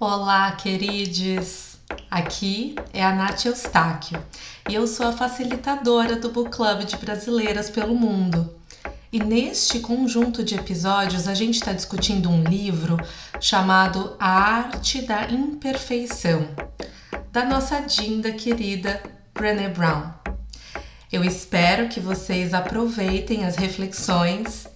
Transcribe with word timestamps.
Olá, 0.00 0.52
queridos! 0.52 1.76
Aqui 2.08 2.76
é 2.92 3.04
a 3.04 3.12
Nath 3.12 3.46
Eustáquio 3.46 4.24
e 4.68 4.74
eu 4.76 4.86
sou 4.86 5.08
a 5.08 5.12
facilitadora 5.12 6.14
do 6.14 6.30
Book 6.30 6.50
Club 6.52 6.84
de 6.84 6.96
Brasileiras 6.98 7.68
pelo 7.68 7.96
Mundo. 7.96 8.48
E 9.12 9.18
neste 9.18 9.80
conjunto 9.80 10.44
de 10.44 10.54
episódios 10.54 11.26
a 11.26 11.34
gente 11.34 11.56
está 11.56 11.72
discutindo 11.72 12.30
um 12.30 12.44
livro 12.44 12.96
chamado 13.40 14.14
A 14.20 14.28
Arte 14.28 15.02
da 15.02 15.24
Imperfeição, 15.24 16.48
da 17.32 17.44
nossa 17.44 17.80
dinda 17.80 18.30
querida 18.30 19.02
Brené 19.34 19.68
Brown. 19.68 20.12
Eu 21.10 21.24
espero 21.24 21.88
que 21.88 21.98
vocês 21.98 22.54
aproveitem 22.54 23.44
as 23.44 23.56
reflexões 23.56 24.68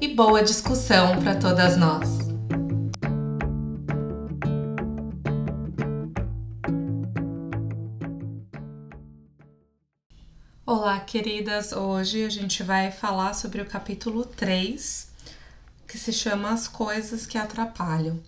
e 0.00 0.06
boa 0.06 0.40
discussão 0.40 1.20
para 1.20 1.34
todas 1.34 1.76
nós. 1.76 2.27
Queridas! 11.08 11.72
Hoje 11.72 12.22
a 12.22 12.28
gente 12.28 12.62
vai 12.62 12.90
falar 12.90 13.32
sobre 13.32 13.62
o 13.62 13.64
capítulo 13.64 14.26
3, 14.26 15.08
que 15.86 15.96
se 15.96 16.12
chama 16.12 16.50
As 16.50 16.68
Coisas 16.68 17.24
que 17.24 17.38
Atrapalham. 17.38 18.20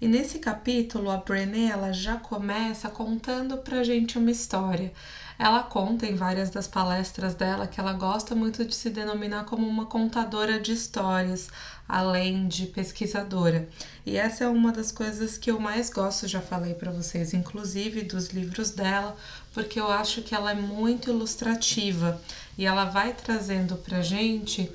E 0.00 0.06
nesse 0.06 0.38
capítulo, 0.38 1.10
a 1.10 1.16
Brené 1.16 1.70
ela 1.70 1.92
já 1.92 2.14
começa 2.14 2.88
contando 2.88 3.58
pra 3.58 3.82
gente 3.82 4.16
uma 4.16 4.30
história. 4.30 4.92
Ela 5.36 5.64
conta 5.64 6.06
em 6.06 6.14
várias 6.14 6.50
das 6.50 6.68
palestras 6.68 7.34
dela 7.34 7.66
que 7.66 7.80
ela 7.80 7.92
gosta 7.92 8.36
muito 8.36 8.64
de 8.64 8.74
se 8.74 8.90
denominar 8.90 9.44
como 9.44 9.66
uma 9.66 9.86
contadora 9.86 10.60
de 10.60 10.72
histórias, 10.72 11.48
além 11.88 12.46
de 12.46 12.66
pesquisadora. 12.66 13.68
E 14.06 14.16
essa 14.16 14.44
é 14.44 14.48
uma 14.48 14.70
das 14.70 14.92
coisas 14.92 15.36
que 15.36 15.50
eu 15.50 15.58
mais 15.58 15.90
gosto, 15.90 16.28
já 16.28 16.40
falei 16.40 16.74
para 16.74 16.92
vocês, 16.92 17.34
inclusive 17.34 18.02
dos 18.02 18.28
livros 18.28 18.70
dela, 18.70 19.16
porque 19.52 19.80
eu 19.80 19.90
acho 19.90 20.22
que 20.22 20.34
ela 20.34 20.52
é 20.52 20.54
muito 20.54 21.10
ilustrativa 21.10 22.20
e 22.56 22.66
ela 22.66 22.84
vai 22.84 23.12
trazendo 23.12 23.76
pra 23.76 24.02
gente 24.02 24.70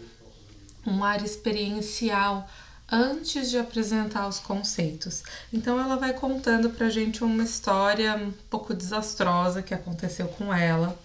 um 0.85 1.03
ar 1.03 1.23
experiencial 1.23 2.47
antes 2.91 3.49
de 3.49 3.57
apresentar 3.57 4.27
os 4.27 4.39
conceitos. 4.39 5.23
Então 5.51 5.79
ela 5.79 5.95
vai 5.95 6.13
contando 6.13 6.69
pra 6.69 6.89
gente 6.89 7.23
uma 7.23 7.43
história 7.43 8.15
um 8.15 8.31
pouco 8.49 8.73
desastrosa 8.73 9.63
que 9.63 9.73
aconteceu 9.73 10.27
com 10.27 10.53
ela. 10.53 10.97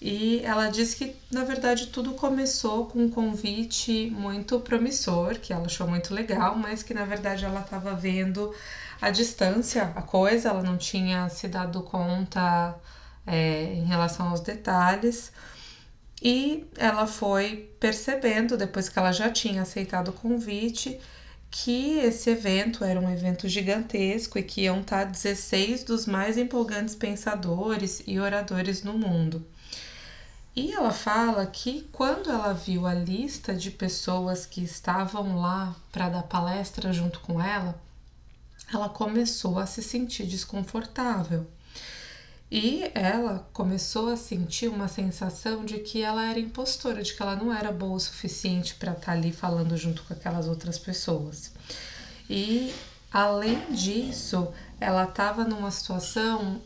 E 0.00 0.40
ela 0.44 0.68
diz 0.68 0.94
que, 0.94 1.16
na 1.30 1.42
verdade, 1.42 1.88
tudo 1.88 2.12
começou 2.12 2.86
com 2.86 3.00
um 3.00 3.10
convite 3.10 4.08
muito 4.10 4.60
promissor, 4.60 5.40
que 5.40 5.52
ela 5.52 5.66
achou 5.66 5.88
muito 5.88 6.14
legal, 6.14 6.56
mas 6.56 6.84
que, 6.84 6.94
na 6.94 7.04
verdade, 7.04 7.44
ela 7.44 7.60
estava 7.60 7.94
vendo 7.94 8.54
a 9.00 9.10
distância, 9.10 9.92
a 9.96 10.02
coisa, 10.02 10.50
ela 10.50 10.62
não 10.62 10.76
tinha 10.76 11.28
se 11.28 11.48
dado 11.48 11.82
conta 11.82 12.76
é, 13.28 13.74
em 13.74 13.84
relação 13.84 14.28
aos 14.28 14.40
detalhes. 14.40 15.32
E 16.22 16.66
ela 16.76 17.06
foi 17.06 17.70
percebendo, 17.78 18.56
depois 18.56 18.88
que 18.88 18.98
ela 18.98 19.12
já 19.12 19.30
tinha 19.30 19.62
aceitado 19.62 20.08
o 20.08 20.12
convite, 20.12 20.98
que 21.50 21.98
esse 21.98 22.30
evento 22.30 22.84
era 22.84 23.00
um 23.00 23.10
evento 23.10 23.48
gigantesco 23.48 24.38
e 24.38 24.42
que 24.42 24.62
iam 24.62 24.80
estar 24.80 25.04
16 25.04 25.84
dos 25.84 26.06
mais 26.06 26.36
empolgantes 26.36 26.94
pensadores 26.94 28.02
e 28.06 28.18
oradores 28.18 28.82
no 28.82 28.94
mundo. 28.94 29.46
E 30.54 30.72
ela 30.72 30.90
fala 30.90 31.46
que 31.46 31.88
quando 31.92 32.30
ela 32.30 32.52
viu 32.52 32.84
a 32.84 32.92
lista 32.92 33.54
de 33.54 33.70
pessoas 33.70 34.44
que 34.44 34.62
estavam 34.62 35.40
lá 35.40 35.74
para 35.92 36.08
dar 36.08 36.24
palestra 36.24 36.92
junto 36.92 37.20
com 37.20 37.40
ela, 37.40 37.80
ela 38.72 38.88
começou 38.88 39.58
a 39.58 39.66
se 39.66 39.82
sentir 39.82 40.26
desconfortável. 40.26 41.46
E 42.50 42.90
ela 42.94 43.46
começou 43.52 44.08
a 44.08 44.16
sentir 44.16 44.68
uma 44.68 44.88
sensação 44.88 45.64
de 45.66 45.78
que 45.80 46.02
ela 46.02 46.24
era 46.24 46.40
impostora, 46.40 47.02
de 47.02 47.12
que 47.12 47.22
ela 47.22 47.36
não 47.36 47.54
era 47.54 47.70
boa 47.70 47.96
o 47.96 48.00
suficiente 48.00 48.74
para 48.74 48.92
estar 48.92 49.06
tá 49.06 49.12
ali 49.12 49.32
falando 49.32 49.76
junto 49.76 50.02
com 50.04 50.14
aquelas 50.14 50.48
outras 50.48 50.78
pessoas. 50.78 51.52
E 52.28 52.72
além 53.12 53.70
disso, 53.70 54.48
ela 54.80 55.04
estava 55.04 55.44
numa 55.44 55.70
situação 55.70 56.60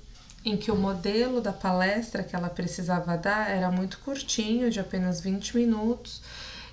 em 0.44 0.56
que 0.56 0.70
o 0.70 0.76
modelo 0.76 1.40
da 1.40 1.52
palestra 1.52 2.22
que 2.22 2.34
ela 2.34 2.48
precisava 2.48 3.16
dar 3.16 3.50
era 3.50 3.70
muito 3.70 3.98
curtinho, 4.00 4.70
de 4.70 4.78
apenas 4.78 5.20
20 5.20 5.56
minutos, 5.56 6.22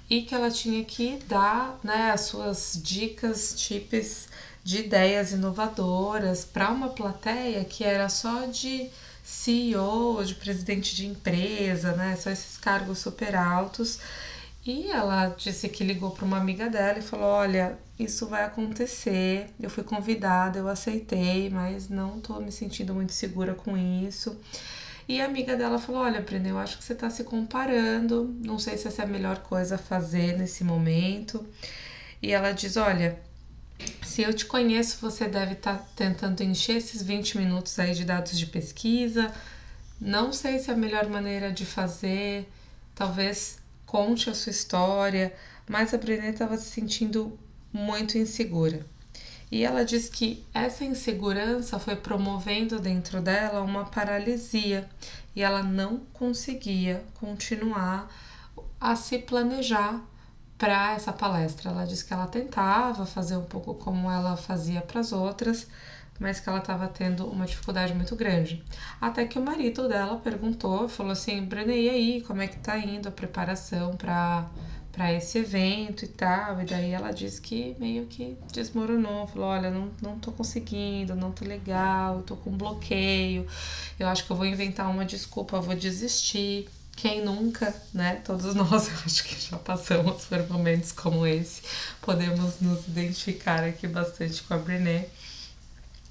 e 0.09 0.24
que 0.24 0.34
ela 0.34 0.50
tinha 0.50 0.84
que 0.84 1.20
dar 1.28 1.80
né, 1.84 2.12
as 2.12 2.22
suas 2.22 2.80
dicas, 2.84 3.53
tips 3.56 4.28
de 4.64 4.80
ideias 4.80 5.31
inovadoras 5.31 6.46
para 6.46 6.70
uma 6.70 6.90
plateia 6.90 7.64
que 7.66 7.84
era 7.84 8.09
só 8.09 8.46
de 8.46 8.90
CEO, 9.24 10.24
de 10.24 10.36
presidente 10.36 10.96
de 10.96 11.06
empresa, 11.06 11.94
né? 11.94 12.16
Só 12.16 12.30
esses 12.30 12.58
cargos 12.58 13.00
super 13.00 13.36
altos. 13.36 14.00
E 14.66 14.92
ela 14.92 15.28
disse 15.30 15.70
que 15.70 15.84
ligou 15.84 16.12
para 16.12 16.25
uma 16.25 16.38
amiga 16.38 16.70
dela 16.70 17.00
e 17.00 17.02
falou: 17.02 17.28
Olha, 17.28 17.78
isso 17.97 18.28
vai 18.28 18.44
acontecer. 18.44 19.50
Eu 19.59 19.70
fui 19.70 19.84
convidada, 19.84 20.59
eu 20.59 20.68
aceitei, 20.68 21.50
mas 21.50 21.90
não 21.90 22.18
estou 22.18 22.41
me 22.41 22.52
sentindo 22.52 22.94
muito 22.94 23.14
segura 23.14 23.53
com 23.53 23.78
isso. 23.78 24.38
E 25.08 25.22
a 25.22 25.26
amiga 25.26 25.56
dela 25.56 25.80
falou: 25.80 26.02
Olha, 26.02 26.22
Brenda, 26.22 26.50
eu 26.50 26.58
acho 26.58 26.78
que 26.78 26.84
você 26.84 26.94
está 26.94 27.09
se 27.09 27.24
comparando. 27.24 28.36
Não 28.44 28.59
sei 28.59 28.78
se 28.78 28.88
essa 28.88 29.02
é 29.02 29.06
a 29.06 29.08
melhor 29.08 29.40
coisa 29.40 29.76
a 29.76 29.78
fazer 29.78 30.38
nesse 30.38 30.64
momento. 30.64 31.46
E 32.22 32.31
ela 32.31 32.52
diz: 32.52 32.78
Olha, 32.78 33.20
se 34.19 34.24
eu 34.24 34.34
te 34.34 34.46
conheço, 34.46 34.97
você 35.00 35.30
deve 35.30 35.53
estar 35.53 35.78
tá 35.78 35.85
tentando 35.96 36.44
encher 36.44 36.75
esses 36.75 37.02
20 37.02 37.38
minutos 37.38 37.80
aí 37.80 37.94
de 37.94 38.03
dados 38.03 38.38
de 38.38 38.47
pesquisa. 38.47 39.34
Não 39.97 40.34
sei 40.34 40.59
se 40.59 40.69
é 40.69 40.74
a 40.74 40.75
melhor 40.75 41.07
maneira 41.07 41.53
de 41.53 41.66
fazer, 41.66 42.46
talvez 42.94 43.59
conte 43.85 44.29
a 44.29 44.34
sua 44.34 44.50
história, 44.50 45.34
mas 45.66 45.94
a 45.94 45.97
Brené 45.97 46.31
estava 46.31 46.58
se 46.58 46.66
sentindo 46.66 47.40
muito 47.72 48.18
insegura. 48.18 48.85
E 49.50 49.63
ela 49.63 49.85
diz 49.85 50.09
que 50.09 50.44
essa 50.53 50.84
insegurança 50.84 51.79
foi 51.79 51.96
promovendo 51.96 52.78
dentro 52.78 53.22
dela 53.22 53.62
uma 53.62 53.85
paralisia 53.85 54.85
e 55.34 55.41
ela 55.41 55.63
não 55.63 56.02
conseguia 56.12 57.06
continuar 57.13 58.13
a 58.81 58.97
se 58.97 59.18
planejar 59.18 60.03
para 60.59 60.94
essa 60.94 61.12
palestra. 61.12 61.72
Ela 61.72 61.86
disse 61.86 62.06
que 62.06 62.14
ela 62.14 62.28
tentava 62.28 63.06
fazer 63.06 63.38
um 63.38 63.46
pouco 63.46 63.74
como 63.74 64.12
ela 64.12 64.38
fazia 64.38 64.81
para 64.81 65.00
as 65.00 65.12
outras, 65.12 65.68
mas 66.20 66.40
que 66.40 66.50
ela 66.50 66.59
estava 66.59 66.88
tendo 66.88 67.25
uma 67.25 67.46
dificuldade 67.46 67.94
muito 67.96 68.16
grande. 68.16 68.64
Até 69.02 69.25
que 69.25 69.40
o 69.40 69.42
marido 69.42 69.88
dela 69.88 70.18
perguntou, 70.18 70.90
falou 70.90 71.14
assim: 71.14 71.42
Brené, 71.44 71.78
e 71.78 71.90
aí, 71.90 72.22
como 72.22 72.42
é 72.42 72.47
que 72.47 72.58
tá 72.59 72.78
indo 72.78 73.08
a 73.08 73.12
preparação 73.12 73.96
para 73.96 74.47
para 74.92 75.14
esse 75.14 75.38
evento 75.38 76.03
e 76.03 76.08
tal. 76.09 76.62
E 76.62 76.66
daí 76.66 76.91
ela 76.91 77.12
disse 77.12 77.40
que 77.40 77.76
meio 77.80 78.06
que 78.08 78.38
desmoronou, 78.52 79.28
falou: 79.28 79.47
"Olha, 79.47 79.72
não, 79.72 79.90
não 80.02 80.20
tô 80.20 80.31
conseguindo, 80.31 81.16
não 81.16 81.31
tô 81.31 81.46
legal, 81.46 82.22
tô 82.24 82.36
com 82.36 82.52
bloqueio. 82.52 83.47
Eu 83.97 84.08
acho 84.09 84.26
que 84.26 84.31
eu 84.31 84.36
vou 84.36 84.46
inventar 84.46 84.90
uma 84.90 85.06
desculpa, 85.06 85.62
vou 85.62 85.76
desistir". 85.76 86.68
Quem 87.02 87.24
nunca, 87.24 87.74
né? 87.94 88.16
Todos 88.26 88.54
nós, 88.54 88.88
eu 88.92 88.96
acho 89.06 89.24
que 89.24 89.40
já 89.40 89.58
passamos 89.58 90.26
por 90.26 90.46
momentos 90.50 90.92
como 90.92 91.26
esse. 91.26 91.62
Podemos 92.02 92.60
nos 92.60 92.86
identificar 92.90 93.64
aqui 93.64 93.88
bastante 93.88 94.44
com 94.44 94.54
a 94.54 94.58
Brené. 94.58 95.08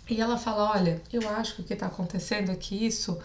E 0.08 0.18
ela 0.18 0.38
fala: 0.38 0.70
Olha, 0.70 1.02
eu 1.12 1.28
acho 1.28 1.56
que 1.56 1.60
o 1.60 1.64
que 1.64 1.74
está 1.74 1.86
acontecendo 1.86 2.50
é 2.50 2.56
que 2.56 2.86
isso 2.86 3.20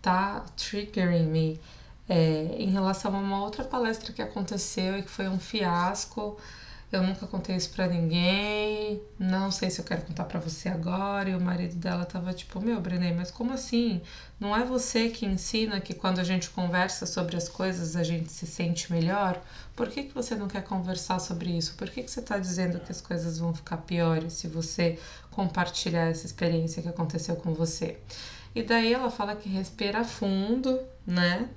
tá 0.00 0.42
triggering 0.56 1.26
me 1.26 1.60
é, 2.08 2.56
em 2.58 2.70
relação 2.70 3.14
a 3.14 3.18
uma 3.18 3.42
outra 3.42 3.62
palestra 3.62 4.10
que 4.10 4.22
aconteceu 4.22 4.98
e 4.98 5.02
que 5.02 5.10
foi 5.10 5.28
um 5.28 5.38
fiasco. 5.38 6.38
Eu 6.92 7.02
nunca 7.02 7.26
contei 7.26 7.56
isso 7.56 7.70
pra 7.70 7.88
ninguém, 7.88 9.00
não 9.18 9.50
sei 9.50 9.70
se 9.70 9.80
eu 9.80 9.84
quero 9.84 10.02
contar 10.02 10.24
pra 10.24 10.38
você 10.38 10.68
agora. 10.68 11.30
E 11.30 11.34
o 11.34 11.40
marido 11.40 11.74
dela 11.76 12.04
tava 12.04 12.34
tipo: 12.34 12.60
Meu, 12.60 12.78
Brené, 12.82 13.14
mas 13.14 13.30
como 13.30 13.54
assim? 13.54 14.02
Não 14.38 14.54
é 14.54 14.62
você 14.62 15.08
que 15.08 15.24
ensina 15.24 15.80
que 15.80 15.94
quando 15.94 16.18
a 16.18 16.24
gente 16.24 16.50
conversa 16.50 17.06
sobre 17.06 17.34
as 17.34 17.48
coisas 17.48 17.96
a 17.96 18.02
gente 18.02 18.30
se 18.30 18.46
sente 18.46 18.92
melhor? 18.92 19.42
Por 19.74 19.88
que, 19.88 20.02
que 20.02 20.14
você 20.14 20.34
não 20.34 20.48
quer 20.48 20.64
conversar 20.64 21.18
sobre 21.18 21.56
isso? 21.56 21.74
Por 21.76 21.88
que, 21.88 22.02
que 22.02 22.10
você 22.10 22.20
tá 22.20 22.36
dizendo 22.36 22.78
que 22.78 22.92
as 22.92 23.00
coisas 23.00 23.38
vão 23.38 23.54
ficar 23.54 23.78
piores 23.78 24.34
se 24.34 24.46
você 24.46 24.98
compartilhar 25.30 26.10
essa 26.10 26.26
experiência 26.26 26.82
que 26.82 26.88
aconteceu 26.88 27.36
com 27.36 27.54
você? 27.54 27.98
E 28.54 28.62
daí 28.62 28.92
ela 28.92 29.10
fala 29.10 29.34
que 29.36 29.48
respira 29.48 30.04
fundo, 30.04 30.78
né? 31.06 31.48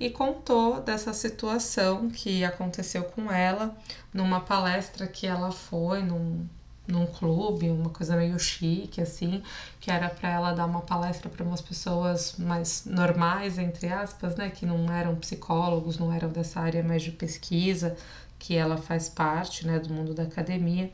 e 0.00 0.08
contou 0.08 0.80
dessa 0.80 1.12
situação 1.12 2.08
que 2.08 2.42
aconteceu 2.42 3.04
com 3.04 3.30
ela 3.30 3.76
numa 4.14 4.40
palestra 4.40 5.06
que 5.06 5.26
ela 5.26 5.52
foi 5.52 6.02
num, 6.02 6.46
num 6.88 7.04
clube, 7.04 7.68
uma 7.68 7.90
coisa 7.90 8.16
meio 8.16 8.38
chique 8.38 9.02
assim, 9.02 9.42
que 9.78 9.90
era 9.90 10.08
para 10.08 10.30
ela 10.30 10.52
dar 10.52 10.64
uma 10.64 10.80
palestra 10.80 11.28
para 11.28 11.44
umas 11.44 11.60
pessoas 11.60 12.36
mais 12.38 12.84
normais, 12.86 13.58
entre 13.58 13.92
aspas, 13.92 14.34
né, 14.36 14.48
que 14.48 14.64
não 14.64 14.90
eram 14.90 15.14
psicólogos, 15.16 15.98
não 15.98 16.10
eram 16.10 16.30
dessa 16.30 16.60
área 16.60 16.82
mais 16.82 17.02
de 17.02 17.12
pesquisa, 17.12 17.94
que 18.38 18.56
ela 18.56 18.78
faz 18.78 19.06
parte, 19.06 19.66
né, 19.66 19.78
do 19.78 19.92
mundo 19.92 20.14
da 20.14 20.22
academia. 20.22 20.90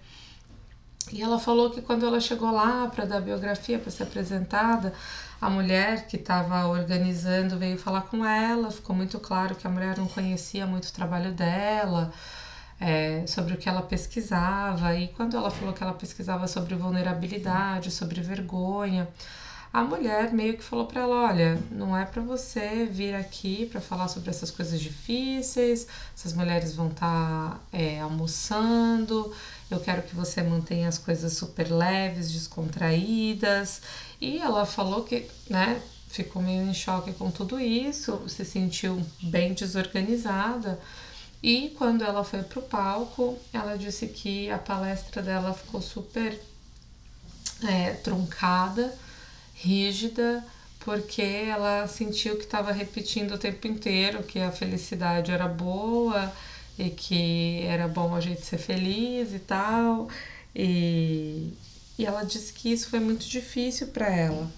E 1.12 1.22
ela 1.22 1.38
falou 1.38 1.70
que 1.70 1.80
quando 1.80 2.04
ela 2.04 2.20
chegou 2.20 2.50
lá 2.50 2.88
para 2.88 3.04
dar 3.04 3.20
biografia, 3.20 3.78
para 3.78 3.90
ser 3.90 4.02
apresentada, 4.04 4.92
a 5.40 5.48
mulher 5.48 6.06
que 6.06 6.16
estava 6.16 6.66
organizando 6.66 7.58
veio 7.58 7.78
falar 7.78 8.02
com 8.02 8.24
ela. 8.24 8.70
Ficou 8.70 8.96
muito 8.96 9.18
claro 9.20 9.54
que 9.54 9.66
a 9.66 9.70
mulher 9.70 9.96
não 9.98 10.06
conhecia 10.06 10.66
muito 10.66 10.86
o 10.88 10.92
trabalho 10.92 11.32
dela, 11.32 12.12
é, 12.80 13.24
sobre 13.26 13.54
o 13.54 13.56
que 13.56 13.68
ela 13.68 13.82
pesquisava. 13.82 14.94
E 14.96 15.08
quando 15.08 15.36
ela 15.36 15.50
falou 15.50 15.72
que 15.72 15.82
ela 15.82 15.94
pesquisava 15.94 16.46
sobre 16.48 16.74
vulnerabilidade, 16.74 17.90
sobre 17.90 18.20
vergonha, 18.20 19.08
a 19.72 19.84
mulher 19.84 20.32
meio 20.32 20.56
que 20.56 20.64
falou 20.64 20.86
para 20.86 21.02
ela: 21.02 21.28
olha, 21.28 21.58
não 21.70 21.96
é 21.96 22.04
para 22.04 22.22
você 22.22 22.86
vir 22.90 23.14
aqui 23.14 23.66
para 23.66 23.80
falar 23.80 24.08
sobre 24.08 24.30
essas 24.30 24.50
coisas 24.50 24.80
difíceis, 24.80 25.86
essas 26.16 26.32
mulheres 26.32 26.74
vão 26.74 26.88
estar 26.88 27.50
tá, 27.50 27.60
é, 27.72 28.00
almoçando, 28.00 29.32
eu 29.70 29.80
quero 29.80 30.02
que 30.02 30.14
você 30.14 30.42
mantenha 30.42 30.88
as 30.88 30.98
coisas 30.98 31.32
super 31.32 31.70
leves, 31.70 32.30
descontraídas. 32.30 33.82
E 34.20 34.38
ela 34.38 34.64
falou 34.64 35.02
que, 35.02 35.28
né, 35.50 35.82
ficou 36.08 36.40
meio 36.40 36.62
em 36.62 36.74
choque 36.74 37.12
com 37.12 37.30
tudo 37.30 37.58
isso, 37.58 38.28
se 38.28 38.44
sentiu 38.44 39.04
bem 39.22 39.54
desorganizada. 39.54 40.80
E 41.42 41.74
quando 41.76 42.02
ela 42.02 42.24
foi 42.24 42.42
pro 42.42 42.62
palco, 42.62 43.38
ela 43.52 43.76
disse 43.76 44.06
que 44.06 44.50
a 44.50 44.58
palestra 44.58 45.20
dela 45.20 45.52
ficou 45.52 45.82
super 45.82 46.40
é, 47.64 47.92
truncada 47.92 48.96
rígida, 49.54 50.44
porque 50.80 51.22
ela 51.22 51.88
sentiu 51.88 52.36
que 52.36 52.44
estava 52.44 52.70
repetindo 52.70 53.34
o 53.34 53.38
tempo 53.38 53.66
inteiro 53.66 54.22
que 54.22 54.38
a 54.38 54.52
felicidade 54.52 55.32
era 55.32 55.48
boa 55.48 56.32
e 56.78 56.90
que 56.90 57.62
era 57.62 57.88
bom 57.88 58.14
a 58.14 58.20
gente 58.20 58.42
ser 58.42 58.58
feliz 58.58 59.32
e 59.32 59.38
tal. 59.38 60.08
E, 60.54 61.52
e 61.98 62.04
ela 62.04 62.22
disse 62.22 62.52
que 62.52 62.72
isso 62.72 62.88
foi 62.88 63.00
muito 63.00 63.26
difícil 63.26 63.88
para 63.88 64.08
ela. 64.08 64.50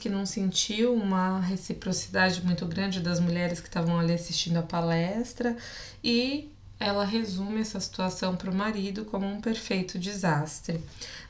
Que 0.00 0.08
não 0.08 0.26
sentiu 0.26 0.94
uma 0.94 1.40
reciprocidade 1.40 2.44
muito 2.44 2.66
grande 2.66 3.00
das 3.00 3.18
mulheres 3.18 3.58
que 3.58 3.68
estavam 3.68 3.98
ali 3.98 4.12
assistindo 4.12 4.58
a 4.58 4.62
palestra 4.62 5.56
e 6.04 6.52
ela 6.80 7.04
resume 7.04 7.60
essa 7.60 7.80
situação 7.80 8.36
para 8.36 8.50
o 8.50 8.54
marido 8.54 9.04
como 9.04 9.26
um 9.26 9.40
perfeito 9.40 9.98
desastre. 9.98 10.80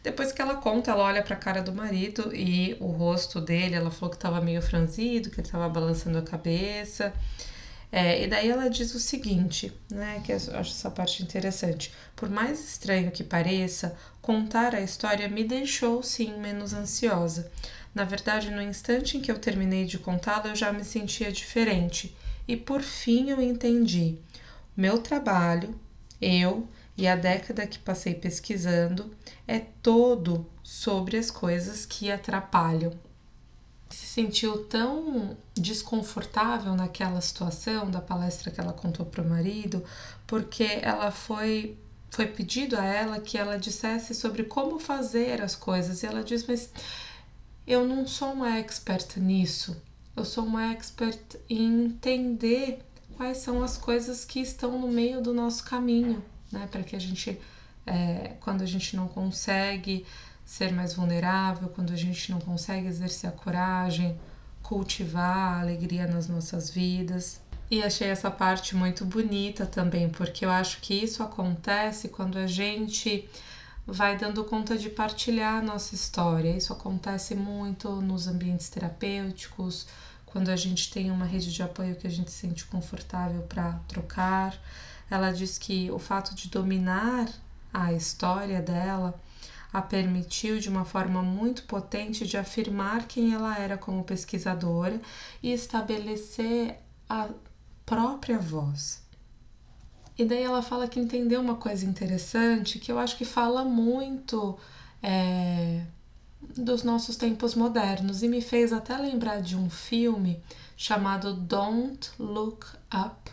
Depois 0.03 0.31
que 0.31 0.43
ela 0.43 0.57
conta, 0.57 0.91
ela 0.91 1.05
olha 1.05 1.23
para 1.23 1.35
a 1.35 1.39
cara 1.39 1.63
do 1.63 1.73
marido 1.73 2.35
e 2.35 2.77
o 2.81 2.89
rosto 2.89 3.41
dele, 3.41 3.75
ela 3.75 3.91
falou 3.91 4.11
que 4.11 4.17
estava 4.17 4.41
meio 4.41 4.61
franzido, 4.61 5.31
que 5.31 5.41
ele 5.41 5.47
estava 5.47 5.69
balançando 5.69 6.19
a 6.19 6.23
cabeça. 6.23 7.15
É, 7.91 8.23
e 8.23 8.27
daí 8.27 8.51
ela 8.51 8.69
diz 8.69 8.95
o 8.95 9.01
seguinte, 9.01 9.73
né, 9.91 10.21
que 10.25 10.31
eu 10.31 10.37
acho 10.37 10.73
essa 10.73 10.91
parte 10.91 11.23
interessante. 11.23 11.93
Por 12.15 12.29
mais 12.29 12.61
estranho 12.63 13.11
que 13.11 13.25
pareça, 13.25 13.97
contar 14.21 14.75
a 14.75 14.81
história 14.81 15.29
me 15.29 15.43
deixou 15.43 16.03
sim 16.03 16.39
menos 16.39 16.75
ansiosa. 16.75 17.51
Na 17.95 18.05
verdade, 18.05 18.51
no 18.51 18.61
instante 18.61 19.17
em 19.17 19.21
que 19.21 19.33
eu 19.33 19.39
terminei 19.39 19.87
de 19.87 19.99
contá-la, 19.99 20.49
eu 20.49 20.57
já 20.57 20.73
me 20.73 20.85
sentia 20.85 21.33
diferente. 21.33 22.15
E 22.47 22.57
por 22.57 22.83
fim 22.83 23.31
eu 23.31 23.41
entendi. 23.41 24.19
Meu 24.77 24.99
trabalho, 24.99 25.79
eu 26.21 26.69
e 26.97 27.07
a 27.07 27.17
década 27.17 27.67
que 27.67 27.79
passei 27.79 28.15
pesquisando, 28.15 29.15
é 29.47 29.61
todo 29.83 30.47
sobre 30.63 31.17
as 31.17 31.31
coisas 31.31 31.87
que 31.87 32.11
atrapalham. 32.11 32.93
Se 33.89 34.07
sentiu 34.07 34.65
tão 34.65 35.37
desconfortável 35.55 36.75
naquela 36.75 37.21
situação 37.21 37.91
da 37.91 38.01
palestra 38.01 38.51
que 38.51 38.61
ela 38.61 38.73
contou 38.73 39.07
para 39.07 39.23
o 39.23 39.29
marido, 39.29 39.83
porque 40.27 40.81
ela 40.83 41.11
foi 41.11 41.77
foi 42.11 42.27
pedido 42.27 42.75
a 42.75 42.85
ela 42.85 43.21
que 43.21 43.37
ela 43.37 43.59
dissesse 43.59 44.15
sobre 44.15 44.45
como 44.45 44.79
fazer 44.79 45.43
as 45.43 45.55
coisas 45.55 46.03
e 46.03 46.07
ela 46.07 46.25
diz 46.25 46.47
mas 46.47 46.71
eu 47.67 47.87
não 47.87 48.07
sou 48.07 48.33
uma 48.33 48.59
expert 48.59 49.19
nisso 49.19 49.77
eu 50.19 50.25
sou 50.25 50.45
uma 50.45 50.73
expert 50.73 51.37
em 51.49 51.85
entender 51.85 52.81
quais 53.17 53.39
são 53.39 53.63
as 53.63 53.77
coisas 53.77 54.25
que 54.25 54.41
estão 54.41 54.79
no 54.79 54.89
meio 54.89 55.21
do 55.21 55.33
nosso 55.33 55.65
caminho, 55.65 56.25
né? 56.51 56.69
Para 56.71 56.83
que 56.83 56.97
a 56.97 56.99
gente, 56.99 57.39
é, 57.87 58.33
quando 58.41 58.63
a 58.63 58.67
gente 58.67 58.97
não 58.97 59.07
consegue 59.07 60.05
ser 60.49 60.73
mais 60.73 60.95
vulnerável, 60.95 61.69
quando 61.69 61.93
a 61.93 61.97
gente 61.97 62.33
não 62.33 62.41
consegue 62.41 62.87
exercer 62.87 63.29
a 63.29 63.33
coragem, 63.33 64.19
cultivar 64.63 65.57
a 65.57 65.61
alegria 65.61 66.07
nas 66.07 66.27
nossas 66.27 66.71
vidas. 66.71 67.39
E 67.71 67.83
achei 67.83 68.09
essa 68.09 68.31
parte 68.31 68.75
muito 68.75 69.05
bonita 69.05 69.67
também, 69.67 70.09
porque 70.09 70.47
eu 70.47 70.51
acho 70.51 70.81
que 70.81 70.95
isso 70.95 71.23
acontece 71.23 72.09
quando 72.09 72.39
a 72.39 72.47
gente 72.47 73.29
vai 73.87 74.17
dando 74.17 74.43
conta 74.43 74.79
de 74.79 74.89
partilhar 74.89 75.59
a 75.59 75.63
nossa 75.63 75.95
história. 75.95 76.57
Isso 76.57 76.73
acontece 76.73 77.35
muito 77.35 78.01
nos 78.01 78.27
ambientes 78.27 78.71
terapêuticos, 78.71 79.87
quando 80.25 80.49
a 80.49 80.57
gente 80.57 80.91
tem 80.91 81.11
uma 81.11 81.27
rede 81.27 81.53
de 81.53 81.63
apoio 81.63 81.95
que 81.95 82.07
a 82.07 82.11
gente 82.11 82.31
se 82.31 82.39
sente 82.39 82.65
confortável 82.65 83.43
para 83.43 83.73
trocar. 83.87 84.59
Ela 85.11 85.31
diz 85.31 85.59
que 85.59 85.91
o 85.91 85.99
fato 85.99 86.35
de 86.35 86.49
dominar 86.49 87.29
a 87.73 87.93
história 87.93 88.63
dela 88.63 89.15
a 89.73 89.83
permitiu 89.83 90.59
de 90.59 90.69
uma 90.69 90.85
forma 90.85 91.23
muito 91.23 91.65
potente 91.65 92.27
de 92.27 92.37
afirmar 92.37 93.07
quem 93.07 93.35
ela 93.35 93.59
era 93.59 93.77
como 93.77 94.05
pesquisadora 94.05 95.01
e 95.43 95.53
estabelecer 95.53 96.79
a 97.09 97.29
própria 97.85 98.39
voz. 98.39 99.03
E 100.17 100.25
daí 100.25 100.43
ela 100.43 100.63
fala 100.63 100.89
que 100.89 100.99
entendeu 100.99 101.41
uma 101.41 101.55
coisa 101.55 101.87
interessante 101.87 102.79
que 102.79 102.91
eu 102.91 102.99
acho 102.99 103.17
que 103.17 103.25
fala 103.25 103.65
muito 103.65 104.59
é, 105.03 105.85
dos 106.57 106.83
nossos 106.83 107.17
tempos 107.17 107.55
modernos 107.55 108.23
e 108.23 108.29
me 108.29 108.41
fez 108.41 108.73
até 108.73 108.97
lembrar 108.97 109.41
de 109.41 109.57
um 109.57 109.71
filme 109.71 110.43
chamado 110.77 111.35
Don't 111.35 112.11
Look 112.19 112.67
Up, 112.93 113.31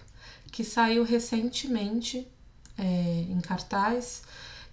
que 0.52 0.64
saiu 0.64 1.04
recentemente 1.04 2.28
é, 2.78 3.26
em 3.30 3.40
cartaz, 3.40 4.24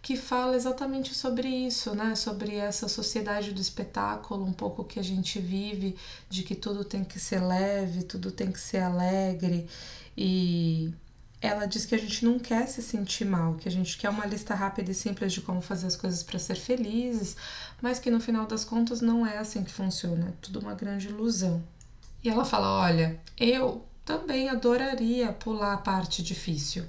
que 0.03 0.17
fala 0.17 0.57
exatamente 0.57 1.15
sobre 1.15 1.49
isso, 1.49 1.95
né? 1.95 2.17
Sobre 2.17 2.57
essa 2.57 2.89
sociedade 2.89 3.53
do 3.53 3.61
espetáculo, 3.61 4.45
um 4.45 4.53
pouco 4.53 4.83
que 4.83 4.99
a 4.99 5.03
gente 5.03 5.39
vive, 5.39 5.97
de 6.29 6.43
que 6.43 6.57
tudo 6.57 6.85
tem 6.85 7.05
que 7.05 7.21
ser 7.21 7.41
leve, 7.41 8.03
tudo 8.03 8.33
tem 8.33 8.51
que 8.51 8.61
ser 8.61 8.79
alegre 8.79 9.69
e 10.17 10.93
ela 11.41 11.67
diz 11.67 11.85
que 11.85 11.95
a 11.95 11.99
gente 11.99 12.25
não 12.25 12.39
quer 12.39 12.67
se 12.69 12.81
sentir 12.81 13.25
mal, 13.25 13.55
que 13.55 13.69
a 13.69 13.73
gente 13.73 13.99
quer 13.99 14.09
uma 14.11 14.27
lista 14.27 14.55
rápida 14.55 14.93
e 14.93 14.95
simples 14.95 15.33
de 15.33 15.41
como 15.41 15.61
fazer 15.61 15.89
as 15.89 15.97
coisas 15.97 16.23
para 16.23 16.39
ser 16.39 16.55
felizes, 16.55 17.37
mas 17.81 17.99
que 17.99 18.11
no 18.11 18.21
final 18.21 18.47
das 18.47 18.65
contas 18.65 19.01
não 19.01 19.27
é 19.27 19.39
assim 19.39 19.65
que 19.65 19.73
funciona, 19.73 20.29
é 20.29 20.33
tudo 20.41 20.61
uma 20.61 20.75
grande 20.75 21.09
ilusão. 21.09 21.63
E 22.23 22.29
ela 22.29 22.45
fala: 22.45 22.81
Olha, 22.81 23.19
eu 23.37 23.85
também 24.05 24.49
adoraria 24.49 25.33
pular 25.33 25.75
a 25.75 25.79
parte 25.79 26.23
difícil, 26.23 26.85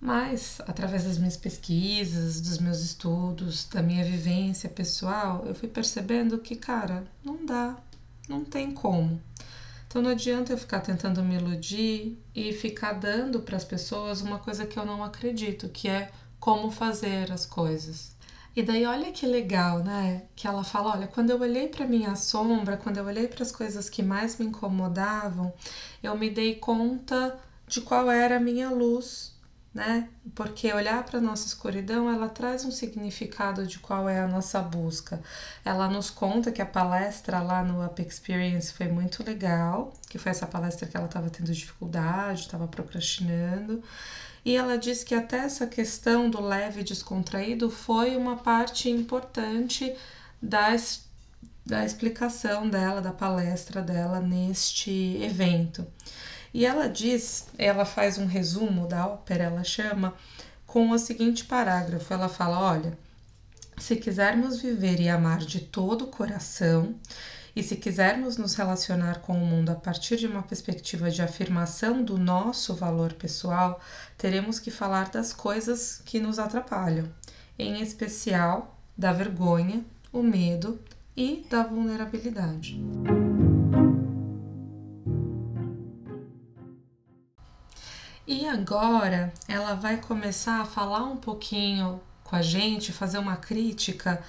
mas 0.00 0.60
através 0.66 1.04
das 1.04 1.18
minhas 1.18 1.36
pesquisas, 1.36 2.40
dos 2.40 2.58
meus 2.58 2.80
estudos, 2.80 3.68
da 3.68 3.82
minha 3.82 4.02
vivência 4.02 4.68
pessoal, 4.68 5.44
eu 5.46 5.54
fui 5.54 5.68
percebendo 5.68 6.38
que, 6.38 6.56
cara, 6.56 7.04
não 7.22 7.44
dá, 7.44 7.76
não 8.26 8.42
tem 8.42 8.72
como. 8.72 9.20
Então 9.86 10.00
não 10.00 10.10
adianta 10.10 10.52
eu 10.52 10.58
ficar 10.58 10.80
tentando 10.80 11.22
me 11.22 11.34
iludir 11.34 12.16
e 12.34 12.52
ficar 12.52 12.92
dando 12.94 13.40
para 13.40 13.56
as 13.56 13.64
pessoas 13.64 14.22
uma 14.22 14.38
coisa 14.38 14.64
que 14.64 14.78
eu 14.78 14.86
não 14.86 15.04
acredito, 15.04 15.68
que 15.68 15.88
é 15.88 16.10
como 16.38 16.70
fazer 16.70 17.30
as 17.30 17.44
coisas. 17.44 18.16
E 18.56 18.62
daí 18.62 18.86
olha 18.86 19.12
que 19.12 19.26
legal, 19.26 19.80
né? 19.80 20.22
Que 20.34 20.46
ela 20.46 20.64
fala, 20.64 20.92
olha, 20.92 21.06
quando 21.06 21.30
eu 21.30 21.40
olhei 21.40 21.68
para 21.68 21.86
minha 21.86 22.16
sombra, 22.16 22.76
quando 22.76 22.96
eu 22.96 23.04
olhei 23.04 23.28
para 23.28 23.42
as 23.42 23.52
coisas 23.52 23.90
que 23.90 24.02
mais 24.02 24.38
me 24.38 24.46
incomodavam, 24.46 25.52
eu 26.02 26.16
me 26.16 26.30
dei 26.30 26.54
conta 26.54 27.38
de 27.68 27.80
qual 27.80 28.10
era 28.10 28.38
a 28.38 28.40
minha 28.40 28.70
luz 28.70 29.29
né? 29.72 30.08
Porque 30.34 30.72
olhar 30.72 31.04
para 31.04 31.20
nossa 31.20 31.46
escuridão, 31.46 32.10
ela 32.10 32.28
traz 32.28 32.64
um 32.64 32.72
significado 32.72 33.66
de 33.66 33.78
qual 33.78 34.08
é 34.08 34.20
a 34.20 34.26
nossa 34.26 34.60
busca. 34.60 35.22
Ela 35.64 35.88
nos 35.88 36.10
conta 36.10 36.50
que 36.50 36.60
a 36.60 36.66
palestra 36.66 37.40
lá 37.40 37.62
no 37.62 37.84
Up 37.84 38.02
Experience 38.02 38.72
foi 38.72 38.88
muito 38.88 39.24
legal, 39.24 39.92
que 40.08 40.18
foi 40.18 40.30
essa 40.32 40.46
palestra 40.46 40.88
que 40.88 40.96
ela 40.96 41.06
estava 41.06 41.30
tendo 41.30 41.52
dificuldade, 41.52 42.40
estava 42.42 42.66
procrastinando. 42.66 43.82
E 44.44 44.56
ela 44.56 44.76
diz 44.76 45.04
que 45.04 45.14
até 45.14 45.38
essa 45.38 45.66
questão 45.66 46.28
do 46.28 46.40
leve 46.40 46.82
descontraído 46.82 47.70
foi 47.70 48.16
uma 48.16 48.36
parte 48.36 48.88
importante 48.90 49.94
das, 50.42 51.04
da 51.64 51.84
explicação 51.84 52.68
dela, 52.68 53.00
da 53.00 53.12
palestra 53.12 53.82
dela 53.82 54.18
neste 54.18 55.18
evento. 55.22 55.86
E 56.52 56.66
ela 56.66 56.88
diz, 56.88 57.46
ela 57.56 57.84
faz 57.84 58.18
um 58.18 58.26
resumo 58.26 58.86
da 58.86 59.06
ópera, 59.06 59.44
ela 59.44 59.64
chama 59.64 60.14
com 60.66 60.90
o 60.90 60.98
seguinte 60.98 61.44
parágrafo: 61.44 62.12
ela 62.12 62.28
fala, 62.28 62.60
olha, 62.60 62.98
se 63.78 63.96
quisermos 63.96 64.60
viver 64.60 65.00
e 65.00 65.08
amar 65.08 65.38
de 65.38 65.60
todo 65.60 66.02
o 66.02 66.08
coração, 66.08 66.94
e 67.54 67.62
se 67.62 67.76
quisermos 67.76 68.36
nos 68.36 68.54
relacionar 68.54 69.20
com 69.20 69.32
o 69.32 69.46
mundo 69.46 69.70
a 69.70 69.74
partir 69.74 70.16
de 70.16 70.26
uma 70.26 70.42
perspectiva 70.42 71.10
de 71.10 71.22
afirmação 71.22 72.02
do 72.02 72.16
nosso 72.16 72.74
valor 72.74 73.12
pessoal, 73.14 73.80
teremos 74.16 74.58
que 74.60 74.70
falar 74.70 75.08
das 75.08 75.32
coisas 75.32 76.00
que 76.04 76.20
nos 76.20 76.38
atrapalham. 76.38 77.08
em 77.58 77.82
especial 77.82 78.78
da 78.96 79.12
vergonha, 79.12 79.84
o 80.10 80.22
medo 80.22 80.80
e 81.14 81.44
da 81.50 81.62
vulnerabilidade. 81.62 82.80
E 88.40 88.48
agora 88.48 89.34
ela 89.46 89.74
vai 89.74 89.98
começar 89.98 90.62
a 90.62 90.64
falar 90.64 91.04
um 91.04 91.18
pouquinho 91.18 92.00
com 92.24 92.34
a 92.34 92.40
gente, 92.40 92.90
fazer 92.90 93.18
uma 93.18 93.36
crítica 93.36 94.24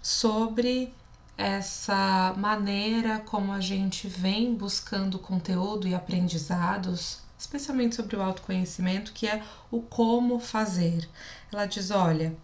sobre 0.00 0.94
essa 1.36 2.32
maneira 2.38 3.18
como 3.18 3.52
a 3.52 3.60
gente 3.60 4.08
vem 4.08 4.54
buscando 4.54 5.18
conteúdo 5.18 5.86
e 5.86 5.94
aprendizados, 5.94 7.20
especialmente 7.38 7.96
sobre 7.96 8.16
o 8.16 8.22
autoconhecimento, 8.22 9.12
que 9.12 9.28
é 9.28 9.42
o 9.70 9.82
como 9.82 10.40
fazer. 10.40 11.06
Ela 11.52 11.66
diz: 11.66 11.90
olha, 11.90 12.34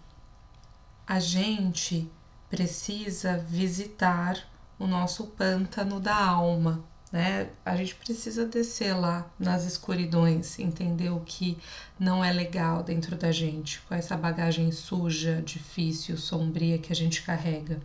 a 1.07 1.19
gente 1.19 2.13
precisa 2.51 3.39
visitar 3.39 4.47
o 4.79 4.87
nosso 4.87 5.29
pântano 5.29 5.99
da 5.99 6.15
alma, 6.15 6.85
né? 7.13 7.51
A 7.65 7.77
gente 7.77 7.95
precisa 7.95 8.45
descer 8.47 8.95
lá 8.95 9.27
nas 9.39 9.65
escuridões, 9.65 10.59
entender 10.59 11.11
o 11.11 11.21
que 11.21 11.57
não 11.99 12.25
é 12.25 12.33
legal 12.33 12.83
dentro 12.83 13.17
da 13.17 13.31
gente, 13.31 13.81
com 13.83 13.95
essa 13.95 14.17
bagagem 14.17 14.71
suja, 14.73 15.41
difícil, 15.43 16.17
sombria 16.19 16.79
que 16.79 16.93
a 16.93 16.97
gente 16.97 17.23
carrega. 17.23 17.81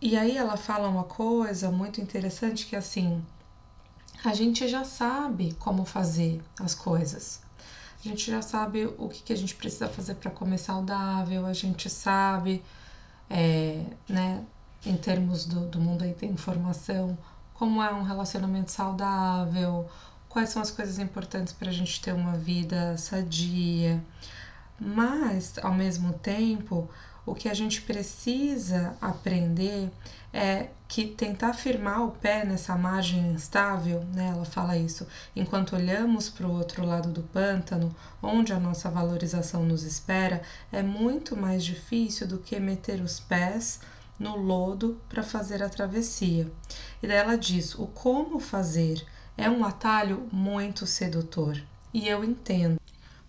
E 0.00 0.16
aí 0.16 0.36
ela 0.36 0.56
fala 0.56 0.88
uma 0.88 1.04
coisa 1.04 1.70
muito 1.70 2.00
interessante 2.00 2.66
que 2.66 2.76
assim, 2.76 3.24
a 4.24 4.34
gente 4.34 4.68
já 4.68 4.84
sabe 4.84 5.54
como 5.58 5.84
fazer 5.84 6.42
as 6.60 6.74
coisas. 6.74 7.40
A 8.04 8.08
gente 8.08 8.30
já 8.30 8.42
sabe 8.42 8.86
o 8.98 9.08
que, 9.08 9.22
que 9.22 9.32
a 9.32 9.36
gente 9.36 9.54
precisa 9.54 9.88
fazer 9.88 10.16
para 10.16 10.30
comer 10.30 10.58
saudável, 10.58 11.46
a 11.46 11.52
gente 11.52 11.88
sabe, 11.88 12.62
é, 13.30 13.84
né, 14.08 14.44
em 14.84 14.96
termos 14.96 15.46
do, 15.46 15.66
do 15.66 15.80
mundo 15.80 16.04
aí 16.04 16.14
da 16.14 16.26
informação, 16.26 17.16
como 17.58 17.82
é 17.82 17.92
um 17.92 18.02
relacionamento 18.02 18.70
saudável, 18.70 19.88
quais 20.28 20.50
são 20.50 20.60
as 20.60 20.70
coisas 20.70 20.98
importantes 20.98 21.52
para 21.52 21.70
a 21.70 21.72
gente 21.72 22.00
ter 22.00 22.12
uma 22.12 22.36
vida 22.36 22.96
sadia. 22.96 24.02
Mas, 24.78 25.54
ao 25.62 25.72
mesmo 25.72 26.12
tempo, 26.12 26.88
o 27.24 27.34
que 27.34 27.48
a 27.48 27.54
gente 27.54 27.80
precisa 27.82 28.96
aprender 29.00 29.90
é 30.32 30.68
que 30.86 31.06
tentar 31.06 31.54
firmar 31.54 32.04
o 32.04 32.10
pé 32.10 32.44
nessa 32.44 32.76
margem 32.76 33.32
instável, 33.32 34.04
né? 34.12 34.28
Ela 34.28 34.44
fala 34.44 34.76
isso, 34.76 35.06
enquanto 35.34 35.74
olhamos 35.74 36.28
para 36.28 36.46
o 36.46 36.52
outro 36.52 36.84
lado 36.84 37.10
do 37.10 37.22
pântano, 37.22 37.94
onde 38.22 38.52
a 38.52 38.60
nossa 38.60 38.90
valorização 38.90 39.64
nos 39.64 39.82
espera, 39.82 40.42
é 40.70 40.82
muito 40.82 41.34
mais 41.36 41.64
difícil 41.64 42.28
do 42.28 42.38
que 42.38 42.60
meter 42.60 43.00
os 43.00 43.18
pés 43.18 43.80
no 44.18 44.36
lodo 44.36 45.00
para 45.08 45.22
fazer 45.22 45.62
a 45.62 45.68
travessia. 45.68 46.50
E 47.02 47.06
daí 47.06 47.16
ela 47.16 47.36
diz: 47.36 47.74
o 47.74 47.86
como 47.86 48.40
fazer 48.40 49.04
é 49.36 49.48
um 49.50 49.64
atalho 49.64 50.28
muito 50.32 50.86
sedutor. 50.86 51.60
E 51.92 52.08
eu 52.08 52.24
entendo. 52.24 52.80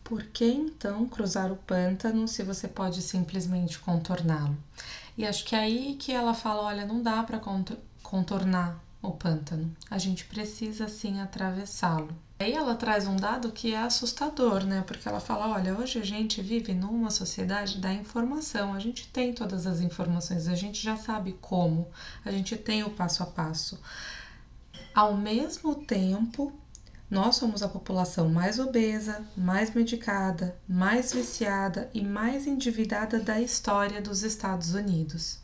Por 0.04 0.24
que 0.24 0.46
então 0.46 1.06
cruzar 1.06 1.52
o 1.52 1.58
pântano 1.58 2.28
se 2.28 2.42
você 2.42 2.68
pode 2.68 3.02
simplesmente 3.02 3.78
contorná-lo? 3.78 4.58
E 5.18 5.26
acho 5.26 5.44
que 5.44 5.56
é 5.56 5.60
aí 5.60 5.96
que 6.00 6.14
ela 6.14 6.34
fala: 6.34 6.64
olha, 6.64 6.86
não 6.86 7.02
dá 7.02 7.22
para 7.24 7.42
contornar 8.02 8.82
o 9.02 9.12
pântano, 9.12 9.76
a 9.90 9.98
gente 9.98 10.26
precisa 10.26 10.88
sim 10.88 11.20
atravessá-lo. 11.20 12.16
Aí 12.40 12.54
ela 12.54 12.76
traz 12.76 13.08
um 13.08 13.16
dado 13.16 13.52
que 13.52 13.74
é 13.74 13.82
assustador, 13.82 14.64
né? 14.64 14.84
Porque 14.86 15.08
ela 15.08 15.20
fala: 15.20 15.48
olha, 15.56 15.76
hoje 15.76 16.00
a 16.00 16.06
gente 16.06 16.42
vive 16.42 16.74
numa 16.74 17.10
sociedade 17.10 17.80
da 17.80 17.92
informação, 17.92 18.74
a 18.74 18.80
gente 18.80 19.08
tem 19.08 19.34
todas 19.34 19.66
as 19.66 19.82
informações, 19.82 20.48
a 20.48 20.56
gente 20.56 20.82
já 20.82 20.96
sabe 20.96 21.36
como, 21.42 21.88
a 22.24 22.32
gente 22.32 22.56
tem 22.56 22.84
o 22.84 22.92
passo 22.92 23.24
a 23.24 23.26
passo. 23.26 23.80
Ao 24.94 25.18
mesmo 25.18 25.74
tempo, 25.74 26.54
nós 27.10 27.38
somos 27.38 27.64
a 27.64 27.70
população 27.70 28.30
mais 28.30 28.60
obesa, 28.60 29.26
mais 29.36 29.74
medicada, 29.74 30.56
mais 30.68 31.14
viciada 31.14 31.90
e 31.94 32.02
mais 32.02 32.46
endividada 32.46 33.20
da 33.20 33.42
história 33.42 34.00
dos 34.00 34.22
Estados 34.22 34.74
Unidos. 34.74 35.40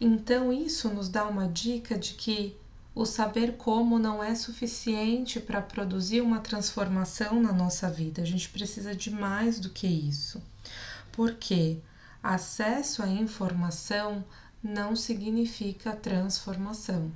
Então, 0.00 0.52
isso 0.52 0.88
nos 0.90 1.08
dá 1.08 1.26
uma 1.26 1.48
dica 1.48 1.98
de 1.98 2.14
que 2.14 2.56
o 2.98 3.06
saber 3.06 3.52
como 3.56 3.96
não 3.96 4.24
é 4.24 4.34
suficiente 4.34 5.38
para 5.38 5.62
produzir 5.62 6.20
uma 6.20 6.40
transformação 6.40 7.40
na 7.40 7.52
nossa 7.52 7.88
vida. 7.88 8.20
A 8.20 8.24
gente 8.24 8.48
precisa 8.48 8.92
de 8.92 9.08
mais 9.08 9.60
do 9.60 9.70
que 9.70 9.86
isso. 9.86 10.42
Porque 11.12 11.78
acesso 12.20 13.00
à 13.00 13.06
informação 13.06 14.24
não 14.60 14.96
significa 14.96 15.94
transformação. 15.94 17.08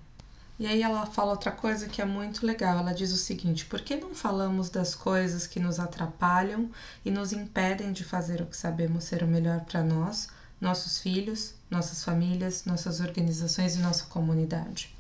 E 0.57 0.69
aí 0.69 0.83
ela 0.83 1.05
fala 1.05 1.33
outra 1.33 1.51
coisa 1.51 1.89
que 1.89 2.01
é 2.01 2.05
muito 2.05 2.47
legal. 2.47 2.79
Ela 2.79 2.93
diz 2.93 3.11
o 3.11 3.17
seguinte: 3.17 3.65
por 3.65 3.81
que 3.81 3.97
não 3.97 4.15
falamos 4.15 4.71
das 4.71 4.95
coisas 4.95 5.49
que 5.49 5.59
nos 5.59 5.81
atrapalham 5.81 6.71
e 7.05 7.11
nos 7.11 7.33
impedem 7.33 7.93
de 7.93 8.05
fazer 8.05 8.41
o 8.41 8.47
que 8.47 8.57
sabemos 8.57 9.03
ser 9.03 9.25
o 9.25 9.27
melhor 9.27 9.63
para 9.63 9.83
nós, 9.83 10.29
nossos 10.61 11.01
filhos, 11.01 11.55
nossas 11.69 12.05
famílias, 12.05 12.65
nossas 12.67 13.01
organizações 13.01 13.75
e 13.75 13.81
nossa 13.81 14.05
comunidade? 14.05 14.95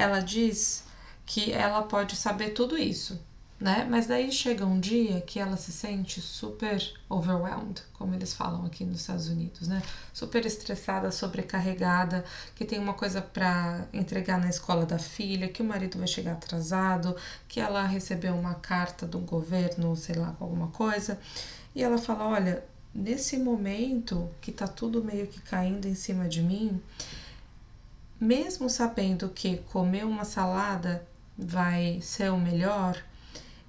Ela 0.00 0.20
diz 0.20 0.82
que 1.26 1.52
ela 1.52 1.82
pode 1.82 2.16
saber 2.16 2.50
tudo 2.50 2.78
isso, 2.78 3.20
né? 3.60 3.86
Mas 3.90 4.06
daí 4.06 4.32
chega 4.32 4.64
um 4.64 4.80
dia 4.80 5.20
que 5.20 5.38
ela 5.38 5.58
se 5.58 5.70
sente 5.70 6.22
super 6.22 6.82
overwhelmed, 7.06 7.82
como 7.92 8.14
eles 8.14 8.32
falam 8.32 8.64
aqui 8.64 8.82
nos 8.82 9.02
Estados 9.02 9.28
Unidos, 9.28 9.68
né? 9.68 9.82
Super 10.10 10.46
estressada, 10.46 11.12
sobrecarregada, 11.12 12.24
que 12.56 12.64
tem 12.64 12.78
uma 12.78 12.94
coisa 12.94 13.20
para 13.20 13.86
entregar 13.92 14.40
na 14.40 14.48
escola 14.48 14.86
da 14.86 14.98
filha, 14.98 15.48
que 15.48 15.60
o 15.60 15.66
marido 15.66 15.98
vai 15.98 16.08
chegar 16.08 16.32
atrasado, 16.32 17.14
que 17.46 17.60
ela 17.60 17.86
recebeu 17.86 18.34
uma 18.34 18.54
carta 18.54 19.06
do 19.06 19.18
governo, 19.18 19.94
sei 19.96 20.14
lá, 20.14 20.34
alguma 20.40 20.68
coisa. 20.68 21.20
E 21.74 21.82
ela 21.82 21.98
fala: 21.98 22.26
"Olha, 22.26 22.64
nesse 22.94 23.36
momento 23.36 24.30
que 24.40 24.50
tá 24.50 24.66
tudo 24.66 25.04
meio 25.04 25.26
que 25.26 25.40
caindo 25.42 25.86
em 25.86 25.94
cima 25.94 26.26
de 26.26 26.42
mim, 26.42 26.80
mesmo 28.20 28.68
sabendo 28.68 29.30
que 29.30 29.58
comer 29.72 30.04
uma 30.04 30.24
salada 30.24 31.06
vai 31.38 32.00
ser 32.02 32.30
o 32.30 32.38
melhor, 32.38 33.02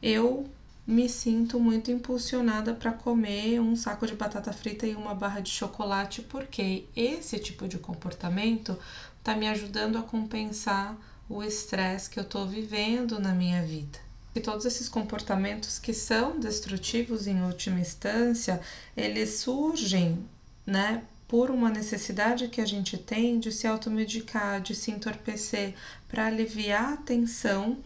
eu 0.02 0.50
me 0.86 1.08
sinto 1.08 1.60
muito 1.60 1.90
impulsionada 1.90 2.74
para 2.74 2.92
comer 2.92 3.62
um 3.62 3.76
saco 3.76 4.06
de 4.06 4.16
batata 4.16 4.52
frita 4.52 4.86
e 4.86 4.96
uma 4.96 5.16
barra 5.16 5.40
de 5.40 5.50
chocolate, 5.50 6.22
porque 6.24 6.86
esse 6.96 7.40
tipo 7.40 7.68
de 7.68 7.78
comportamento 7.78 8.78
está 9.20 9.36
me 9.36 9.48
ajudando 9.48 9.98
a 9.98 10.04
compensar 10.04 10.98
o 11.30 11.42
estresse 11.42 12.10
que 12.10 12.20
eu 12.20 12.24
estou 12.24 12.46
vivendo 12.46 13.20
na 13.20 13.34
minha 13.34 13.64
vida. 13.64 14.00
E 14.34 14.40
todos 14.40 14.66
esses 14.66 14.90
comportamentos 14.90 15.78
que 15.78 15.94
são 15.94 16.40
destrutivos 16.40 17.28
em 17.28 17.42
última 17.44 17.80
instância, 17.80 18.60
eles 18.98 19.40
surgem, 19.40 20.26
né, 20.66 21.04
por 21.32 21.50
uma 21.50 21.70
necessidade 21.70 22.50
que 22.50 22.60
a 22.60 22.66
gente 22.66 22.98
tem 22.98 23.40
de 23.40 23.54
se 23.54 23.66
automedicar, 23.66 24.60
de 24.60 24.76
se 24.76 24.92
entorpecer, 24.92 25.76
para 26.10 26.26
aliviar 26.26 26.92
a 26.92 26.98
tensão 26.98 27.78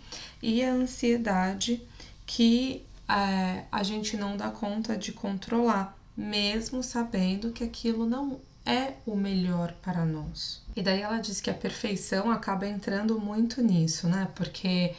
e 0.41 0.63
a 0.63 0.73
ansiedade 0.73 1.79
que 2.25 2.83
é, 3.07 3.65
a 3.71 3.83
gente 3.83 4.17
não 4.17 4.35
dá 4.35 4.49
conta 4.49 4.97
de 4.97 5.11
controlar, 5.11 5.95
mesmo 6.17 6.81
sabendo 6.81 7.51
que 7.51 7.63
aquilo 7.63 8.07
não 8.07 8.39
é 8.65 8.93
o 9.05 9.15
melhor 9.15 9.73
para 9.73 10.03
nós. 10.03 10.63
E 10.75 10.81
daí 10.81 11.01
ela 11.01 11.19
diz 11.19 11.39
que 11.39 11.51
a 11.51 11.53
perfeição 11.53 12.31
acaba 12.31 12.67
entrando 12.67 13.21
muito 13.21 13.61
nisso, 13.61 14.07
né? 14.07 14.27
Porque 14.33 14.95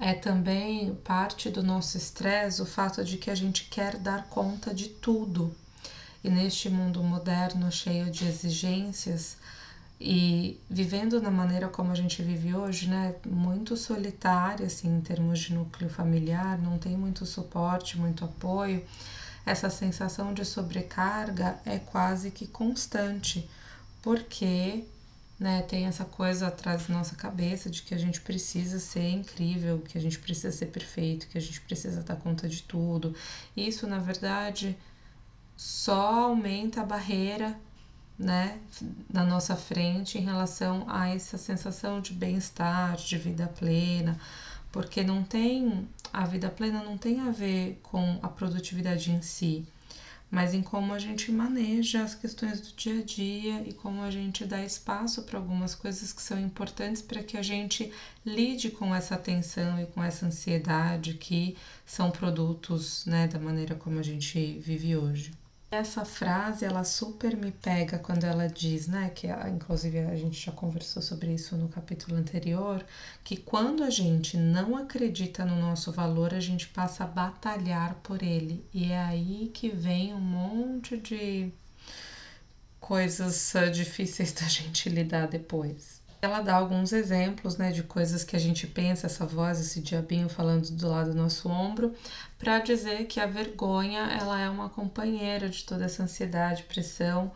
é 0.00 0.14
também 0.14 0.94
parte 1.04 1.50
do 1.50 1.62
nosso 1.62 1.98
estresse 1.98 2.62
o 2.62 2.66
fato 2.66 3.04
de 3.04 3.18
que 3.18 3.30
a 3.30 3.34
gente 3.34 3.64
quer 3.64 3.98
dar 3.98 4.26
conta 4.30 4.72
de 4.72 4.88
tudo. 4.88 5.54
E 6.24 6.30
neste 6.30 6.70
mundo 6.70 7.02
moderno 7.04 7.70
cheio 7.70 8.10
de 8.10 8.26
exigências, 8.26 9.36
e 10.00 10.60
vivendo 10.68 11.20
da 11.20 11.30
maneira 11.30 11.68
como 11.68 11.92
a 11.92 11.94
gente 11.94 12.22
vive 12.22 12.54
hoje, 12.54 12.88
né, 12.88 13.14
muito 13.26 13.76
solitária 13.76 14.66
assim 14.66 14.88
em 14.88 15.00
termos 15.00 15.38
de 15.38 15.54
núcleo 15.54 15.88
familiar, 15.88 16.58
não 16.58 16.78
tem 16.78 16.96
muito 16.96 17.24
suporte, 17.24 17.98
muito 17.98 18.24
apoio. 18.24 18.84
Essa 19.46 19.70
sensação 19.70 20.34
de 20.34 20.44
sobrecarga 20.44 21.58
é 21.64 21.78
quase 21.78 22.30
que 22.30 22.46
constante, 22.46 23.48
porque 24.02 24.84
né, 25.38 25.62
tem 25.62 25.86
essa 25.86 26.04
coisa 26.04 26.48
atrás 26.48 26.86
da 26.86 26.94
nossa 26.94 27.14
cabeça 27.14 27.68
de 27.68 27.82
que 27.82 27.94
a 27.94 27.98
gente 27.98 28.20
precisa 28.20 28.78
ser 28.78 29.08
incrível, 29.10 29.80
que 29.80 29.98
a 29.98 30.00
gente 30.00 30.18
precisa 30.18 30.50
ser 30.50 30.66
perfeito, 30.66 31.28
que 31.28 31.38
a 31.38 31.40
gente 31.40 31.60
precisa 31.60 32.02
dar 32.02 32.16
conta 32.16 32.48
de 32.48 32.62
tudo. 32.62 33.14
Isso, 33.56 33.86
na 33.86 33.98
verdade, 33.98 34.76
só 35.56 36.24
aumenta 36.24 36.80
a 36.80 36.84
barreira 36.84 37.58
né, 38.18 38.60
na 39.12 39.24
nossa 39.24 39.56
frente 39.56 40.18
em 40.18 40.24
relação 40.24 40.84
a 40.88 41.08
essa 41.08 41.36
sensação 41.36 42.00
de 42.00 42.12
bem-estar, 42.12 42.96
de 42.96 43.18
vida 43.18 43.46
plena, 43.58 44.18
porque 44.70 45.02
não 45.02 45.22
tem 45.22 45.88
a 46.12 46.24
vida 46.24 46.48
plena 46.48 46.82
não 46.82 46.96
tem 46.96 47.20
a 47.20 47.30
ver 47.30 47.80
com 47.82 48.20
a 48.22 48.28
produtividade 48.28 49.10
em 49.10 49.20
si, 49.20 49.66
mas 50.30 50.54
em 50.54 50.62
como 50.62 50.92
a 50.92 50.98
gente 50.98 51.30
maneja 51.32 52.02
as 52.02 52.14
questões 52.14 52.60
do 52.60 52.72
dia 52.76 53.00
a 53.00 53.02
dia 53.02 53.68
e 53.68 53.72
como 53.72 54.02
a 54.02 54.10
gente 54.10 54.44
dá 54.44 54.64
espaço 54.64 55.22
para 55.22 55.38
algumas 55.38 55.74
coisas 55.74 56.12
que 56.12 56.22
são 56.22 56.38
importantes 56.38 57.02
para 57.02 57.22
que 57.22 57.36
a 57.36 57.42
gente 57.42 57.92
lide 58.24 58.70
com 58.70 58.94
essa 58.94 59.16
tensão 59.16 59.80
e 59.80 59.86
com 59.86 60.02
essa 60.02 60.26
ansiedade 60.26 61.14
que 61.14 61.56
são 61.84 62.10
produtos 62.10 63.04
né, 63.06 63.26
da 63.26 63.38
maneira 63.38 63.74
como 63.74 63.98
a 63.98 64.02
gente 64.02 64.58
vive 64.60 64.96
hoje. 64.96 65.43
Essa 65.74 66.04
frase, 66.04 66.64
ela 66.64 66.84
super 66.84 67.36
me 67.36 67.50
pega 67.50 67.98
quando 67.98 68.22
ela 68.22 68.46
diz, 68.46 68.86
né, 68.86 69.10
que 69.10 69.26
inclusive 69.26 69.98
a 69.98 70.14
gente 70.14 70.40
já 70.40 70.52
conversou 70.52 71.02
sobre 71.02 71.34
isso 71.34 71.56
no 71.56 71.68
capítulo 71.68 72.16
anterior, 72.16 72.86
que 73.24 73.36
quando 73.36 73.82
a 73.82 73.90
gente 73.90 74.36
não 74.36 74.76
acredita 74.76 75.44
no 75.44 75.56
nosso 75.56 75.90
valor, 75.90 76.32
a 76.32 76.38
gente 76.38 76.68
passa 76.68 77.02
a 77.02 77.08
batalhar 77.08 77.96
por 78.04 78.22
ele. 78.22 78.64
E 78.72 78.92
é 78.92 78.98
aí 78.98 79.50
que 79.52 79.68
vem 79.68 80.14
um 80.14 80.20
monte 80.20 80.96
de 80.96 81.52
coisas 82.78 83.56
ah, 83.56 83.68
difíceis 83.68 84.30
da 84.38 84.46
gente 84.46 84.88
lidar 84.88 85.26
depois. 85.26 86.03
Ela 86.24 86.40
dá 86.40 86.54
alguns 86.56 86.92
exemplos, 86.92 87.56
né, 87.56 87.70
de 87.70 87.82
coisas 87.82 88.24
que 88.24 88.34
a 88.34 88.38
gente 88.38 88.66
pensa, 88.66 89.06
essa 89.06 89.26
voz, 89.26 89.60
esse 89.60 89.80
diabinho 89.80 90.28
falando 90.28 90.70
do 90.70 90.88
lado 90.88 91.10
do 91.10 91.16
nosso 91.16 91.48
ombro, 91.48 91.94
para 92.38 92.58
dizer 92.60 93.06
que 93.06 93.20
a 93.20 93.26
vergonha, 93.26 94.00
ela 94.00 94.40
é 94.40 94.48
uma 94.48 94.70
companheira 94.70 95.48
de 95.48 95.64
toda 95.64 95.84
essa 95.84 96.02
ansiedade, 96.02 96.62
pressão, 96.62 97.30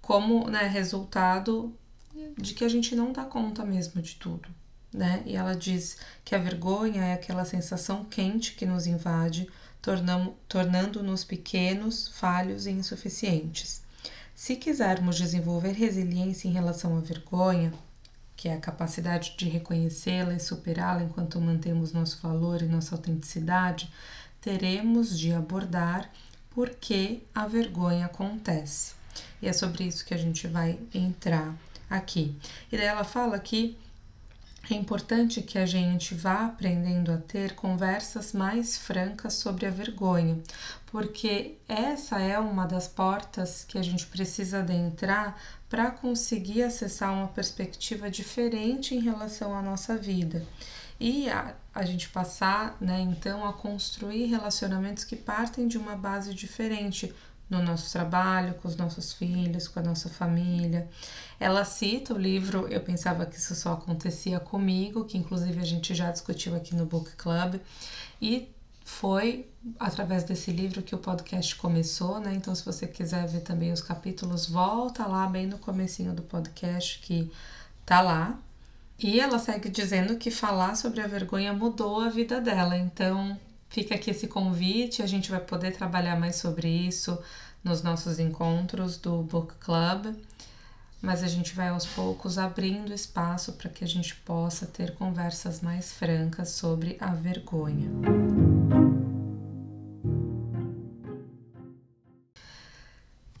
como, 0.00 0.48
né, 0.48 0.66
resultado 0.66 1.76
de 2.36 2.54
que 2.54 2.64
a 2.64 2.68
gente 2.68 2.96
não 2.96 3.12
dá 3.12 3.24
conta 3.24 3.64
mesmo 3.64 4.00
de 4.00 4.16
tudo, 4.16 4.48
né? 4.92 5.22
E 5.26 5.36
ela 5.36 5.54
diz 5.54 5.98
que 6.24 6.34
a 6.34 6.38
vergonha 6.38 7.04
é 7.04 7.12
aquela 7.12 7.44
sensação 7.44 8.04
quente 8.04 8.54
que 8.54 8.64
nos 8.66 8.86
invade, 8.86 9.48
tornando-nos 10.48 11.24
pequenos, 11.24 12.08
falhos 12.08 12.66
e 12.66 12.70
insuficientes. 12.70 13.82
Se 14.34 14.56
quisermos 14.56 15.16
desenvolver 15.16 15.72
resiliência 15.72 16.48
em 16.48 16.52
relação 16.52 16.96
à 16.96 17.00
vergonha, 17.00 17.72
que 18.38 18.48
é 18.48 18.54
a 18.54 18.60
capacidade 18.60 19.34
de 19.36 19.48
reconhecê-la 19.48 20.32
e 20.32 20.38
superá-la 20.38 21.02
enquanto 21.02 21.40
mantemos 21.40 21.92
nosso 21.92 22.20
valor 22.22 22.62
e 22.62 22.66
nossa 22.66 22.94
autenticidade, 22.94 23.92
teremos 24.40 25.18
de 25.18 25.32
abordar 25.32 26.08
por 26.50 26.70
que 26.70 27.24
a 27.34 27.48
vergonha 27.48 28.06
acontece. 28.06 28.94
E 29.42 29.48
é 29.48 29.52
sobre 29.52 29.82
isso 29.82 30.04
que 30.04 30.14
a 30.14 30.16
gente 30.16 30.46
vai 30.46 30.78
entrar 30.94 31.52
aqui. 31.90 32.32
E 32.70 32.76
daí 32.76 32.86
ela 32.86 33.02
fala 33.02 33.40
que 33.40 33.76
é 34.70 34.74
importante 34.74 35.42
que 35.42 35.58
a 35.58 35.66
gente 35.66 36.14
vá 36.14 36.46
aprendendo 36.46 37.10
a 37.10 37.16
ter 37.16 37.56
conversas 37.56 38.32
mais 38.32 38.78
francas 38.78 39.34
sobre 39.34 39.66
a 39.66 39.70
vergonha, 39.70 40.38
porque 40.90 41.56
essa 41.68 42.18
é 42.20 42.38
uma 42.38 42.66
das 42.66 42.88
portas 42.88 43.64
que 43.64 43.78
a 43.78 43.82
gente 43.82 44.06
precisa 44.06 44.60
adentrar 44.60 45.36
para 45.68 45.90
conseguir 45.90 46.62
acessar 46.62 47.12
uma 47.12 47.28
perspectiva 47.28 48.10
diferente 48.10 48.94
em 48.94 49.00
relação 49.00 49.54
à 49.56 49.62
nossa 49.62 49.96
vida 49.96 50.46
e 51.00 51.28
a, 51.30 51.54
a 51.74 51.84
gente 51.84 52.08
passar, 52.08 52.76
né, 52.80 53.00
então, 53.00 53.46
a 53.46 53.52
construir 53.52 54.26
relacionamentos 54.26 55.04
que 55.04 55.14
partem 55.14 55.68
de 55.68 55.78
uma 55.78 55.94
base 55.94 56.34
diferente, 56.34 57.14
no 57.48 57.62
nosso 57.62 57.90
trabalho, 57.90 58.54
com 58.54 58.68
os 58.68 58.76
nossos 58.76 59.12
filhos, 59.12 59.66
com 59.66 59.80
a 59.80 59.82
nossa 59.82 60.08
família. 60.08 60.88
Ela 61.40 61.64
cita 61.64 62.12
o 62.12 62.18
livro 62.18 62.68
Eu 62.68 62.80
Pensava 62.80 63.24
que 63.24 63.36
Isso 63.36 63.54
Só 63.54 63.72
Acontecia 63.72 64.38
Comigo, 64.38 65.04
que 65.04 65.16
inclusive 65.16 65.58
a 65.58 65.64
gente 65.64 65.94
já 65.94 66.10
discutiu 66.10 66.54
aqui 66.54 66.74
no 66.74 66.84
Book 66.84 67.12
Club, 67.16 67.60
e 68.20 68.48
foi 68.88 69.46
através 69.78 70.24
desse 70.24 70.50
livro 70.50 70.82
que 70.82 70.94
o 70.94 70.98
podcast 70.98 71.54
começou, 71.56 72.20
né? 72.20 72.34
Então, 72.34 72.54
se 72.54 72.64
você 72.64 72.86
quiser 72.86 73.26
ver 73.26 73.40
também 73.40 73.72
os 73.72 73.82
capítulos, 73.82 74.46
volta 74.46 75.06
lá 75.06 75.26
bem 75.26 75.46
no 75.46 75.58
comecinho 75.58 76.12
do 76.12 76.22
podcast 76.22 76.98
que 77.00 77.30
tá 77.84 78.00
lá. 78.00 78.38
E 78.98 79.20
ela 79.20 79.38
segue 79.38 79.68
dizendo 79.68 80.16
que 80.16 80.30
falar 80.30 80.74
sobre 80.76 81.00
a 81.00 81.06
vergonha 81.06 81.52
mudou 81.52 82.00
a 82.00 82.08
vida 82.08 82.40
dela. 82.40 82.76
Então, 82.76 83.38
Fica 83.68 83.94
aqui 83.94 84.10
esse 84.10 84.26
convite, 84.26 85.02
a 85.02 85.06
gente 85.06 85.30
vai 85.30 85.40
poder 85.40 85.72
trabalhar 85.72 86.18
mais 86.18 86.36
sobre 86.36 86.68
isso 86.68 87.18
nos 87.62 87.82
nossos 87.82 88.18
encontros 88.18 88.96
do 88.96 89.22
Book 89.22 89.54
Club, 89.60 90.16
mas 91.00 91.22
a 91.22 91.28
gente 91.28 91.54
vai 91.54 91.68
aos 91.68 91.86
poucos 91.86 92.38
abrindo 92.38 92.92
espaço 92.92 93.52
para 93.52 93.70
que 93.70 93.84
a 93.84 93.88
gente 93.88 94.14
possa 94.16 94.66
ter 94.66 94.94
conversas 94.94 95.60
mais 95.60 95.92
francas 95.92 96.50
sobre 96.50 96.96
a 97.00 97.14
vergonha. 97.14 97.90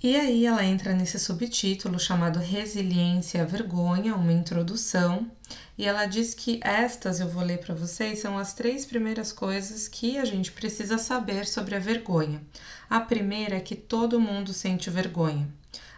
E 0.00 0.14
aí 0.14 0.46
ela 0.46 0.64
entra 0.64 0.94
nesse 0.94 1.18
subtítulo 1.18 1.98
chamado 1.98 2.38
Resiliência 2.38 3.42
à 3.42 3.44
Vergonha, 3.44 4.14
uma 4.14 4.32
introdução, 4.32 5.28
e 5.76 5.84
ela 5.84 6.06
diz 6.06 6.34
que 6.34 6.60
estas 6.62 7.18
eu 7.18 7.28
vou 7.28 7.42
ler 7.42 7.58
para 7.58 7.74
vocês 7.74 8.20
são 8.20 8.38
as 8.38 8.54
três 8.54 8.86
primeiras 8.86 9.32
coisas 9.32 9.88
que 9.88 10.16
a 10.16 10.24
gente 10.24 10.52
precisa 10.52 10.98
saber 10.98 11.46
sobre 11.46 11.74
a 11.74 11.80
vergonha. 11.80 12.40
A 12.88 13.00
primeira 13.00 13.56
é 13.56 13.60
que 13.60 13.74
todo 13.74 14.20
mundo 14.20 14.52
sente 14.52 14.88
vergonha. 14.88 15.48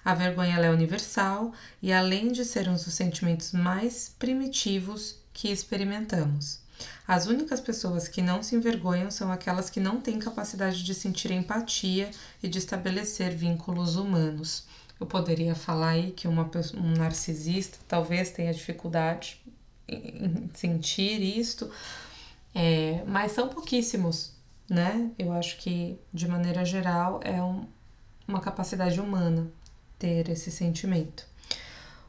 A 0.04 0.14
vergonha 0.14 0.56
é 0.56 0.70
universal 0.70 1.52
e 1.82 1.92
além 1.92 2.32
de 2.32 2.44
ser 2.44 2.68
um 2.68 2.74
dos 2.74 2.94
sentimentos 2.94 3.52
mais 3.52 4.14
primitivos 4.18 5.16
que 5.32 5.48
experimentamos. 5.48 6.60
As 7.06 7.26
únicas 7.26 7.60
pessoas 7.60 8.08
que 8.08 8.22
não 8.22 8.42
se 8.42 8.56
envergonham 8.56 9.10
são 9.10 9.30
aquelas 9.30 9.68
que 9.68 9.80
não 9.80 10.00
têm 10.00 10.18
capacidade 10.18 10.82
de 10.82 10.94
sentir 10.94 11.30
empatia 11.30 12.10
e 12.42 12.48
de 12.48 12.58
estabelecer 12.58 13.34
vínculos 13.34 13.96
humanos. 13.96 14.64
Eu 14.98 15.06
poderia 15.06 15.54
falar 15.54 15.90
aí 15.90 16.12
que 16.12 16.28
uma, 16.28 16.48
um 16.74 16.92
narcisista 16.96 17.78
talvez 17.88 18.30
tenha 18.30 18.52
dificuldade 18.52 19.40
em 19.88 20.48
sentir 20.54 21.20
isto, 21.20 21.70
é, 22.54 23.02
mas 23.06 23.32
são 23.32 23.48
pouquíssimos, 23.48 24.32
né? 24.68 25.10
Eu 25.18 25.32
acho 25.32 25.56
que, 25.58 25.98
de 26.12 26.28
maneira 26.28 26.64
geral, 26.64 27.20
é 27.24 27.42
um, 27.42 27.66
uma 28.26 28.40
capacidade 28.40 29.00
humana 29.00 29.50
ter 30.00 30.28
esse 30.30 30.50
sentimento. 30.50 31.24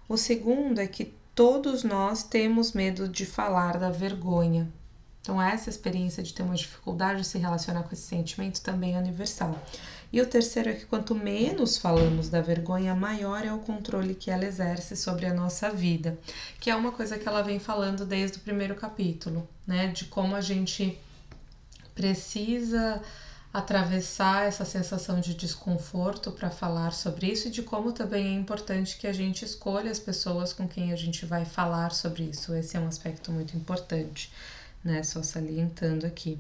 O 0.10 0.18
segundo 0.18 0.80
é 0.80 0.88
que 0.88 1.14
todos 1.36 1.84
nós 1.84 2.24
temos 2.24 2.72
medo 2.72 3.08
de 3.08 3.26
falar 3.26 3.78
da 3.78 3.92
vergonha. 3.92 4.68
Então, 5.22 5.40
essa 5.40 5.70
experiência 5.70 6.24
de 6.24 6.34
ter 6.34 6.42
uma 6.42 6.56
dificuldade 6.56 7.22
de 7.22 7.28
se 7.28 7.38
relacionar 7.38 7.84
com 7.84 7.94
esse 7.94 8.08
sentimento 8.08 8.62
também 8.62 8.96
é 8.96 8.98
universal. 8.98 9.60
E 10.12 10.20
o 10.20 10.26
terceiro 10.26 10.70
é 10.70 10.74
que 10.74 10.86
quanto 10.86 11.14
menos 11.14 11.78
falamos 11.78 12.28
da 12.28 12.42
vergonha, 12.42 12.96
maior 12.96 13.46
é 13.46 13.54
o 13.54 13.60
controle 13.60 14.16
que 14.16 14.32
ela 14.32 14.46
exerce 14.46 14.96
sobre 14.96 15.28
a 15.28 15.34
nossa 15.34 15.70
vida, 15.70 16.18
que 16.60 16.70
é 16.70 16.76
uma 16.76 16.92
coisa 16.92 17.20
que 17.20 17.28
ela 17.28 17.44
vem 17.44 17.60
falando 17.60 18.06
desde 18.06 18.38
o 18.38 18.42
primeiro 18.42 18.76
capítulo, 18.76 19.48
né? 19.66 19.88
De 19.88 20.06
como 20.06 20.36
a 20.36 20.42
gente 20.42 20.98
precisa 21.94 23.02
atravessar 23.54 24.46
essa 24.48 24.64
sensação 24.64 25.20
de 25.20 25.34
desconforto 25.34 26.32
para 26.32 26.50
falar 26.50 26.92
sobre 26.94 27.28
isso 27.28 27.50
e 27.50 27.52
de 27.52 27.62
como 27.62 27.92
também 27.92 28.28
é 28.28 28.40
importante 28.40 28.98
que 28.98 29.08
a 29.08 29.14
gente 29.14 29.44
escolha 29.44 29.92
as 29.92 30.00
pessoas 30.00 30.54
com 30.54 30.68
quem 30.68 30.94
a 30.94 30.96
gente 30.96 31.26
vai 31.26 31.44
falar 31.44 31.92
sobre 31.92 32.24
isso. 32.24 32.54
Esse 32.56 32.78
é 32.78 32.80
um 32.80 32.88
aspecto 32.88 33.30
muito 33.32 33.58
importante, 33.58 34.32
né? 34.84 35.04
Só 35.04 35.22
salientando 35.22 36.06
aqui. 36.06 36.40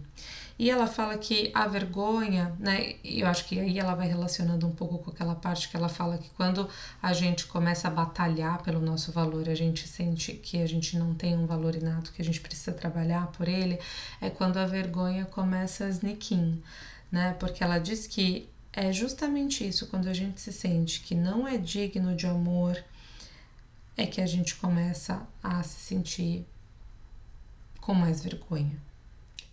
E 0.57 0.69
ela 0.69 0.87
fala 0.87 1.17
que 1.17 1.51
a 1.53 1.67
vergonha, 1.67 2.55
né? 2.59 2.95
Eu 3.03 3.27
acho 3.27 3.45
que 3.45 3.59
aí 3.59 3.77
ela 3.77 3.93
vai 3.93 4.07
relacionando 4.07 4.65
um 4.65 4.71
pouco 4.71 4.99
com 4.99 5.11
aquela 5.11 5.35
parte 5.35 5.67
que 5.67 5.75
ela 5.75 5.89
fala 5.89 6.17
que 6.17 6.29
quando 6.29 6.69
a 7.01 7.11
gente 7.11 7.45
começa 7.47 7.89
a 7.89 7.91
batalhar 7.91 8.61
pelo 8.61 8.79
nosso 8.79 9.11
valor, 9.11 9.49
a 9.49 9.55
gente 9.55 9.85
sente 9.85 10.33
que 10.33 10.61
a 10.61 10.67
gente 10.67 10.97
não 10.97 11.13
tem 11.13 11.35
um 11.35 11.45
valor 11.45 11.75
inato, 11.75 12.13
que 12.13 12.21
a 12.21 12.25
gente 12.25 12.39
precisa 12.39 12.71
trabalhar 12.71 13.27
por 13.27 13.49
ele, 13.49 13.79
é 14.21 14.29
quando 14.29 14.57
a 14.57 14.65
vergonha 14.65 15.25
começa 15.25 15.85
a 15.85 15.89
sneak 15.89 16.33
in 16.35 16.61
né? 17.11 17.35
Porque 17.39 17.63
ela 17.63 17.77
diz 17.77 18.07
que 18.07 18.49
é 18.73 18.91
justamente 18.93 19.67
isso, 19.67 19.87
quando 19.87 20.07
a 20.07 20.13
gente 20.13 20.39
se 20.39 20.51
sente 20.51 21.01
que 21.01 21.13
não 21.13 21.47
é 21.47 21.57
digno 21.57 22.15
de 22.15 22.25
amor, 22.25 22.81
é 23.97 24.07
que 24.07 24.21
a 24.21 24.25
gente 24.25 24.55
começa 24.55 25.27
a 25.43 25.61
se 25.61 25.79
sentir 25.79 26.45
com 27.81 27.93
mais 27.93 28.23
vergonha. 28.23 28.79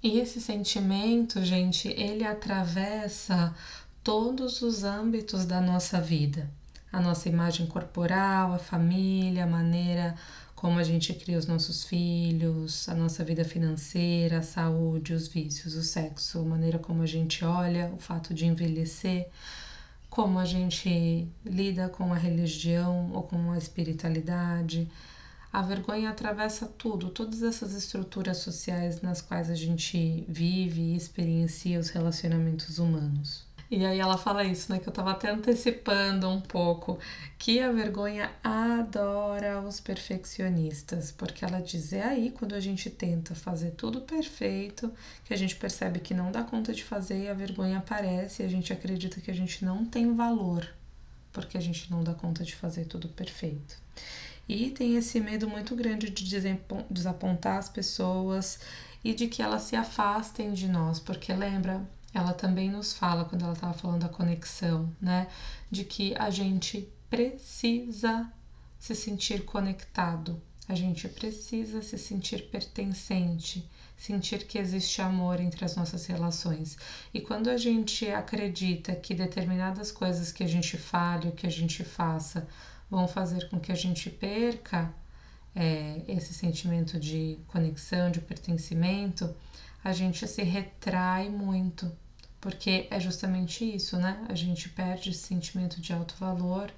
E 0.02 0.20
esse 0.20 0.40
sentimento, 0.40 1.44
gente, 1.44 1.88
ele 1.88 2.24
atravessa 2.24 3.54
todos 4.04 4.62
os 4.62 4.84
âmbitos 4.84 5.44
da 5.44 5.60
nossa 5.60 6.00
vida. 6.00 6.48
A 6.90 7.00
nossa 7.00 7.28
imagem 7.28 7.66
corporal, 7.66 8.54
a 8.54 8.58
família, 8.58 9.44
a 9.44 9.46
maneira 9.46 10.14
como 10.58 10.80
a 10.80 10.82
gente 10.82 11.14
cria 11.14 11.38
os 11.38 11.46
nossos 11.46 11.84
filhos, 11.84 12.88
a 12.88 12.94
nossa 12.94 13.22
vida 13.22 13.44
financeira, 13.44 14.38
a 14.38 14.42
saúde, 14.42 15.12
os 15.12 15.28
vícios, 15.28 15.76
o 15.76 15.82
sexo, 15.84 16.40
a 16.40 16.42
maneira 16.42 16.80
como 16.80 17.02
a 17.02 17.06
gente 17.06 17.44
olha, 17.44 17.92
o 17.94 17.98
fato 17.98 18.34
de 18.34 18.44
envelhecer, 18.44 19.28
como 20.10 20.36
a 20.36 20.44
gente 20.44 21.28
lida 21.44 21.88
com 21.88 22.12
a 22.12 22.16
religião 22.16 23.12
ou 23.12 23.22
com 23.22 23.52
a 23.52 23.58
espiritualidade. 23.58 24.90
A 25.52 25.62
vergonha 25.62 26.10
atravessa 26.10 26.66
tudo, 26.66 27.10
todas 27.10 27.42
essas 27.42 27.72
estruturas 27.72 28.38
sociais 28.38 29.00
nas 29.00 29.22
quais 29.22 29.50
a 29.50 29.54
gente 29.54 30.24
vive 30.28 30.80
e 30.80 30.96
experiencia 30.96 31.78
os 31.78 31.88
relacionamentos 31.90 32.80
humanos. 32.80 33.47
E 33.70 33.84
aí 33.84 33.98
ela 33.98 34.16
fala 34.16 34.44
isso, 34.44 34.72
né? 34.72 34.78
Que 34.78 34.88
eu 34.88 34.92
tava 34.92 35.10
até 35.10 35.30
antecipando 35.30 36.26
um 36.28 36.40
pouco 36.40 36.98
que 37.38 37.60
a 37.60 37.70
vergonha 37.70 38.30
adora 38.42 39.60
os 39.60 39.78
perfeccionistas, 39.78 41.12
porque 41.12 41.44
ela 41.44 41.60
diz 41.60 41.92
é 41.92 42.02
aí 42.02 42.30
quando 42.30 42.54
a 42.54 42.60
gente 42.60 42.88
tenta 42.88 43.34
fazer 43.34 43.72
tudo 43.72 44.00
perfeito, 44.00 44.90
que 45.24 45.34
a 45.34 45.36
gente 45.36 45.54
percebe 45.54 46.00
que 46.00 46.14
não 46.14 46.32
dá 46.32 46.42
conta 46.42 46.72
de 46.72 46.82
fazer 46.82 47.24
e 47.24 47.28
a 47.28 47.34
vergonha 47.34 47.78
aparece 47.78 48.42
e 48.42 48.46
a 48.46 48.48
gente 48.48 48.72
acredita 48.72 49.20
que 49.20 49.30
a 49.30 49.34
gente 49.34 49.62
não 49.64 49.84
tem 49.84 50.14
valor, 50.14 50.66
porque 51.30 51.58
a 51.58 51.60
gente 51.60 51.90
não 51.90 52.02
dá 52.02 52.14
conta 52.14 52.42
de 52.42 52.56
fazer 52.56 52.86
tudo 52.86 53.08
perfeito. 53.08 53.76
E 54.48 54.70
tem 54.70 54.96
esse 54.96 55.20
medo 55.20 55.46
muito 55.46 55.76
grande 55.76 56.08
de 56.08 56.24
desapontar 56.90 57.58
as 57.58 57.68
pessoas 57.68 58.60
e 59.04 59.12
de 59.12 59.28
que 59.28 59.42
elas 59.42 59.62
se 59.62 59.76
afastem 59.76 60.54
de 60.54 60.66
nós, 60.68 60.98
porque 60.98 61.32
lembra, 61.34 61.86
ela 62.12 62.32
também 62.32 62.70
nos 62.70 62.92
fala, 62.92 63.24
quando 63.24 63.42
ela 63.44 63.52
estava 63.52 63.74
falando 63.74 64.02
da 64.02 64.08
conexão, 64.08 64.94
né? 65.00 65.28
De 65.70 65.84
que 65.84 66.14
a 66.16 66.30
gente 66.30 66.88
precisa 67.10 68.30
se 68.78 68.94
sentir 68.94 69.44
conectado, 69.44 70.40
a 70.68 70.74
gente 70.74 71.08
precisa 71.08 71.82
se 71.82 71.98
sentir 71.98 72.48
pertencente, 72.50 73.68
sentir 73.96 74.46
que 74.46 74.58
existe 74.58 75.00
amor 75.00 75.40
entre 75.40 75.64
as 75.64 75.74
nossas 75.74 76.06
relações. 76.06 76.76
E 77.12 77.20
quando 77.20 77.48
a 77.48 77.56
gente 77.56 78.08
acredita 78.08 78.94
que 78.94 79.14
determinadas 79.14 79.90
coisas 79.90 80.30
que 80.30 80.44
a 80.44 80.46
gente 80.46 80.76
fale, 80.76 81.32
que 81.32 81.46
a 81.46 81.50
gente 81.50 81.82
faça, 81.82 82.46
vão 82.90 83.08
fazer 83.08 83.48
com 83.48 83.58
que 83.58 83.72
a 83.72 83.74
gente 83.74 84.10
perca 84.10 84.92
é, 85.54 86.02
esse 86.06 86.32
sentimento 86.34 87.00
de 87.00 87.38
conexão, 87.48 88.10
de 88.10 88.20
pertencimento, 88.20 89.34
a 89.82 89.92
gente 89.92 90.26
se 90.26 90.42
retrai 90.42 91.28
muito, 91.28 91.90
porque 92.40 92.86
é 92.90 93.00
justamente 93.00 93.64
isso, 93.64 93.96
né? 93.96 94.24
A 94.28 94.34
gente 94.34 94.68
perde 94.68 95.10
esse 95.10 95.20
sentimento 95.20 95.80
de 95.80 95.92
alto 95.92 96.14
valor 96.18 96.70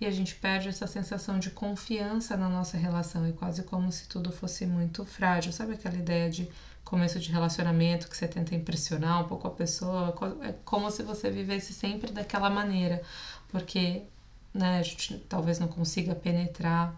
e 0.00 0.06
a 0.06 0.10
gente 0.10 0.34
perde 0.34 0.68
essa 0.68 0.86
sensação 0.86 1.38
de 1.38 1.50
confiança 1.50 2.36
na 2.36 2.48
nossa 2.48 2.76
relação, 2.76 3.24
é 3.24 3.32
quase 3.32 3.62
como 3.62 3.90
se 3.92 4.08
tudo 4.08 4.32
fosse 4.32 4.66
muito 4.66 5.04
frágil. 5.04 5.52
Sabe 5.52 5.74
aquela 5.74 5.96
ideia 5.96 6.30
de 6.30 6.48
começo 6.84 7.18
de 7.18 7.30
relacionamento 7.30 8.08
que 8.08 8.16
você 8.16 8.28
tenta 8.28 8.54
impressionar 8.54 9.24
um 9.24 9.28
pouco 9.28 9.46
a 9.48 9.50
pessoa? 9.50 10.14
É 10.42 10.52
como 10.64 10.90
se 10.90 11.02
você 11.02 11.30
vivesse 11.30 11.72
sempre 11.72 12.12
daquela 12.12 12.50
maneira, 12.50 13.02
porque 13.48 14.02
né, 14.52 14.78
a 14.78 14.82
gente 14.82 15.18
talvez 15.28 15.58
não 15.58 15.68
consiga 15.68 16.14
penetrar 16.14 16.94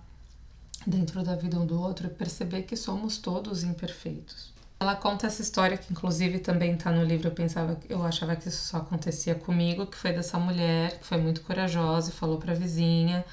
dentro 0.86 1.22
da 1.22 1.34
vida 1.34 1.58
um 1.58 1.66
do 1.66 1.80
outro 1.80 2.06
e 2.06 2.10
perceber 2.10 2.62
que 2.62 2.76
somos 2.76 3.18
todos 3.18 3.62
imperfeitos. 3.62 4.55
Ela 4.78 4.94
conta 4.94 5.26
essa 5.26 5.40
história 5.40 5.76
que 5.78 5.90
inclusive 5.92 6.38
também 6.38 6.74
está 6.74 6.90
no 6.92 7.02
livro. 7.02 7.28
Eu 7.28 7.32
pensava, 7.32 7.78
eu 7.88 8.04
achava 8.04 8.36
que 8.36 8.48
isso 8.48 8.62
só 8.64 8.78
acontecia 8.78 9.34
comigo, 9.34 9.86
que 9.86 9.96
foi 9.96 10.12
dessa 10.12 10.38
mulher 10.38 10.98
que 10.98 11.06
foi 11.06 11.18
muito 11.18 11.40
corajosa 11.42 12.10
e 12.10 12.12
falou 12.12 12.38
para 12.38 12.52
a 12.52 12.54
vizinha 12.54 13.24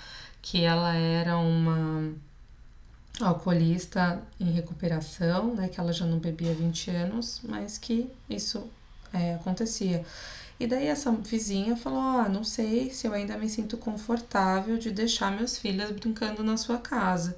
que 0.41 0.63
ela 0.63 0.93
era 0.93 1.37
uma 1.37 2.13
alcoolista 3.21 4.21
em 4.39 4.51
recuperação, 4.51 5.55
né, 5.55 5.69
que 5.69 5.79
ela 5.79 5.93
já 5.93 6.05
não 6.05 6.19
bebia 6.19 6.51
há 6.51 6.55
20 6.55 6.89
anos, 6.91 7.41
mas 7.43 7.77
que 7.77 8.09
isso 8.29 8.69
é, 9.13 9.35
acontecia. 9.35 10.03
E 10.59 10.67
daí 10.67 10.87
essa 10.87 11.11
vizinha 11.11 11.75
falou: 11.75 11.99
Ah, 11.99 12.29
não 12.29 12.43
sei 12.43 12.89
se 12.91 13.07
eu 13.07 13.13
ainda 13.13 13.37
me 13.37 13.49
sinto 13.49 13.77
confortável 13.77 14.77
de 14.77 14.91
deixar 14.91 15.31
meus 15.31 15.57
filhos 15.57 15.91
brincando 15.91 16.43
na 16.43 16.57
sua 16.57 16.77
casa. 16.77 17.35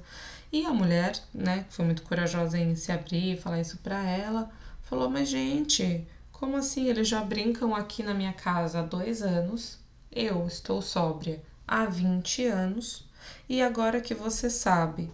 E 0.56 0.64
a 0.64 0.72
mulher, 0.72 1.22
né, 1.34 1.64
que 1.64 1.74
foi 1.74 1.84
muito 1.84 2.02
corajosa 2.02 2.58
em 2.58 2.74
se 2.74 2.90
abrir 2.90 3.34
e 3.34 3.36
falar 3.36 3.60
isso 3.60 3.76
para 3.82 4.02
ela, 4.02 4.50
falou: 4.80 5.10
Mas, 5.10 5.28
gente, 5.28 6.08
como 6.32 6.56
assim? 6.56 6.88
Eles 6.88 7.06
já 7.06 7.22
brincam 7.22 7.74
aqui 7.74 8.02
na 8.02 8.14
minha 8.14 8.32
casa 8.32 8.80
há 8.80 8.82
dois 8.82 9.20
anos. 9.20 9.78
Eu 10.10 10.46
estou 10.46 10.80
sóbria 10.80 11.42
há 11.68 11.84
20 11.84 12.46
anos. 12.46 13.06
E 13.46 13.60
agora 13.60 14.00
que 14.00 14.14
você 14.14 14.48
sabe, 14.48 15.12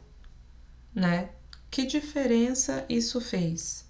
né? 0.95 1.31
Que 1.69 1.87
diferença 1.87 2.87
isso 2.89 3.21
fez? 3.21 3.85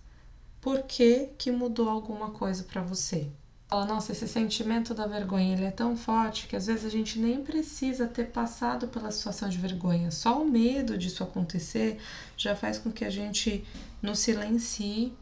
Por 0.58 0.84
que, 0.84 1.34
que 1.36 1.50
mudou 1.50 1.90
alguma 1.90 2.30
coisa 2.30 2.64
para 2.64 2.80
você? 2.80 3.30
Fala, 3.72 3.86
nossa, 3.86 4.12
esse 4.12 4.28
sentimento 4.28 4.92
da 4.92 5.06
vergonha 5.06 5.54
ele 5.54 5.64
é 5.64 5.70
tão 5.70 5.96
forte 5.96 6.46
que 6.46 6.54
às 6.54 6.66
vezes 6.66 6.84
a 6.84 6.90
gente 6.90 7.18
nem 7.18 7.42
precisa 7.42 8.06
ter 8.06 8.26
passado 8.26 8.86
pela 8.86 9.10
situação 9.10 9.48
de 9.48 9.56
vergonha. 9.56 10.10
Só 10.10 10.42
o 10.42 10.44
medo 10.44 10.98
disso 10.98 11.24
acontecer 11.24 11.98
já 12.36 12.54
faz 12.54 12.76
com 12.76 12.92
que 12.92 13.02
a 13.02 13.08
gente 13.08 13.66
nos 14.02 14.18
silencie 14.18 15.14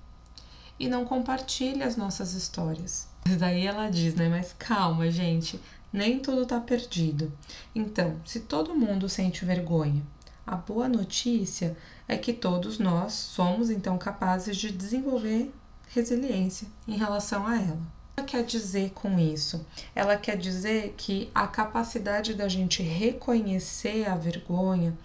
e 0.81 0.89
não 0.89 1.05
compartilhe 1.05 1.85
as 1.85 1.97
nossas 1.97 2.35
histórias. 2.35 3.07
Daí 3.39 3.65
ela 3.65 3.89
diz, 3.89 4.17
né? 4.17 4.29
Mas 4.29 4.53
calma, 4.59 5.09
gente, 5.13 5.61
nem 5.93 6.19
tudo 6.19 6.45
tá 6.45 6.59
perdido. 6.59 7.33
Então, 7.73 8.21
se 8.27 8.41
todo 8.41 8.75
mundo 8.75 9.09
sente 9.09 9.45
vergonha, 9.45 10.03
a 10.45 10.57
boa 10.57 10.89
notícia 10.89 11.77
é 12.09 12.17
que 12.17 12.33
todos 12.33 12.81
nós 12.81 13.13
somos 13.13 13.71
então 13.71 13.97
capazes 13.97 14.57
de 14.57 14.73
desenvolver 14.73 15.55
resiliência 15.87 16.67
em 16.89 16.97
relação 16.97 17.47
a 17.47 17.55
ela 17.55 18.00
quer 18.23 18.45
dizer 18.45 18.91
com 18.91 19.19
isso? 19.19 19.65
Ela 19.95 20.17
quer 20.17 20.37
dizer 20.37 20.95
que 20.97 21.31
a 21.35 21.47
capacidade 21.47 22.35
da 22.35 22.49
gente 22.49 22.83
reconhecer 22.83 24.09
a 24.09 24.17
vergonha 24.17 24.97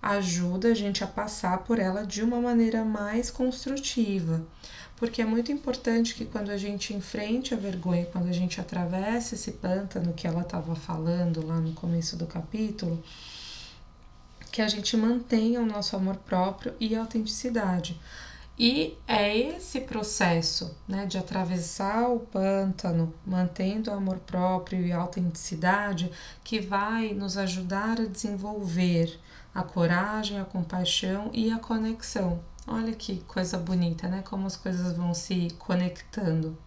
ajuda 0.00 0.68
a 0.68 0.74
gente 0.74 1.02
a 1.02 1.06
passar 1.06 1.58
por 1.58 1.78
ela 1.78 2.06
de 2.06 2.22
uma 2.22 2.40
maneira 2.40 2.84
mais 2.84 3.30
construtiva. 3.30 4.42
Porque 4.96 5.22
é 5.22 5.24
muito 5.24 5.52
importante 5.52 6.14
que 6.14 6.24
quando 6.24 6.50
a 6.50 6.56
gente 6.56 6.92
enfrente 6.92 7.54
a 7.54 7.56
vergonha, 7.56 8.06
quando 8.06 8.28
a 8.28 8.32
gente 8.32 8.60
atravessa 8.60 9.34
esse 9.34 9.52
pântano 9.52 10.12
que 10.12 10.26
ela 10.26 10.42
estava 10.42 10.74
falando 10.74 11.46
lá 11.46 11.60
no 11.60 11.72
começo 11.72 12.16
do 12.16 12.26
capítulo, 12.26 13.02
que 14.50 14.60
a 14.60 14.66
gente 14.66 14.96
mantenha 14.96 15.60
o 15.60 15.66
nosso 15.66 15.94
amor 15.94 16.16
próprio 16.16 16.74
e 16.80 16.96
autenticidade. 16.96 18.00
E 18.58 18.98
é 19.06 19.38
esse 19.38 19.80
processo 19.82 20.76
né, 20.88 21.06
de 21.06 21.16
atravessar 21.16 22.08
o 22.08 22.18
pântano, 22.18 23.14
mantendo 23.24 23.88
o 23.88 23.94
amor 23.94 24.18
próprio 24.18 24.84
e 24.84 24.90
a 24.90 24.98
autenticidade, 24.98 26.10
que 26.42 26.60
vai 26.60 27.14
nos 27.14 27.38
ajudar 27.38 28.00
a 28.00 28.06
desenvolver 28.06 29.16
a 29.54 29.62
coragem, 29.62 30.40
a 30.40 30.44
compaixão 30.44 31.30
e 31.32 31.52
a 31.52 31.58
conexão. 31.58 32.40
Olha 32.66 32.92
que 32.92 33.20
coisa 33.28 33.56
bonita, 33.56 34.08
né? 34.08 34.22
Como 34.28 34.46
as 34.46 34.56
coisas 34.56 34.92
vão 34.92 35.14
se 35.14 35.48
conectando. 35.58 36.58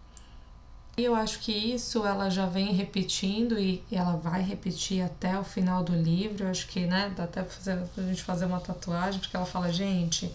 E 0.98 1.04
eu 1.04 1.16
acho 1.16 1.40
que 1.40 1.52
isso 1.52 2.06
ela 2.06 2.30
já 2.30 2.46
vem 2.46 2.74
repetindo 2.74 3.60
e 3.60 3.84
ela 3.92 4.16
vai 4.16 4.42
repetir 4.42 5.02
até 5.02 5.38
o 5.38 5.44
final 5.44 5.84
do 5.84 5.94
livro. 5.94 6.46
Eu 6.46 6.52
acho 6.52 6.68
que, 6.68 6.86
né, 6.86 7.12
dá 7.16 7.26
até 7.26 7.44
pra, 7.44 7.88
a 7.98 8.02
gente 8.02 8.24
fazer 8.24 8.46
uma 8.46 8.60
tatuagem, 8.60 9.20
porque 9.20 9.36
ela 9.36 9.46
fala, 9.46 9.72
gente, 9.72 10.34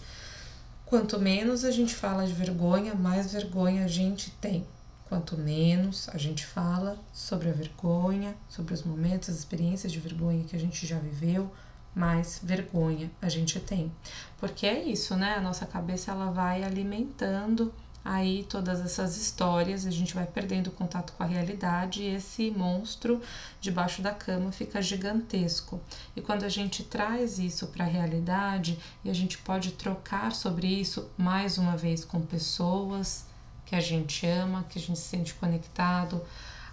Quanto 0.87 1.19
menos 1.19 1.65
a 1.65 1.71
gente 1.71 1.93
fala 1.93 2.25
de 2.25 2.31
vergonha, 2.31 2.95
mais 2.95 3.33
vergonha 3.33 3.83
a 3.83 3.87
gente 3.89 4.31
tem. 4.39 4.65
Quanto 5.09 5.37
menos 5.37 6.07
a 6.13 6.17
gente 6.17 6.45
fala 6.45 6.97
sobre 7.11 7.49
a 7.49 7.51
vergonha, 7.51 8.33
sobre 8.47 8.73
os 8.73 8.83
momentos, 8.83 9.29
as 9.29 9.37
experiências 9.37 9.91
de 9.91 9.99
vergonha 9.99 10.45
que 10.45 10.55
a 10.55 10.59
gente 10.59 10.87
já 10.87 10.97
viveu, 10.97 11.51
mais 11.93 12.39
vergonha 12.41 13.11
a 13.21 13.27
gente 13.27 13.59
tem. 13.59 13.91
Porque 14.37 14.65
é 14.65 14.81
isso, 14.81 15.13
né? 15.17 15.35
A 15.35 15.41
nossa 15.41 15.65
cabeça 15.65 16.11
ela 16.11 16.31
vai 16.31 16.63
alimentando 16.63 17.73
aí 18.07 18.45
todas 18.49 18.79
essas 18.79 19.17
histórias, 19.17 19.85
a 19.85 19.91
gente 19.91 20.15
vai 20.15 20.25
perdendo 20.25 20.71
contato 20.71 21.11
com 21.11 21.23
a 21.23 21.25
realidade 21.25 22.03
e 22.03 22.15
esse 22.15 22.49
monstro 22.51 23.21
debaixo 23.59 24.01
da 24.01 24.13
cama 24.13 24.49
fica 24.49 24.81
gigantesco. 24.81 25.81
E 26.15 26.21
quando 26.21 26.45
a 26.45 26.49
gente 26.49 26.83
traz 26.83 27.37
isso 27.37 27.67
para 27.67 27.83
a 27.83 27.87
realidade 27.87 28.79
e 29.03 29.09
a 29.09 29.13
gente 29.13 29.37
pode 29.39 29.73
trocar 29.73 30.31
sobre 30.31 30.67
isso 30.67 31.09
mais 31.17 31.57
uma 31.57 31.75
vez 31.75 32.05
com 32.05 32.21
pessoas 32.21 33.25
que 33.65 33.75
a 33.75 33.81
gente 33.81 34.25
ama, 34.25 34.65
que 34.69 34.79
a 34.79 34.81
gente 34.81 34.97
se 34.97 35.09
sente 35.09 35.33
conectado, 35.33 36.21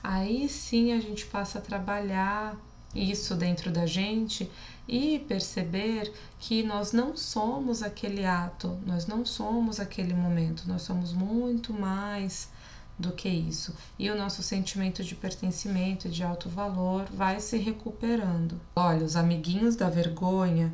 aí 0.04 0.48
sim 0.48 0.92
a 0.92 1.00
gente 1.00 1.26
passa 1.26 1.58
a 1.58 1.62
trabalhar 1.62 2.56
isso 2.94 3.34
dentro 3.34 3.72
da 3.72 3.86
gente 3.86 4.48
e 4.86 5.18
perceber 5.20 6.12
que 6.38 6.62
nós 6.62 6.92
não 6.92 7.16
somos 7.16 7.82
aquele 7.82 8.24
ato, 8.24 8.78
nós 8.86 9.06
não 9.06 9.24
somos 9.24 9.80
aquele 9.80 10.14
momento, 10.14 10.64
nós 10.66 10.82
somos 10.82 11.12
muito 11.12 11.72
mais 11.72 12.50
do 12.98 13.12
que 13.12 13.28
isso. 13.28 13.74
E 13.98 14.10
o 14.10 14.16
nosso 14.16 14.42
sentimento 14.42 15.02
de 15.02 15.14
pertencimento, 15.14 16.08
de 16.08 16.22
alto 16.22 16.48
valor, 16.48 17.06
vai 17.10 17.40
se 17.40 17.56
recuperando. 17.56 18.60
Olha, 18.76 19.04
os 19.04 19.16
amiguinhos 19.16 19.74
da 19.74 19.88
vergonha, 19.88 20.72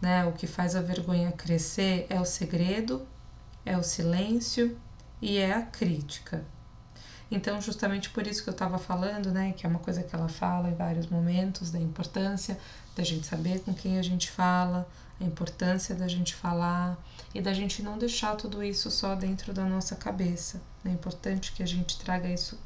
né? 0.00 0.24
O 0.26 0.32
que 0.32 0.46
faz 0.46 0.76
a 0.76 0.82
vergonha 0.82 1.32
crescer 1.32 2.06
é 2.10 2.20
o 2.20 2.24
segredo, 2.24 3.06
é 3.64 3.76
o 3.76 3.82
silêncio 3.82 4.76
e 5.22 5.38
é 5.38 5.52
a 5.52 5.62
crítica. 5.62 6.44
Então, 7.30 7.60
justamente 7.60 8.10
por 8.10 8.26
isso 8.26 8.42
que 8.42 8.48
eu 8.48 8.52
estava 8.52 8.76
falando, 8.76 9.30
né, 9.30 9.52
que 9.52 9.64
é 9.64 9.68
uma 9.68 9.78
coisa 9.78 10.02
que 10.02 10.14
ela 10.14 10.28
fala 10.28 10.68
em 10.68 10.74
vários 10.74 11.06
momentos, 11.06 11.70
da 11.70 11.78
importância 11.78 12.58
da 13.00 13.04
gente 13.04 13.26
saber 13.26 13.60
com 13.60 13.72
quem 13.72 13.98
a 13.98 14.02
gente 14.02 14.30
fala, 14.30 14.86
a 15.18 15.24
importância 15.24 15.94
da 15.94 16.06
gente 16.06 16.34
falar 16.34 16.98
e 17.34 17.40
da 17.40 17.54
gente 17.54 17.82
não 17.82 17.96
deixar 17.96 18.36
tudo 18.36 18.62
isso 18.62 18.90
só 18.90 19.14
dentro 19.14 19.54
da 19.54 19.64
nossa 19.64 19.96
cabeça. 19.96 20.60
É 20.84 20.90
importante 20.90 21.52
que 21.52 21.62
a 21.62 21.66
gente 21.66 21.98
traga 21.98 22.28
isso 22.28 22.58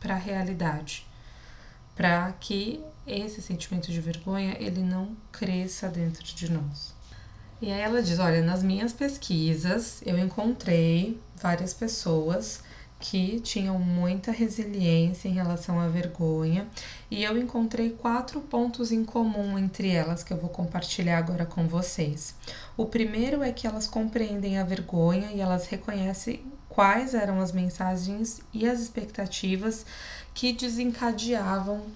para 0.00 0.14
a 0.14 0.18
realidade, 0.18 1.06
para 1.94 2.32
que 2.40 2.82
esse 3.06 3.42
sentimento 3.42 3.92
de 3.92 4.00
vergonha 4.00 4.56
ele 4.58 4.82
não 4.82 5.14
cresça 5.30 5.88
dentro 5.88 6.24
de 6.24 6.50
nós. 6.50 6.94
E 7.60 7.70
aí 7.70 7.80
ela 7.80 8.02
diz: 8.02 8.18
Olha, 8.18 8.42
nas 8.42 8.62
minhas 8.62 8.94
pesquisas 8.94 10.00
eu 10.06 10.18
encontrei 10.18 11.20
várias 11.36 11.74
pessoas 11.74 12.62
que 13.08 13.38
tinham 13.38 13.78
muita 13.78 14.32
resiliência 14.32 15.28
em 15.28 15.32
relação 15.32 15.78
à 15.78 15.86
vergonha 15.86 16.66
e 17.08 17.22
eu 17.22 17.38
encontrei 17.38 17.90
quatro 17.90 18.40
pontos 18.40 18.90
em 18.90 19.04
comum 19.04 19.56
entre 19.56 19.90
elas 19.90 20.24
que 20.24 20.32
eu 20.32 20.36
vou 20.36 20.50
compartilhar 20.50 21.18
agora 21.18 21.46
com 21.46 21.68
vocês. 21.68 22.34
O 22.76 22.84
primeiro 22.84 23.44
é 23.44 23.52
que 23.52 23.64
elas 23.64 23.86
compreendem 23.86 24.58
a 24.58 24.64
vergonha 24.64 25.30
e 25.30 25.40
elas 25.40 25.68
reconhecem 25.68 26.44
quais 26.68 27.14
eram 27.14 27.40
as 27.40 27.52
mensagens 27.52 28.40
e 28.52 28.68
as 28.68 28.80
expectativas 28.80 29.86
que 30.34 30.52
desencadeavam 30.52 31.86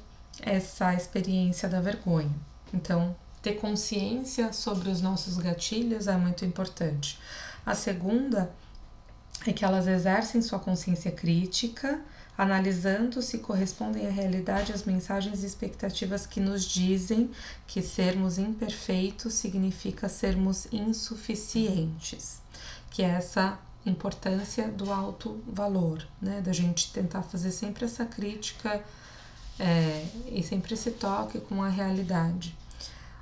essa 0.41 0.95
experiência 0.95 1.69
da 1.69 1.81
vergonha. 1.81 2.31
Então, 2.73 3.17
ter 3.43 3.55
consciência 3.55 4.53
sobre 4.53 4.89
os 4.89 5.01
nossos 5.01 5.39
gatilhos 5.39 6.07
é 6.07 6.17
muito 6.17 6.45
importante. 6.45 7.19
A 7.67 7.75
segunda 7.75 8.49
que 9.43 9.65
elas 9.65 9.87
exercem 9.87 10.43
sua 10.43 10.59
consciência 10.59 11.11
crítica, 11.11 12.01
analisando 12.37 13.21
se 13.23 13.39
correspondem 13.39 14.07
à 14.07 14.11
realidade 14.11 14.73
as 14.73 14.85
mensagens 14.85 15.43
e 15.43 15.47
expectativas 15.47 16.27
que 16.27 16.41
nos 16.41 16.65
dizem 16.65 17.31
que 17.67 17.83
sermos 17.83 18.39
imperfeitos 18.39 19.35
significa 19.35 20.09
sermos 20.09 20.67
insuficientes, 20.73 22.41
que 22.91 23.03
é 23.03 23.09
essa 23.09 23.59
importância 23.85 24.69
do 24.69 24.93
alto 24.93 25.43
valor, 25.47 26.07
né? 26.21 26.41
Da 26.41 26.53
gente 26.53 26.93
tentar 26.93 27.23
fazer 27.23 27.51
sempre 27.51 27.87
essa 27.87 28.05
crítica 28.05 28.83
é, 29.59 30.07
e 30.31 30.43
sempre 30.43 30.75
esse 30.75 30.91
toque 30.91 31.41
com 31.41 31.63
a 31.63 31.69
realidade. 31.69 32.57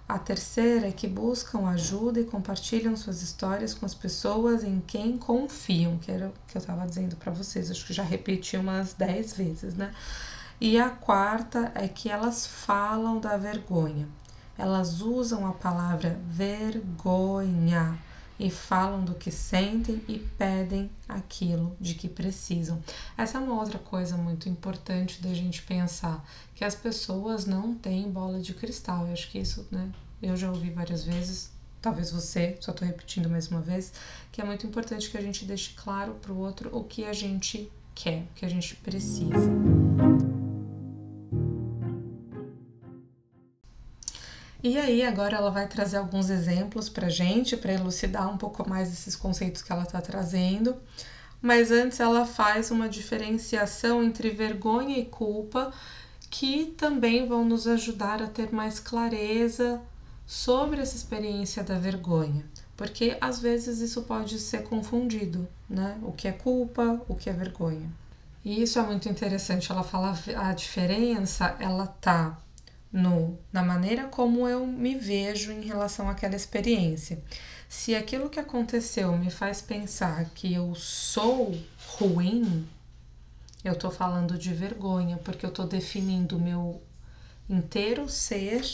A 0.08 0.18
terceira 0.18 0.88
é 0.88 0.92
que 0.92 1.06
buscam 1.06 1.68
ajuda 1.68 2.18
e 2.18 2.24
compartilham 2.24 2.96
suas 2.96 3.20
histórias 3.20 3.74
com 3.74 3.84
as 3.84 3.94
pessoas 3.94 4.64
em 4.64 4.80
quem 4.80 5.18
confiam, 5.18 5.98
que 5.98 6.10
era 6.10 6.28
o 6.28 6.32
que 6.46 6.56
eu 6.56 6.60
estava 6.60 6.86
dizendo 6.86 7.14
para 7.16 7.30
vocês, 7.30 7.70
acho 7.70 7.86
que 7.86 7.92
já 7.92 8.02
repeti 8.02 8.56
umas 8.56 8.94
10 8.94 9.34
vezes, 9.34 9.74
né? 9.74 9.92
E 10.58 10.80
a 10.80 10.88
quarta 10.88 11.70
é 11.74 11.86
que 11.86 12.08
elas 12.08 12.46
falam 12.46 13.20
da 13.20 13.36
vergonha. 13.36 14.08
Elas 14.56 15.02
usam 15.02 15.46
a 15.46 15.52
palavra 15.52 16.18
vergonha 16.26 17.98
e 18.38 18.50
falam 18.50 19.04
do 19.04 19.14
que 19.14 19.30
sentem 19.30 20.00
e 20.08 20.18
pedem 20.18 20.90
aquilo 21.08 21.76
de 21.80 21.94
que 21.94 22.08
precisam. 22.08 22.82
Essa 23.16 23.38
é 23.38 23.40
uma 23.40 23.58
outra 23.58 23.78
coisa 23.78 24.16
muito 24.16 24.48
importante 24.48 25.20
da 25.20 25.34
gente 25.34 25.62
pensar, 25.62 26.24
que 26.54 26.64
as 26.64 26.74
pessoas 26.74 27.46
não 27.46 27.74
têm 27.74 28.10
bola 28.10 28.40
de 28.40 28.54
cristal. 28.54 29.06
Eu 29.06 29.12
acho 29.12 29.30
que 29.30 29.38
isso, 29.38 29.66
né, 29.70 29.90
eu 30.22 30.36
já 30.36 30.50
ouvi 30.50 30.70
várias 30.70 31.04
vezes, 31.04 31.50
talvez 31.80 32.10
você, 32.10 32.56
só 32.60 32.72
estou 32.72 32.86
repetindo 32.86 33.28
mais 33.28 33.48
uma 33.48 33.60
vez, 33.60 33.92
que 34.30 34.40
é 34.40 34.44
muito 34.44 34.66
importante 34.66 35.10
que 35.10 35.18
a 35.18 35.22
gente 35.22 35.44
deixe 35.44 35.72
claro 35.74 36.14
para 36.14 36.32
o 36.32 36.38
outro 36.38 36.70
o 36.76 36.84
que 36.84 37.04
a 37.04 37.12
gente 37.12 37.70
quer, 37.94 38.22
o 38.30 38.34
que 38.34 38.44
a 38.44 38.48
gente 38.48 38.76
precisa. 38.76 39.48
E 44.68 44.76
aí, 44.76 45.02
agora 45.02 45.34
ela 45.34 45.50
vai 45.50 45.66
trazer 45.66 45.96
alguns 45.96 46.28
exemplos 46.28 46.90
para 46.90 47.08
gente, 47.08 47.56
para 47.56 47.72
elucidar 47.72 48.30
um 48.30 48.36
pouco 48.36 48.68
mais 48.68 48.92
esses 48.92 49.16
conceitos 49.16 49.62
que 49.62 49.72
ela 49.72 49.84
está 49.84 49.98
trazendo. 49.98 50.76
Mas 51.40 51.70
antes, 51.70 51.98
ela 52.00 52.26
faz 52.26 52.70
uma 52.70 52.86
diferenciação 52.86 54.04
entre 54.04 54.28
vergonha 54.28 54.98
e 54.98 55.06
culpa, 55.06 55.72
que 56.28 56.66
também 56.76 57.26
vão 57.26 57.46
nos 57.46 57.66
ajudar 57.66 58.22
a 58.22 58.26
ter 58.26 58.52
mais 58.52 58.78
clareza 58.78 59.80
sobre 60.26 60.82
essa 60.82 60.96
experiência 60.96 61.64
da 61.64 61.78
vergonha. 61.78 62.44
Porque 62.76 63.16
às 63.22 63.40
vezes 63.40 63.80
isso 63.80 64.02
pode 64.02 64.38
ser 64.38 64.64
confundido, 64.64 65.48
né? 65.66 65.98
O 66.02 66.12
que 66.12 66.28
é 66.28 66.32
culpa, 66.32 67.00
o 67.08 67.14
que 67.14 67.30
é 67.30 67.32
vergonha. 67.32 67.90
E 68.44 68.62
isso 68.62 68.78
é 68.78 68.82
muito 68.82 69.08
interessante. 69.08 69.72
Ela 69.72 69.82
fala 69.82 70.14
a 70.36 70.52
diferença, 70.52 71.56
ela 71.58 71.86
tá 71.86 72.38
no, 72.92 73.38
na 73.52 73.62
maneira 73.62 74.04
como 74.04 74.48
eu 74.48 74.66
me 74.66 74.94
vejo 74.94 75.52
em 75.52 75.62
relação 75.62 76.08
àquela 76.08 76.36
experiência. 76.36 77.22
Se 77.68 77.94
aquilo 77.94 78.30
que 78.30 78.40
aconteceu 78.40 79.16
me 79.16 79.30
faz 79.30 79.60
pensar 79.60 80.24
que 80.34 80.54
eu 80.54 80.74
sou 80.74 81.54
ruim, 81.98 82.66
eu 83.62 83.76
tô 83.76 83.90
falando 83.90 84.38
de 84.38 84.54
vergonha, 84.54 85.18
porque 85.18 85.44
eu 85.44 85.50
tô 85.50 85.64
definindo 85.64 86.36
o 86.36 86.40
meu 86.40 86.82
inteiro 87.48 88.08
ser 88.08 88.64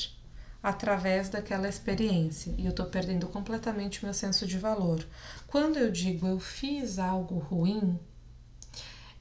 através 0.63 1.29
daquela 1.29 1.69
experiência 1.69 2.55
e 2.57 2.65
eu 2.65 2.73
tô 2.73 2.87
perdendo 2.87 3.27
completamente 3.29 4.05
meu 4.05 4.15
senso 4.15 4.47
de 4.47 4.59
valor. 4.59 5.05
Quando 5.47 5.77
eu 5.77 5.91
digo 5.91 6.27
eu 6.27 6.41
fiz 6.41 6.99
algo 6.99 7.39
ruim, 7.39 7.99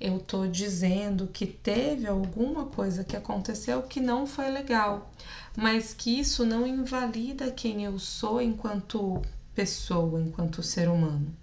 eu 0.03 0.19
tô 0.19 0.45
dizendo 0.45 1.27
que 1.27 1.47
teve 1.47 2.05
alguma 2.05 2.65
coisa 2.65 3.05
que 3.05 3.15
aconteceu 3.15 3.81
que 3.83 4.01
não 4.01 4.27
foi 4.27 4.49
legal, 4.49 5.09
mas 5.55 5.93
que 5.93 6.19
isso 6.19 6.45
não 6.45 6.67
invalida 6.67 7.49
quem 7.49 7.85
eu 7.85 7.97
sou 7.97 8.41
enquanto 8.41 9.21
pessoa, 9.55 10.19
enquanto 10.19 10.61
ser 10.61 10.89
humano. 10.89 11.33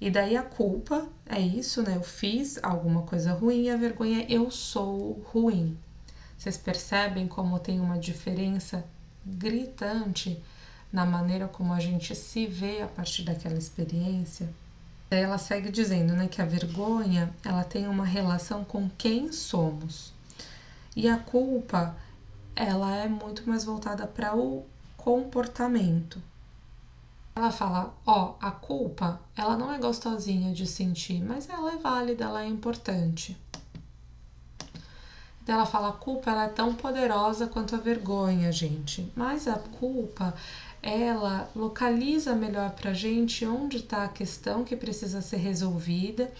E 0.00 0.10
daí 0.10 0.34
a 0.34 0.42
culpa 0.42 1.06
é 1.26 1.38
isso, 1.38 1.82
né? 1.82 1.96
Eu 1.96 2.02
fiz 2.02 2.58
alguma 2.62 3.02
coisa 3.02 3.34
ruim 3.34 3.64
e 3.64 3.70
a 3.70 3.76
vergonha 3.76 4.22
é 4.22 4.26
eu 4.30 4.50
sou 4.50 5.20
ruim. 5.30 5.76
Vocês 6.38 6.56
percebem 6.56 7.28
como 7.28 7.58
tem 7.58 7.80
uma 7.80 7.98
diferença 7.98 8.82
gritante 9.26 10.42
na 10.90 11.04
maneira 11.04 11.46
como 11.46 11.74
a 11.74 11.80
gente 11.80 12.14
se 12.14 12.46
vê 12.46 12.80
a 12.80 12.86
partir 12.86 13.24
daquela 13.24 13.58
experiência? 13.58 14.48
Ela 15.10 15.38
segue 15.38 15.70
dizendo 15.70 16.12
né, 16.12 16.28
que 16.28 16.42
a 16.42 16.44
vergonha 16.44 17.32
ela 17.44 17.64
tem 17.64 17.88
uma 17.88 18.04
relação 18.04 18.64
com 18.64 18.90
quem 18.98 19.32
somos. 19.32 20.12
E 20.94 21.08
a 21.08 21.16
culpa 21.16 21.96
ela 22.54 22.94
é 22.96 23.08
muito 23.08 23.48
mais 23.48 23.64
voltada 23.64 24.06
para 24.06 24.36
o 24.36 24.66
comportamento. 24.96 26.20
Ela 27.34 27.52
fala, 27.52 27.94
ó, 28.04 28.34
a 28.40 28.50
culpa, 28.50 29.20
ela 29.36 29.56
não 29.56 29.72
é 29.72 29.78
gostosinha 29.78 30.52
de 30.52 30.66
sentir, 30.66 31.22
mas 31.22 31.48
ela 31.48 31.72
é 31.72 31.76
válida, 31.76 32.24
ela 32.24 32.42
é 32.42 32.48
importante. 32.48 33.36
Ela 35.46 35.64
fala, 35.64 35.90
a 35.90 35.92
culpa 35.92 36.30
ela 36.30 36.44
é 36.44 36.48
tão 36.48 36.74
poderosa 36.74 37.46
quanto 37.46 37.76
a 37.76 37.78
vergonha, 37.78 38.50
gente. 38.50 39.10
Mas 39.14 39.46
a 39.46 39.54
culpa, 39.54 40.34
ela 40.82 41.50
localiza 41.54 42.34
melhor 42.34 42.70
para 42.70 42.90
a 42.90 42.94
gente 42.94 43.44
onde 43.44 43.78
está 43.78 44.04
a 44.04 44.08
questão 44.08 44.64
que 44.64 44.76
precisa 44.76 45.20
ser 45.20 45.38
resolvida 45.38 46.32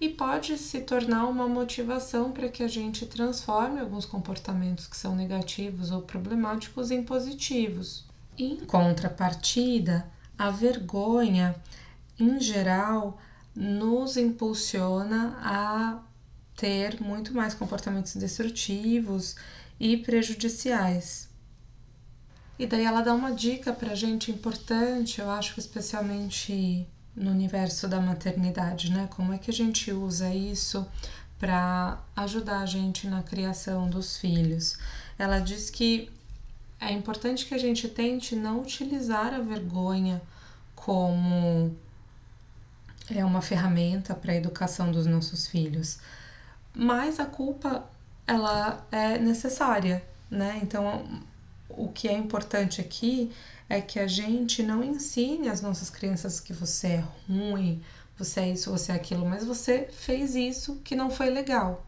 e 0.00 0.08
pode 0.08 0.58
se 0.58 0.80
tornar 0.80 1.26
uma 1.26 1.48
motivação 1.48 2.32
para 2.32 2.48
que 2.48 2.62
a 2.62 2.68
gente 2.68 3.06
transforme 3.06 3.80
alguns 3.80 4.04
comportamentos 4.04 4.86
que 4.86 4.96
são 4.96 5.14
negativos 5.14 5.90
ou 5.90 6.02
problemáticos 6.02 6.90
em 6.90 7.02
positivos. 7.02 8.04
Em 8.36 8.56
contrapartida, 8.56 10.06
a 10.36 10.50
vergonha, 10.50 11.54
em 12.18 12.40
geral, 12.40 13.18
nos 13.54 14.16
impulsiona 14.16 15.38
a 15.40 16.00
ter 16.56 17.00
muito 17.00 17.32
mais 17.32 17.54
comportamentos 17.54 18.16
destrutivos 18.16 19.36
e 19.78 19.96
prejudiciais. 19.96 21.28
E 22.58 22.66
daí 22.66 22.84
ela 22.84 23.02
dá 23.02 23.12
uma 23.12 23.32
dica 23.32 23.72
pra 23.72 23.94
gente 23.94 24.30
importante, 24.30 25.20
eu 25.20 25.30
acho 25.30 25.54
que 25.54 25.60
especialmente 25.60 26.86
no 27.16 27.30
universo 27.30 27.88
da 27.88 28.00
maternidade, 28.00 28.92
né? 28.92 29.08
Como 29.10 29.32
é 29.32 29.38
que 29.38 29.50
a 29.50 29.54
gente 29.54 29.90
usa 29.92 30.32
isso 30.32 30.86
para 31.38 31.98
ajudar 32.16 32.60
a 32.60 32.66
gente 32.66 33.08
na 33.08 33.22
criação 33.22 33.88
dos 33.88 34.16
filhos? 34.16 34.76
Ela 35.18 35.40
diz 35.40 35.70
que 35.70 36.10
é 36.80 36.92
importante 36.92 37.46
que 37.46 37.54
a 37.54 37.58
gente 37.58 37.88
tente 37.88 38.36
não 38.36 38.60
utilizar 38.60 39.34
a 39.34 39.40
vergonha 39.40 40.20
como 40.74 41.74
é 43.10 43.24
uma 43.24 43.42
ferramenta 43.42 44.14
para 44.14 44.32
a 44.32 44.36
educação 44.36 44.90
dos 44.90 45.06
nossos 45.06 45.46
filhos, 45.46 45.98
mas 46.74 47.20
a 47.20 47.26
culpa 47.26 47.84
ela 48.26 48.84
é 48.90 49.18
necessária, 49.18 50.04
né? 50.30 50.58
Então 50.62 51.22
o 51.76 51.88
que 51.88 52.08
é 52.08 52.12
importante 52.12 52.80
aqui 52.80 53.30
é 53.68 53.80
que 53.80 53.98
a 53.98 54.06
gente 54.06 54.62
não 54.62 54.82
ensine 54.82 55.48
as 55.48 55.60
nossas 55.60 55.90
crianças 55.90 56.40
que 56.40 56.52
você 56.52 56.88
é 56.88 57.04
ruim, 57.28 57.82
você 58.16 58.40
é 58.40 58.50
isso, 58.50 58.70
você 58.70 58.92
é 58.92 58.94
aquilo, 58.94 59.26
mas 59.26 59.44
você 59.44 59.88
fez 59.90 60.34
isso 60.34 60.76
que 60.84 60.94
não 60.94 61.10
foi 61.10 61.30
legal, 61.30 61.84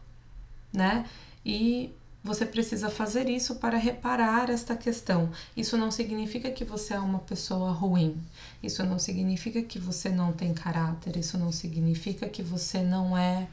né? 0.73 1.05
E 1.45 1.93
você 2.23 2.45
precisa 2.45 2.89
fazer 2.89 3.29
isso 3.29 3.55
para 3.55 3.77
reparar 3.77 4.49
esta 4.49 4.75
questão. 4.75 5.29
Isso 5.55 5.77
não 5.77 5.89
significa 5.89 6.51
que 6.51 6.65
você 6.65 6.93
é 6.93 6.99
uma 6.99 7.19
pessoa 7.19 7.71
ruim. 7.71 8.21
Isso 8.61 8.83
não 8.83 8.99
significa 8.99 9.61
que 9.61 9.79
você 9.79 10.09
não 10.09 10.33
tem 10.33 10.53
caráter. 10.53 11.15
Isso 11.15 11.37
não 11.37 11.51
significa 11.51 12.27
que 12.27 12.43
você 12.43 12.81
não 12.81 13.17
é 13.17 13.47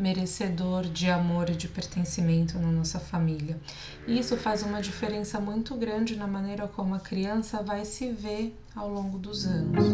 merecedor 0.00 0.84
de 0.84 1.10
amor 1.10 1.50
e 1.50 1.54
de 1.54 1.68
pertencimento 1.68 2.58
na 2.58 2.70
nossa 2.72 2.98
família. 2.98 3.60
E 4.06 4.18
isso 4.18 4.36
faz 4.36 4.62
uma 4.62 4.80
diferença 4.80 5.38
muito 5.38 5.74
grande 5.76 6.16
na 6.16 6.26
maneira 6.26 6.66
como 6.66 6.94
a 6.94 7.00
criança 7.00 7.62
vai 7.62 7.84
se 7.84 8.10
ver 8.10 8.56
ao 8.74 8.88
longo 8.88 9.18
dos 9.18 9.46
anos. 9.46 9.84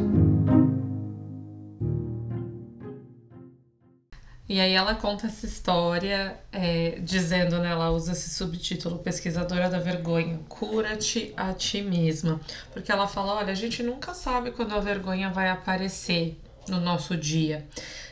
E 4.49 4.61
aí 4.61 4.75
ela 4.75 4.95
conta 4.95 5.27
essa 5.27 5.45
história 5.45 6.39
é, 6.53 7.01
dizendo, 7.01 7.59
né, 7.59 7.71
ela 7.71 7.91
usa 7.91 8.13
esse 8.13 8.31
subtítulo, 8.31 9.01
Pesquisadora 9.01 9.69
da 9.69 9.81
Vergonha, 9.81 10.39
cura-te 10.49 11.35
a 11.37 11.53
ti 11.53 11.83
mesma. 11.83 12.41
Porque 12.73 12.93
ela 12.93 13.09
fala, 13.09 13.35
olha, 13.35 13.51
a 13.51 13.57
gente 13.57 13.83
nunca 13.83 14.15
sabe 14.15 14.53
quando 14.53 14.73
a 14.73 14.79
vergonha 14.79 15.31
vai 15.31 15.49
aparecer 15.49 16.41
no 16.69 16.81
nosso 16.81 17.17
dia. 17.17 17.67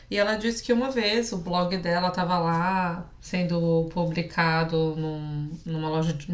E 0.09 0.17
ela 0.17 0.35
disse 0.35 0.61
que 0.61 0.71
uma 0.71 0.91
vez 0.91 1.31
o 1.31 1.37
blog 1.37 1.75
dela 1.77 2.09
estava 2.09 2.37
lá 2.37 3.05
sendo 3.19 3.89
publicado 3.91 4.95
num, 4.95 5.51
numa 5.65 5.89
loja, 5.89 6.13
de, 6.13 6.27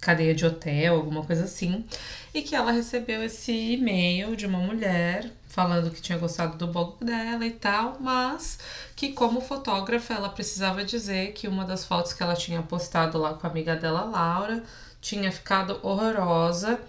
cadeia 0.00 0.34
de 0.34 0.46
hotel, 0.46 0.96
alguma 0.96 1.22
coisa 1.22 1.44
assim, 1.44 1.84
e 2.32 2.40
que 2.42 2.54
ela 2.54 2.72
recebeu 2.72 3.22
esse 3.22 3.52
e-mail 3.52 4.34
de 4.34 4.46
uma 4.46 4.58
mulher 4.58 5.30
falando 5.54 5.90
que 5.90 6.02
tinha 6.02 6.18
gostado 6.18 6.56
do 6.56 6.66
blog 6.66 6.96
dela 7.04 7.46
e 7.46 7.52
tal, 7.52 7.98
mas 8.00 8.58
que 8.96 9.12
como 9.12 9.40
fotógrafa 9.40 10.12
ela 10.14 10.28
precisava 10.28 10.84
dizer 10.84 11.32
que 11.32 11.46
uma 11.46 11.64
das 11.64 11.84
fotos 11.84 12.12
que 12.12 12.22
ela 12.22 12.34
tinha 12.34 12.60
postado 12.60 13.18
lá 13.18 13.34
com 13.34 13.46
a 13.46 13.50
amiga 13.50 13.76
dela, 13.76 14.02
Laura, 14.02 14.64
tinha 15.00 15.30
ficado 15.30 15.78
horrorosa 15.80 16.80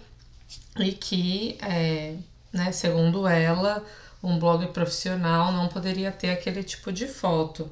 e 0.78 0.90
que, 0.92 1.56
é, 1.62 2.16
né, 2.52 2.72
segundo 2.72 3.28
ela, 3.28 3.84
um 4.28 4.38
blog 4.38 4.66
profissional 4.68 5.52
não 5.52 5.68
poderia 5.68 6.10
ter 6.12 6.30
aquele 6.30 6.62
tipo 6.62 6.92
de 6.92 7.06
foto. 7.06 7.70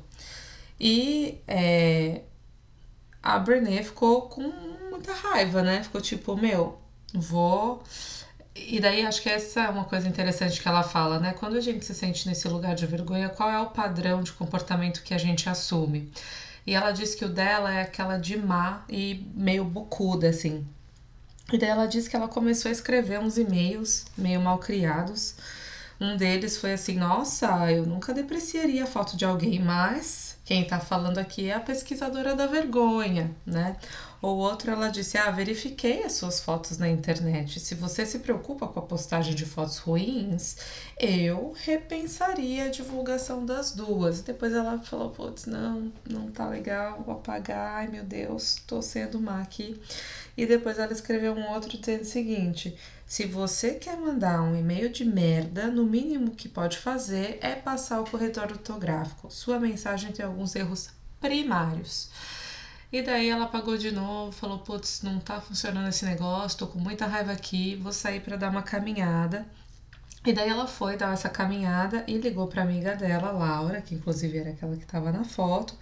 E 0.78 1.40
é, 1.46 2.22
a 3.22 3.38
Brené 3.38 3.82
ficou 3.82 4.22
com 4.22 4.42
muita 4.90 5.12
raiva, 5.12 5.62
né? 5.62 5.82
Ficou 5.82 6.00
tipo, 6.00 6.36
meu, 6.36 6.78
vou 7.12 7.82
e 8.54 8.78
daí 8.78 9.04
acho 9.04 9.20
que 9.20 9.28
essa 9.28 9.62
é 9.64 9.68
uma 9.68 9.84
coisa 9.84 10.08
interessante 10.08 10.62
que 10.62 10.68
ela 10.68 10.84
fala, 10.84 11.18
né? 11.18 11.32
Quando 11.32 11.56
a 11.56 11.60
gente 11.60 11.84
se 11.84 11.92
sente 11.92 12.28
nesse 12.28 12.46
lugar 12.48 12.76
de 12.76 12.86
vergonha, 12.86 13.28
qual 13.28 13.50
é 13.50 13.58
o 13.58 13.66
padrão 13.66 14.22
de 14.22 14.32
comportamento 14.32 15.02
que 15.02 15.12
a 15.12 15.18
gente 15.18 15.48
assume? 15.48 16.12
E 16.64 16.72
ela 16.74 16.92
diz 16.92 17.16
que 17.16 17.24
o 17.24 17.28
dela 17.28 17.74
é 17.74 17.82
aquela 17.82 18.16
de 18.16 18.36
má 18.38 18.84
e 18.88 19.26
meio 19.34 19.64
bucuda, 19.64 20.28
assim. 20.28 20.64
E 21.52 21.58
daí 21.58 21.68
ela 21.68 21.86
diz 21.86 22.06
que 22.06 22.14
ela 22.14 22.28
começou 22.28 22.68
a 22.68 22.72
escrever 22.72 23.18
uns 23.18 23.36
e-mails 23.36 24.06
meio 24.16 24.40
mal 24.40 24.58
criados. 24.58 25.34
Um 26.00 26.16
deles 26.16 26.56
foi 26.56 26.72
assim: 26.72 26.96
Nossa, 26.96 27.70
eu 27.70 27.86
nunca 27.86 28.12
depreciaria 28.12 28.84
a 28.84 28.86
foto 28.86 29.16
de 29.16 29.24
alguém, 29.24 29.60
mas 29.60 30.36
quem 30.44 30.66
tá 30.66 30.78
falando 30.78 31.18
aqui 31.18 31.48
é 31.48 31.54
a 31.54 31.60
pesquisadora 31.60 32.34
da 32.34 32.46
vergonha, 32.46 33.34
né? 33.46 33.76
Ou 34.20 34.36
outro, 34.38 34.70
ela 34.70 34.88
disse: 34.88 35.16
Ah, 35.16 35.30
verifiquei 35.30 36.02
as 36.02 36.12
suas 36.14 36.40
fotos 36.40 36.78
na 36.78 36.88
internet. 36.88 37.60
Se 37.60 37.74
você 37.74 38.04
se 38.04 38.18
preocupa 38.18 38.66
com 38.66 38.80
a 38.80 38.82
postagem 38.82 39.34
de 39.34 39.46
fotos 39.46 39.78
ruins, 39.78 40.56
eu 40.98 41.54
repensaria 41.64 42.64
a 42.64 42.68
divulgação 42.68 43.44
das 43.46 43.72
duas. 43.72 44.20
Depois 44.22 44.52
ela 44.52 44.78
falou: 44.78 45.10
Putz, 45.10 45.46
não, 45.46 45.92
não 46.08 46.30
tá 46.30 46.48
legal, 46.48 47.02
vou 47.04 47.14
apagar. 47.14 47.76
Ai 47.76 47.88
meu 47.88 48.04
Deus, 48.04 48.56
tô 48.66 48.82
sendo 48.82 49.20
má 49.20 49.40
aqui. 49.40 49.80
E 50.36 50.46
depois 50.46 50.78
ela 50.78 50.92
escreveu 50.92 51.34
um 51.34 51.50
outro 51.52 51.78
dizendo 51.78 52.02
o 52.02 52.06
seguinte: 52.06 52.76
se 53.06 53.26
você 53.26 53.74
quer 53.74 53.96
mandar 53.96 54.42
um 54.42 54.56
e-mail 54.56 54.90
de 54.90 55.04
merda, 55.04 55.68
no 55.68 55.84
mínimo 55.84 56.32
que 56.32 56.48
pode 56.48 56.78
fazer 56.78 57.38
é 57.42 57.54
passar 57.54 58.00
o 58.00 58.10
corretor 58.10 58.44
ortográfico. 58.50 59.30
Sua 59.30 59.58
mensagem 59.58 60.12
tem 60.12 60.24
alguns 60.24 60.56
erros 60.56 60.90
primários. 61.20 62.10
E 62.92 63.02
daí 63.02 63.28
ela 63.28 63.46
apagou 63.46 63.76
de 63.76 63.90
novo, 63.90 64.32
falou: 64.32 64.60
Putz, 64.60 65.02
não 65.02 65.18
tá 65.18 65.40
funcionando 65.40 65.88
esse 65.88 66.04
negócio, 66.04 66.58
tô 66.58 66.66
com 66.66 66.78
muita 66.78 67.06
raiva 67.06 67.32
aqui, 67.32 67.76
vou 67.76 67.92
sair 67.92 68.20
para 68.20 68.36
dar 68.36 68.50
uma 68.50 68.62
caminhada. 68.62 69.46
E 70.24 70.32
daí 70.32 70.48
ela 70.48 70.66
foi 70.66 70.96
dar 70.96 71.12
essa 71.12 71.28
caminhada 71.28 72.02
e 72.08 72.16
ligou 72.16 72.46
para 72.46 72.62
amiga 72.62 72.96
dela, 72.96 73.30
Laura, 73.30 73.82
que 73.82 73.94
inclusive 73.94 74.38
era 74.38 74.50
aquela 74.50 74.74
que 74.74 74.84
estava 74.84 75.12
na 75.12 75.22
foto, 75.22 75.76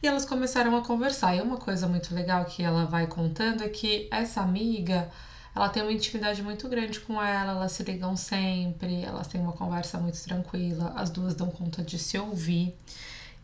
e 0.00 0.06
elas 0.06 0.24
começaram 0.24 0.76
a 0.76 0.84
conversar. 0.84 1.34
E 1.34 1.40
uma 1.40 1.56
coisa 1.56 1.88
muito 1.88 2.14
legal 2.14 2.44
que 2.44 2.62
ela 2.62 2.84
vai 2.84 3.08
contando 3.08 3.64
é 3.64 3.68
que 3.68 4.06
essa 4.12 4.42
amiga, 4.42 5.10
ela 5.54 5.68
tem 5.68 5.82
uma 5.82 5.92
intimidade 5.92 6.42
muito 6.42 6.68
grande 6.68 7.00
com 7.00 7.20
ela, 7.20 7.52
elas 7.52 7.72
se 7.72 7.82
ligam 7.82 8.16
sempre, 8.16 9.02
elas 9.02 9.26
têm 9.26 9.40
uma 9.40 9.52
conversa 9.52 9.98
muito 9.98 10.22
tranquila, 10.22 10.92
as 10.96 11.10
duas 11.10 11.34
dão 11.34 11.50
conta 11.50 11.82
de 11.82 11.98
se 11.98 12.18
ouvir 12.18 12.74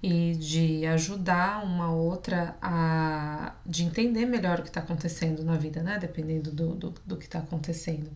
e 0.02 0.34
de 0.36 0.86
ajudar 0.86 1.64
uma 1.64 1.90
outra 1.90 2.56
a 2.62 3.52
de 3.64 3.82
entender 3.82 4.26
melhor 4.26 4.60
o 4.60 4.62
que 4.62 4.68
está 4.68 4.80
acontecendo 4.80 5.42
na 5.44 5.56
vida, 5.56 5.82
né? 5.82 5.98
Dependendo 5.98 6.50
do, 6.52 6.74
do, 6.74 6.94
do 7.04 7.16
que 7.16 7.24
está 7.24 7.40
acontecendo. 7.40 8.10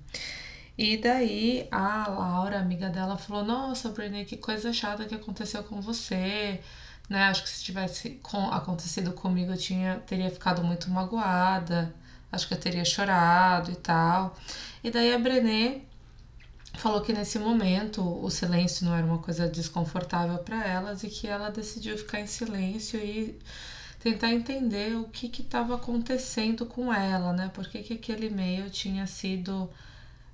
E 0.79 0.97
daí 0.97 1.69
a 1.71 2.09
Laura, 2.09 2.59
amiga 2.59 2.89
dela, 2.89 3.19
falou: 3.19 3.45
Nossa, 3.45 3.91
Brené, 3.91 4.25
que 4.25 4.37
coisa 4.37 4.73
chata 4.73 5.05
que 5.05 5.15
aconteceu 5.15 5.63
com 5.65 5.81
você. 5.81 6.61
Né? 7.09 7.25
Acho 7.25 7.43
que 7.43 7.49
se 7.49 7.65
tivesse 7.65 8.21
acontecido 8.53 9.13
comigo, 9.13 9.53
eu 9.53 9.59
tinha, 9.59 9.97
teria 10.07 10.31
ficado 10.31 10.63
muito 10.63 10.89
magoada. 10.91 11.93
Acho 12.33 12.49
que 12.49 12.55
eu 12.55 12.61
teria 12.61 12.85
chorado 12.85 13.71
e 13.71 13.77
tal. 13.77 14.37
E 14.83 14.91
daí 14.91 15.13
a 15.13 15.19
Brené 15.19 15.83
falou 16.75 17.01
que 17.03 17.13
nesse 17.13 17.39
momento 17.39 18.03
o 18.03 18.31
silêncio 18.31 18.87
não 18.87 18.97
era 18.97 19.07
uma 19.07 19.19
coisa 19.19 19.49
desconfortável 19.49 20.39
para 20.39 20.65
elas 20.67 21.03
e 21.03 21.09
que 21.09 21.27
ela 21.27 21.51
decidiu 21.51 21.99
ficar 21.99 22.21
em 22.21 22.27
silêncio 22.27 22.99
e 23.01 23.39
tentar 24.01 24.33
entender 24.33 24.97
o 24.97 25.05
que 25.05 25.27
estava 25.43 25.75
acontecendo 25.75 26.65
com 26.67 26.93
ela, 26.93 27.33
né? 27.33 27.51
Por 27.53 27.69
que, 27.69 27.83
que 27.83 27.95
aquele 27.95 28.27
e-mail 28.29 28.71
tinha 28.71 29.07
sido. 29.07 29.71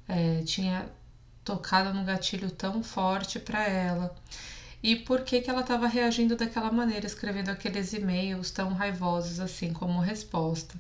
É, 0.09 0.43
tinha 0.45 0.89
tocado 1.45 1.95
no 1.95 2.05
gatilho 2.05 2.51
tão 2.51 2.83
forte 2.83 3.39
para 3.39 3.65
ela 3.67 4.15
e 4.83 4.97
por 4.97 5.23
que, 5.23 5.41
que 5.41 5.51
ela 5.51 5.63
estava 5.63 5.87
reagindo 5.87 6.37
daquela 6.37 6.71
maneira, 6.71 7.07
escrevendo 7.07 7.51
aqueles 7.51 7.93
e-mails 7.93 8.51
tão 8.51 8.73
raivosos 8.73 9.41
assim 9.41 9.73
como 9.73 10.01
resposta. 10.01 10.75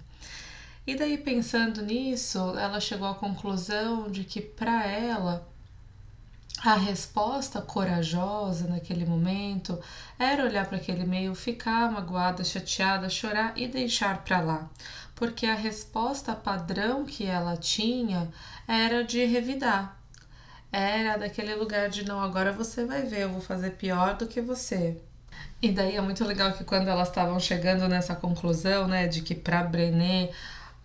E 0.86 0.94
daí, 0.94 1.18
pensando 1.18 1.82
nisso, 1.82 2.38
ela 2.56 2.80
chegou 2.80 3.08
à 3.08 3.14
conclusão 3.14 4.08
de 4.10 4.22
que 4.22 4.40
para 4.40 4.86
ela 4.86 5.46
a 6.64 6.74
resposta 6.74 7.60
corajosa 7.60 8.66
naquele 8.66 9.04
momento 9.04 9.78
era 10.18 10.44
olhar 10.44 10.66
para 10.66 10.78
aquele 10.78 11.02
e-mail, 11.02 11.34
ficar 11.34 11.90
magoada, 11.90 12.42
chateada, 12.44 13.10
chorar 13.10 13.52
e 13.56 13.68
deixar 13.68 14.24
para 14.24 14.40
lá, 14.40 14.70
porque 15.14 15.44
a 15.46 15.54
resposta 15.54 16.34
padrão 16.34 17.04
que 17.04 17.26
ela 17.26 17.56
tinha 17.56 18.28
era 18.66 19.04
de 19.04 19.24
revidar, 19.24 20.00
era 20.72 21.16
daquele 21.16 21.54
lugar 21.54 21.88
de 21.88 22.04
não, 22.04 22.20
agora 22.20 22.52
você 22.52 22.84
vai 22.84 23.02
ver, 23.02 23.22
eu 23.22 23.30
vou 23.30 23.40
fazer 23.40 23.72
pior 23.72 24.16
do 24.16 24.26
que 24.26 24.40
você. 24.40 24.96
E 25.60 25.70
daí 25.70 25.96
é 25.96 26.00
muito 26.00 26.24
legal 26.24 26.52
que 26.52 26.64
quando 26.64 26.88
elas 26.88 27.08
estavam 27.08 27.38
chegando 27.38 27.88
nessa 27.88 28.14
conclusão, 28.14 28.86
né, 28.88 29.06
de 29.06 29.20
que 29.20 29.34
para 29.34 29.62
Brené 29.62 30.30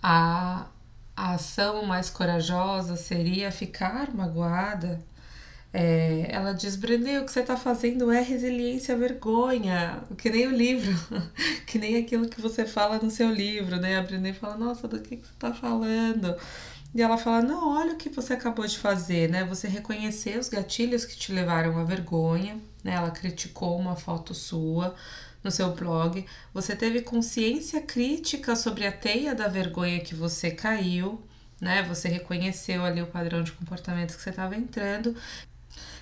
a, 0.02 0.68
a 1.16 1.34
ação 1.34 1.86
mais 1.86 2.10
corajosa 2.10 2.96
seria 2.96 3.52
ficar 3.52 4.14
magoada, 4.14 5.00
é, 5.74 6.28
ela 6.30 6.54
diz, 6.54 6.76
Brené, 6.76 7.20
o 7.20 7.26
que 7.26 7.32
você 7.32 7.40
está 7.40 7.56
fazendo 7.56 8.12
é 8.12 8.22
resiliência 8.22 8.98
vergonha, 8.98 10.04
que 10.18 10.30
nem 10.30 10.48
o 10.48 10.52
livro, 10.52 10.94
que 11.66 11.80
nem 11.80 11.96
aquilo 11.96 12.28
que 12.28 12.42
você 12.42 12.66
fala 12.66 13.00
no 13.00 13.10
seu 13.10 13.32
livro, 13.32 13.78
né? 13.78 13.98
A 13.98 14.02
Brené 14.02 14.34
fala, 14.34 14.58
nossa, 14.58 14.88
do 14.88 15.00
que, 15.00 15.16
que 15.18 15.26
você 15.26 15.34
está 15.34 15.54
falando? 15.54 16.36
E 16.94 17.02
ela 17.02 17.18
fala, 17.18 17.42
não, 17.42 17.70
olha 17.78 17.94
o 17.94 17.98
que 17.98 18.10
você 18.10 18.34
acabou 18.34 18.68
de 18.68 18.78
fazer, 18.78 19.30
né? 19.30 19.46
Você 19.46 19.68
reconhecer 19.70 20.38
os 20.38 20.50
gatilhos 20.50 21.06
que 21.06 21.16
te 21.16 21.32
levaram 21.32 21.78
à 21.80 21.86
vergonha, 21.86 22.58
né? 22.84 22.96
Ela 22.96 23.12
criticou 23.12 23.80
uma 23.80 23.96
foto 23.96 24.34
sua, 24.34 24.94
no 25.44 25.52
seu 25.52 25.74
blog, 25.74 26.26
você 26.54 26.76
teve 26.76 27.02
consciência 27.02 27.82
crítica 27.82 28.56
sobre 28.56 28.86
a 28.86 28.92
teia 28.92 29.34
da 29.34 29.48
vergonha 29.48 30.00
que 30.00 30.14
você 30.14 30.52
caiu, 30.52 31.22
né? 31.60 31.84
Você 31.84 32.08
reconheceu 32.08 32.84
ali 32.86 33.02
o 33.02 33.08
padrão 33.08 33.44
de 33.44 33.52
comportamento 33.52 34.16
que 34.16 34.22
você 34.22 34.30
estava 34.30 34.56
entrando. 34.56 35.16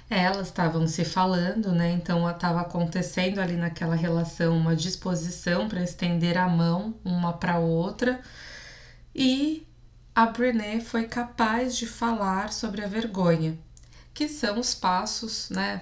Elas 0.09 0.47
estavam 0.47 0.88
se 0.88 1.05
falando, 1.05 1.72
né? 1.72 1.91
Então 1.91 2.30
estava 2.30 2.61
acontecendo 2.61 3.39
ali 3.39 3.55
naquela 3.55 3.95
relação 3.95 4.57
uma 4.57 4.76
disposição 4.76 5.70
para 5.70 5.84
estender 5.84 6.38
a 6.38 6.47
mão 6.47 6.95
uma 7.05 7.34
para 7.34 7.59
outra. 7.59 8.20
E 9.14 9.66
a 10.16 10.26
Brené 10.26 10.82
foi 10.82 11.05
capaz 11.05 11.78
de 11.78 11.86
falar 11.86 12.51
sobre 12.51 12.84
a 12.84 12.88
vergonha 12.88 13.57
que 14.14 14.28
são 14.28 14.60
os 14.60 14.74
passos, 14.74 15.49
né? 15.49 15.82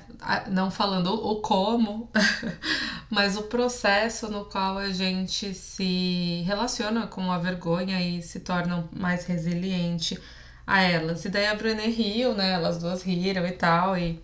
Não 0.50 0.70
falando 0.70 1.14
o 1.14 1.42
como, 1.42 2.12
mas 3.10 3.36
o 3.36 3.44
processo 3.44 4.30
no 4.30 4.46
qual 4.46 4.78
a 4.78 4.90
gente 4.90 5.54
se 5.54 6.44
relaciona 6.46 7.08
com 7.08 7.32
a 7.32 7.38
vergonha 7.38 8.00
e 8.02 8.22
se 8.22 8.40
torna 8.40 8.88
mais 8.92 9.26
resiliente 9.26 10.20
a 10.66 10.82
elas. 10.82 11.26
E 11.26 11.30
daí 11.30 11.48
a 11.48 11.56
Brené 11.56 11.88
riu, 11.88 12.34
né? 12.36 12.52
Elas 12.52 12.78
duas 12.78 13.02
riram 13.02 13.46
e 13.46 13.52
tal, 13.54 13.98
e 13.98 14.22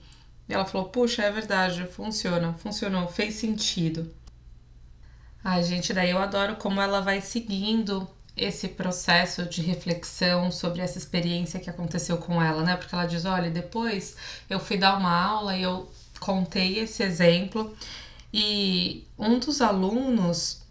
ela 0.48 0.66
falou: 0.66 0.90
Puxa, 0.90 1.24
é 1.24 1.32
verdade, 1.32 1.86
funciona, 1.88 2.54
funcionou, 2.54 3.08
fez 3.08 3.36
sentido. 3.36 4.14
Ai, 5.44 5.64
gente, 5.64 5.94
daí 5.94 6.12
eu 6.12 6.20
adoro 6.20 6.56
como 6.56 6.80
ela 6.80 7.02
vai 7.02 7.20
seguindo 7.22 8.08
esse 8.36 8.68
processo 8.68 9.46
de 9.46 9.62
reflexão 9.62 10.52
sobre 10.52 10.82
essa 10.82 10.98
experiência 10.98 11.60
que 11.60 11.70
aconteceu 11.70 12.18
com 12.18 12.42
ela, 12.42 12.64
né? 12.64 12.76
Porque 12.76 12.94
ela 12.94 13.06
diz: 13.06 13.26
olha, 13.26 13.50
depois 13.50 14.16
eu 14.50 14.60
fui 14.60 14.78
dar 14.78 14.98
uma 14.98 15.16
aula 15.16 15.56
e 15.56 15.64
eu 15.64 15.90
contei 16.20 16.80
esse 16.80 17.04
exemplo 17.04 17.76
e 18.34 19.08
um 19.18 19.38
dos 19.38 19.62
alunos, 19.62 20.64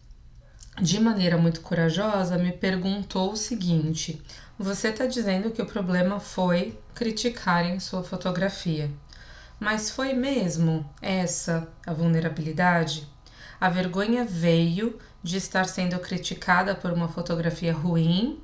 de 0.81 0.99
maneira 0.99 1.39
muito 1.39 1.61
corajosa, 1.61 2.37
me 2.37 2.51
perguntou 2.51 3.33
o 3.33 3.37
seguinte: 3.37 4.21
você 4.59 4.89
está 4.89 5.07
dizendo 5.07 5.53
que 5.53 5.63
o 5.63 5.67
problema 5.67 6.19
foi 6.19 6.77
criticarem 6.93 7.79
sua 7.79 8.03
fotografia, 8.03 8.91
mas 9.61 9.91
foi 9.91 10.13
mesmo 10.13 10.85
essa 11.01 11.69
a 11.87 11.93
vulnerabilidade? 11.93 13.07
A 13.61 13.69
vergonha 13.69 14.25
veio 14.25 14.99
de 15.23 15.37
estar 15.37 15.65
sendo 15.67 15.99
criticada 15.99 16.75
por 16.75 16.91
uma 16.93 17.09
fotografia 17.09 17.73
ruim 17.73 18.41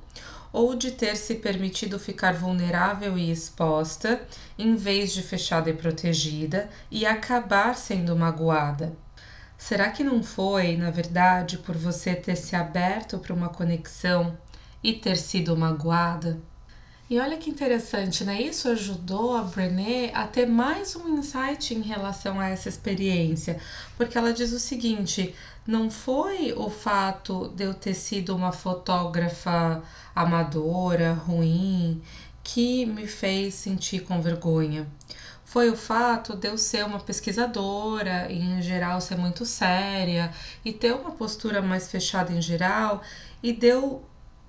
ou 0.51 0.75
de 0.75 0.91
ter 0.91 1.15
se 1.15 1.35
permitido 1.35 1.99
ficar 1.99 2.33
vulnerável 2.33 3.17
e 3.17 3.31
exposta, 3.31 4.21
em 4.57 4.75
vez 4.75 5.13
de 5.13 5.21
fechada 5.21 5.69
e 5.69 5.73
protegida, 5.73 6.69
e 6.89 7.05
acabar 7.05 7.75
sendo 7.75 8.15
magoada. 8.15 8.95
Será 9.57 9.89
que 9.91 10.03
não 10.03 10.23
foi, 10.23 10.77
na 10.77 10.89
verdade, 10.89 11.57
por 11.57 11.77
você 11.77 12.15
ter 12.15 12.35
se 12.35 12.55
aberto 12.55 13.19
para 13.19 13.33
uma 13.33 13.49
conexão 13.49 14.37
e 14.81 14.93
ter 14.93 15.17
sido 15.17 15.55
magoada? 15.55 16.39
E 17.09 17.19
olha 17.19 17.37
que 17.37 17.49
interessante, 17.49 18.23
né? 18.23 18.39
Isso 18.39 18.69
ajudou 18.69 19.35
a 19.35 19.41
Brené 19.41 20.11
a 20.13 20.27
ter 20.27 20.45
mais 20.45 20.95
um 20.95 21.17
insight 21.17 21.73
em 21.73 21.81
relação 21.81 22.39
a 22.39 22.49
essa 22.49 22.69
experiência, 22.69 23.59
porque 23.97 24.15
ela 24.15 24.31
diz 24.31 24.53
o 24.53 24.59
seguinte: 24.59 25.33
não 25.65 25.89
foi 25.91 26.53
o 26.53 26.69
fato 26.69 27.49
de 27.49 27.63
eu 27.65 27.73
ter 27.73 27.93
sido 27.93 28.35
uma 28.35 28.51
fotógrafa 28.51 29.81
amadora, 30.15 31.13
ruim, 31.13 32.01
que 32.43 32.85
me 32.85 33.07
fez 33.07 33.53
sentir 33.53 34.01
com 34.01 34.21
vergonha. 34.21 34.87
Foi 35.45 35.69
o 35.69 35.75
fato 35.75 36.35
de 36.35 36.47
eu 36.47 36.57
ser 36.57 36.85
uma 36.85 36.99
pesquisadora 36.99 38.31
e, 38.31 38.39
em 38.39 38.61
geral, 38.61 39.01
ser 39.01 39.17
muito 39.17 39.45
séria 39.45 40.31
e 40.63 40.71
ter 40.71 40.93
uma 40.93 41.11
postura 41.11 41.61
mais 41.61 41.89
fechada 41.89 42.31
em 42.31 42.41
geral 42.41 43.01
e 43.41 43.51
de 43.51 43.67
eu 43.67 44.03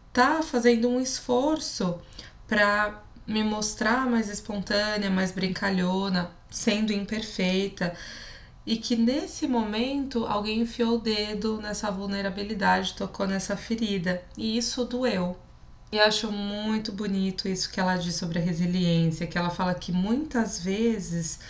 estar 0.09 0.37
tá 0.37 0.43
fazendo 0.43 0.89
um 0.89 1.01
esforço 1.01 1.99
para 2.47 3.03
me 3.27 3.43
mostrar 3.45 4.07
mais 4.07 4.29
espontânea, 4.29 5.09
mais 5.09 5.31
brincalhona, 5.33 6.31
sendo 6.51 6.93
imperfeita. 6.93 7.95
E 8.67 8.77
que 8.77 8.95
nesse 8.95 9.49
momento 9.49 10.27
alguém 10.27 10.61
enfiou 10.61 10.97
o 10.97 11.01
dedo 11.01 11.61
nessa 11.61 11.91
vulnerabilidade, 11.91 12.95
tocou 12.95 13.27
nessa 13.27 13.57
ferida. 13.57 14.23
E 14.37 14.57
isso 14.57 14.85
doeu. 14.85 15.37
E 15.93 15.99
acho 15.99 16.31
muito 16.31 16.93
bonito 16.93 17.49
isso 17.49 17.71
que 17.71 17.81
ela 17.81 17.97
diz 17.97 18.15
sobre 18.15 18.39
a 18.39 18.43
resiliência, 18.43 19.27
que 19.27 19.37
ela 19.37 19.51
fala 19.51 19.75
que 19.75 19.91
muitas 19.91 20.63
vezes 20.63 21.41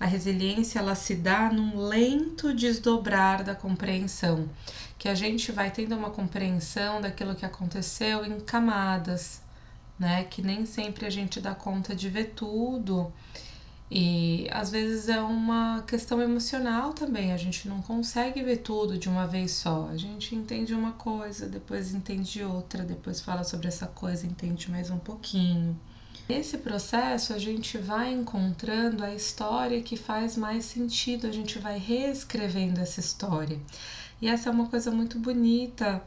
a 0.00 0.06
resiliência 0.06 0.78
ela 0.78 0.94
se 0.94 1.14
dá 1.14 1.52
num 1.52 1.78
lento 1.78 2.54
desdobrar 2.54 3.44
da 3.44 3.54
compreensão, 3.54 4.48
que 4.98 5.08
a 5.08 5.14
gente 5.14 5.52
vai 5.52 5.70
tendo 5.70 5.94
uma 5.94 6.10
compreensão 6.10 7.00
daquilo 7.00 7.34
que 7.34 7.44
aconteceu 7.44 8.24
em 8.24 8.40
camadas, 8.40 9.42
né? 9.98 10.24
Que 10.24 10.42
nem 10.42 10.64
sempre 10.66 11.06
a 11.06 11.10
gente 11.10 11.40
dá 11.40 11.54
conta 11.54 11.94
de 11.94 12.08
ver 12.08 12.32
tudo. 12.34 13.12
E 13.94 14.46
às 14.50 14.70
vezes 14.70 15.10
é 15.10 15.20
uma 15.20 15.82
questão 15.86 16.22
emocional 16.22 16.94
também, 16.94 17.30
a 17.30 17.36
gente 17.36 17.68
não 17.68 17.82
consegue 17.82 18.42
ver 18.42 18.56
tudo 18.56 18.96
de 18.96 19.06
uma 19.06 19.26
vez 19.26 19.50
só. 19.50 19.86
A 19.92 19.98
gente 19.98 20.34
entende 20.34 20.72
uma 20.72 20.92
coisa, 20.92 21.46
depois 21.46 21.92
entende 21.92 22.42
outra, 22.42 22.84
depois 22.84 23.20
fala 23.20 23.44
sobre 23.44 23.68
essa 23.68 23.86
coisa, 23.86 24.26
entende 24.26 24.70
mais 24.70 24.88
um 24.88 24.98
pouquinho. 24.98 25.78
Nesse 26.26 26.56
processo, 26.56 27.34
a 27.34 27.38
gente 27.38 27.76
vai 27.76 28.10
encontrando 28.10 29.04
a 29.04 29.14
história 29.14 29.82
que 29.82 29.98
faz 29.98 30.38
mais 30.38 30.64
sentido, 30.64 31.26
a 31.26 31.30
gente 31.30 31.58
vai 31.58 31.78
reescrevendo 31.78 32.80
essa 32.80 32.98
história. 32.98 33.60
E 34.22 34.26
essa 34.26 34.48
é 34.48 34.52
uma 34.52 34.68
coisa 34.68 34.90
muito 34.90 35.18
bonita 35.18 36.02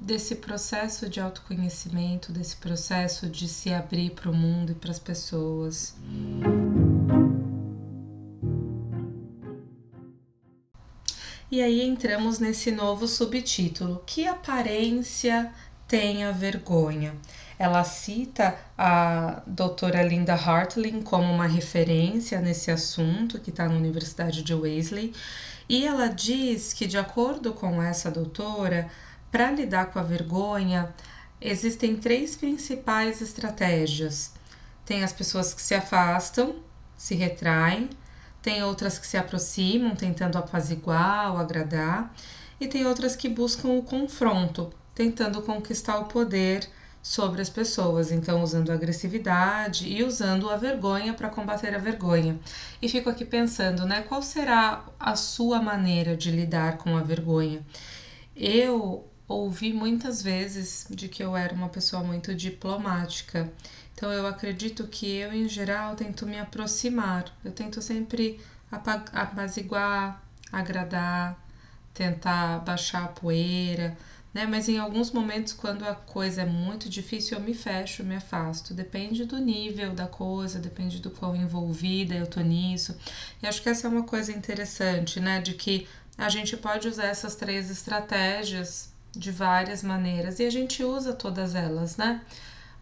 desse 0.00 0.36
processo 0.36 1.08
de 1.08 1.20
autoconhecimento, 1.20 2.32
desse 2.32 2.56
processo 2.56 3.28
de 3.28 3.46
se 3.46 3.72
abrir 3.72 4.10
para 4.10 4.30
o 4.30 4.34
mundo 4.34 4.72
e 4.72 4.74
para 4.74 4.90
as 4.90 4.98
pessoas. 4.98 5.94
E 11.50 11.60
aí 11.60 11.82
entramos 11.82 12.38
nesse 12.38 12.70
novo 12.70 13.06
subtítulo: 13.06 14.02
Que 14.06 14.26
aparência 14.26 15.52
tem 15.86 16.24
a 16.24 16.30
vergonha? 16.30 17.14
Ela 17.58 17.84
cita 17.84 18.56
a 18.78 19.42
doutora 19.46 20.02
Linda 20.02 20.32
Hartling 20.32 21.02
como 21.02 21.30
uma 21.30 21.46
referência 21.46 22.40
nesse 22.40 22.70
assunto, 22.70 23.38
que 23.38 23.50
está 23.50 23.68
na 23.68 23.74
Universidade 23.74 24.42
de 24.42 24.54
Wesley, 24.54 25.12
e 25.68 25.86
ela 25.86 26.06
diz 26.06 26.72
que, 26.72 26.86
de 26.86 26.96
acordo 26.96 27.52
com 27.52 27.82
essa 27.82 28.10
doutora, 28.10 28.88
para 29.30 29.50
lidar 29.50 29.86
com 29.86 29.98
a 29.98 30.02
vergonha, 30.02 30.92
existem 31.40 31.96
três 31.96 32.36
principais 32.36 33.20
estratégias. 33.20 34.32
Tem 34.84 35.04
as 35.04 35.12
pessoas 35.12 35.54
que 35.54 35.62
se 35.62 35.74
afastam, 35.74 36.56
se 36.96 37.14
retraem, 37.14 37.88
tem 38.42 38.62
outras 38.62 38.98
que 38.98 39.06
se 39.06 39.16
aproximam, 39.16 39.94
tentando 39.94 40.36
apaziguar 40.38 41.32
ou 41.32 41.38
agradar, 41.38 42.14
e 42.60 42.66
tem 42.66 42.86
outras 42.86 43.14
que 43.14 43.28
buscam 43.28 43.68
o 43.68 43.82
confronto, 43.82 44.70
tentando 44.94 45.42
conquistar 45.42 45.98
o 45.98 46.06
poder 46.06 46.68
sobre 47.02 47.40
as 47.40 47.48
pessoas, 47.48 48.12
então 48.12 48.42
usando 48.42 48.70
agressividade 48.70 49.88
e 49.88 50.04
usando 50.04 50.50
a 50.50 50.56
vergonha 50.56 51.14
para 51.14 51.30
combater 51.30 51.74
a 51.74 51.78
vergonha. 51.78 52.38
E 52.80 52.88
fico 52.88 53.08
aqui 53.08 53.24
pensando, 53.24 53.86
né, 53.86 54.02
qual 54.02 54.22
será 54.22 54.84
a 54.98 55.16
sua 55.16 55.62
maneira 55.62 56.16
de 56.16 56.30
lidar 56.30 56.76
com 56.76 56.96
a 56.96 57.02
vergonha? 57.02 57.64
Eu 58.36 59.09
ouvi 59.30 59.72
muitas 59.72 60.22
vezes 60.22 60.86
de 60.90 61.08
que 61.08 61.22
eu 61.22 61.36
era 61.36 61.54
uma 61.54 61.68
pessoa 61.68 62.02
muito 62.02 62.34
diplomática. 62.34 63.50
Então 63.94 64.10
eu 64.12 64.26
acredito 64.26 64.86
que 64.86 65.06
eu, 65.06 65.32
em 65.32 65.48
geral, 65.48 65.94
tento 65.94 66.26
me 66.26 66.38
aproximar. 66.38 67.24
Eu 67.44 67.52
tento 67.52 67.80
sempre 67.80 68.40
apaziguar, 68.70 70.22
agradar, 70.50 71.38
tentar 71.94 72.58
baixar 72.60 73.04
a 73.04 73.08
poeira, 73.08 73.96
né? 74.32 74.46
Mas 74.46 74.68
em 74.68 74.78
alguns 74.78 75.10
momentos, 75.10 75.52
quando 75.52 75.84
a 75.84 75.94
coisa 75.94 76.42
é 76.42 76.46
muito 76.46 76.88
difícil, 76.88 77.38
eu 77.38 77.44
me 77.44 77.54
fecho, 77.54 78.02
me 78.02 78.16
afasto. 78.16 78.74
Depende 78.74 79.24
do 79.24 79.38
nível 79.38 79.94
da 79.94 80.06
coisa, 80.06 80.58
depende 80.58 80.98
do 81.00 81.10
quão 81.10 81.36
envolvida 81.36 82.14
eu 82.14 82.26
tô 82.26 82.40
nisso. 82.40 82.96
E 83.42 83.46
acho 83.46 83.62
que 83.62 83.68
essa 83.68 83.86
é 83.86 83.90
uma 83.90 84.04
coisa 84.04 84.32
interessante, 84.32 85.20
né? 85.20 85.40
De 85.40 85.54
que 85.54 85.86
a 86.18 86.28
gente 86.28 86.56
pode 86.56 86.88
usar 86.88 87.06
essas 87.06 87.34
três 87.34 87.70
estratégias 87.70 88.89
de 89.12 89.30
várias 89.30 89.82
maneiras 89.82 90.38
e 90.38 90.44
a 90.44 90.50
gente 90.50 90.84
usa 90.84 91.12
todas 91.12 91.54
elas, 91.54 91.96
né? 91.96 92.20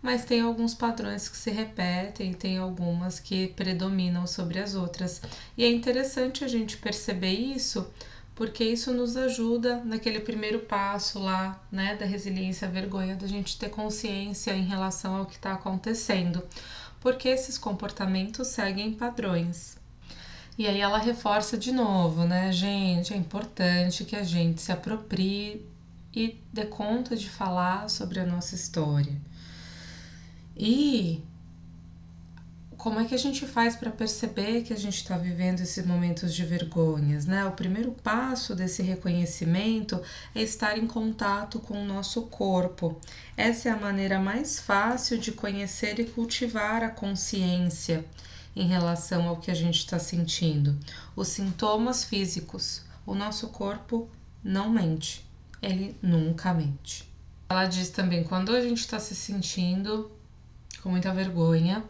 Mas 0.00 0.24
tem 0.24 0.40
alguns 0.40 0.74
padrões 0.74 1.28
que 1.28 1.36
se 1.36 1.50
repetem, 1.50 2.32
tem 2.32 2.58
algumas 2.58 3.18
que 3.18 3.48
predominam 3.48 4.26
sobre 4.26 4.60
as 4.60 4.74
outras. 4.74 5.20
E 5.56 5.64
é 5.64 5.70
interessante 5.70 6.44
a 6.44 6.48
gente 6.48 6.76
perceber 6.76 7.32
isso, 7.32 7.90
porque 8.34 8.62
isso 8.62 8.92
nos 8.92 9.16
ajuda 9.16 9.82
naquele 9.84 10.20
primeiro 10.20 10.60
passo 10.60 11.18
lá, 11.18 11.60
né, 11.72 11.96
da 11.96 12.06
resiliência 12.06 12.68
à 12.68 12.70
vergonha, 12.70 13.16
da 13.16 13.26
gente 13.26 13.58
ter 13.58 13.70
consciência 13.70 14.52
em 14.52 14.64
relação 14.64 15.16
ao 15.16 15.26
que 15.26 15.34
está 15.34 15.54
acontecendo, 15.54 16.44
porque 17.00 17.28
esses 17.28 17.58
comportamentos 17.58 18.46
seguem 18.48 18.92
padrões. 18.92 19.76
E 20.56 20.66
aí 20.66 20.80
ela 20.80 20.98
reforça 20.98 21.56
de 21.56 21.72
novo, 21.72 22.24
né, 22.24 22.52
gente? 22.52 23.12
É 23.12 23.16
importante 23.16 24.04
que 24.04 24.14
a 24.14 24.24
gente 24.24 24.60
se 24.62 24.70
aproprie 24.70 25.66
e 26.18 26.42
dê 26.52 26.66
conta 26.66 27.14
de 27.14 27.30
falar 27.30 27.88
sobre 27.88 28.18
a 28.18 28.26
nossa 28.26 28.56
história. 28.56 29.16
E 30.56 31.22
como 32.76 32.98
é 32.98 33.04
que 33.04 33.14
a 33.14 33.18
gente 33.18 33.46
faz 33.46 33.76
para 33.76 33.92
perceber 33.92 34.62
que 34.62 34.72
a 34.72 34.76
gente 34.76 34.96
está 34.96 35.16
vivendo 35.16 35.60
esses 35.60 35.86
momentos 35.86 36.34
de 36.34 36.44
vergonhas, 36.44 37.24
né? 37.24 37.44
O 37.44 37.52
primeiro 37.52 37.92
passo 37.92 38.52
desse 38.52 38.82
reconhecimento 38.82 40.02
é 40.34 40.42
estar 40.42 40.76
em 40.76 40.88
contato 40.88 41.60
com 41.60 41.80
o 41.80 41.86
nosso 41.86 42.22
corpo. 42.22 43.00
Essa 43.36 43.68
é 43.68 43.72
a 43.72 43.76
maneira 43.76 44.18
mais 44.18 44.58
fácil 44.58 45.18
de 45.18 45.30
conhecer 45.30 46.00
e 46.00 46.04
cultivar 46.04 46.82
a 46.82 46.90
consciência 46.90 48.04
em 48.56 48.66
relação 48.66 49.28
ao 49.28 49.36
que 49.36 49.52
a 49.52 49.54
gente 49.54 49.78
está 49.78 50.00
sentindo. 50.00 50.76
Os 51.14 51.28
sintomas 51.28 52.02
físicos, 52.02 52.82
o 53.06 53.14
nosso 53.14 53.48
corpo 53.48 54.08
não 54.42 54.68
mente, 54.68 55.27
ele 55.62 55.96
nunca 56.02 56.52
mente. 56.52 57.08
Ela 57.48 57.66
diz 57.66 57.90
também 57.90 58.24
quando 58.24 58.54
a 58.54 58.60
gente 58.60 58.80
está 58.80 58.98
se 58.98 59.14
sentindo 59.14 60.10
com 60.82 60.90
muita 60.90 61.12
vergonha, 61.12 61.84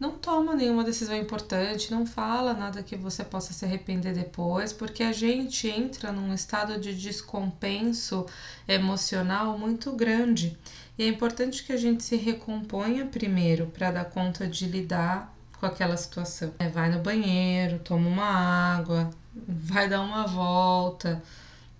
não 0.00 0.12
toma 0.12 0.54
nenhuma 0.54 0.82
decisão 0.82 1.14
importante, 1.14 1.90
não 1.90 2.06
fala 2.06 2.54
nada 2.54 2.82
que 2.82 2.96
você 2.96 3.22
possa 3.22 3.52
se 3.52 3.66
arrepender 3.66 4.14
depois, 4.14 4.72
porque 4.72 5.02
a 5.02 5.12
gente 5.12 5.68
entra 5.68 6.10
num 6.10 6.32
estado 6.32 6.80
de 6.80 6.94
descompenso 6.94 8.24
emocional 8.66 9.58
muito 9.58 9.92
grande. 9.92 10.56
E 10.96 11.02
é 11.02 11.06
importante 11.08 11.64
que 11.64 11.72
a 11.72 11.76
gente 11.76 12.02
se 12.02 12.16
recomponha 12.16 13.04
primeiro 13.04 13.66
para 13.66 13.90
dar 13.90 14.06
conta 14.06 14.46
de 14.46 14.66
lidar 14.66 15.34
com 15.58 15.66
aquela 15.66 15.96
situação. 15.98 16.54
É, 16.58 16.68
vai 16.70 16.90
no 16.90 17.00
banheiro, 17.00 17.78
toma 17.80 18.08
uma 18.08 18.24
água, 18.24 19.10
vai 19.46 19.86
dar 19.86 20.00
uma 20.00 20.26
volta, 20.26 21.22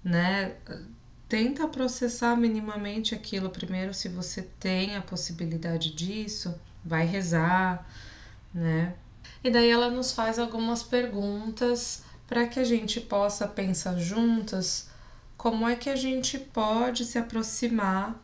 né? 0.05 0.53
Tenta 1.31 1.66
processar 1.66 2.37
minimamente 2.37 3.14
aquilo 3.14 3.49
primeiro, 3.49 3.95
se 3.95 4.09
você 4.09 4.43
tem 4.43 4.97
a 4.97 5.01
possibilidade 5.01 5.95
disso, 5.95 6.55
vai 6.85 7.07
rezar 7.07 7.87
né? 8.53 8.95
E 9.43 9.51
daí 9.51 9.70
ela 9.70 9.91
nos 9.91 10.12
faz 10.12 10.39
algumas 10.39 10.83
perguntas 10.83 12.03
para 12.26 12.47
que 12.47 12.61
a 12.61 12.64
gente 12.64 13.01
possa 13.01 13.47
pensar 13.47 13.99
juntas 13.99 14.89
como 15.37 15.66
é 15.66 15.74
que 15.74 15.89
a 15.89 15.97
gente 15.97 16.39
pode 16.39 17.05
se 17.05 17.18
aproximar 17.18 18.20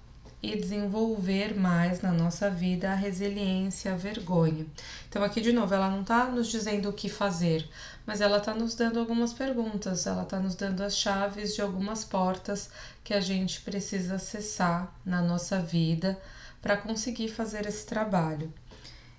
e 0.53 0.57
desenvolver 0.57 1.55
mais 1.57 2.01
na 2.01 2.13
nossa 2.13 2.49
vida 2.49 2.91
a 2.91 2.95
resiliência, 2.95 3.93
a 3.93 3.97
vergonha. 3.97 4.67
Então, 5.09 5.23
aqui 5.23 5.41
de 5.41 5.53
novo, 5.53 5.75
ela 5.75 5.91
não 5.91 6.03
está 6.03 6.27
nos 6.27 6.49
dizendo 6.49 6.89
o 6.89 6.93
que 6.93 7.09
fazer, 7.09 7.69
mas 8.07 8.21
ela 8.21 8.39
está 8.39 8.55
nos 8.55 8.75
dando 8.75 9.01
algumas 9.01 9.33
perguntas, 9.33 10.07
ela 10.07 10.23
está 10.23 10.39
nos 10.39 10.55
dando 10.55 10.83
as 10.83 10.97
chaves 10.97 11.55
de 11.55 11.63
algumas 11.63 12.05
portas 12.05 12.71
que 13.03 13.13
a 13.13 13.21
gente 13.21 13.61
precisa 13.61 14.17
acessar 14.17 14.93
na 15.05 15.21
nossa 15.21 15.61
vida 15.61 16.19
para 16.63 16.77
conseguir 16.77 17.29
fazer 17.29 17.67
esse 17.67 17.85
trabalho. 17.85 18.53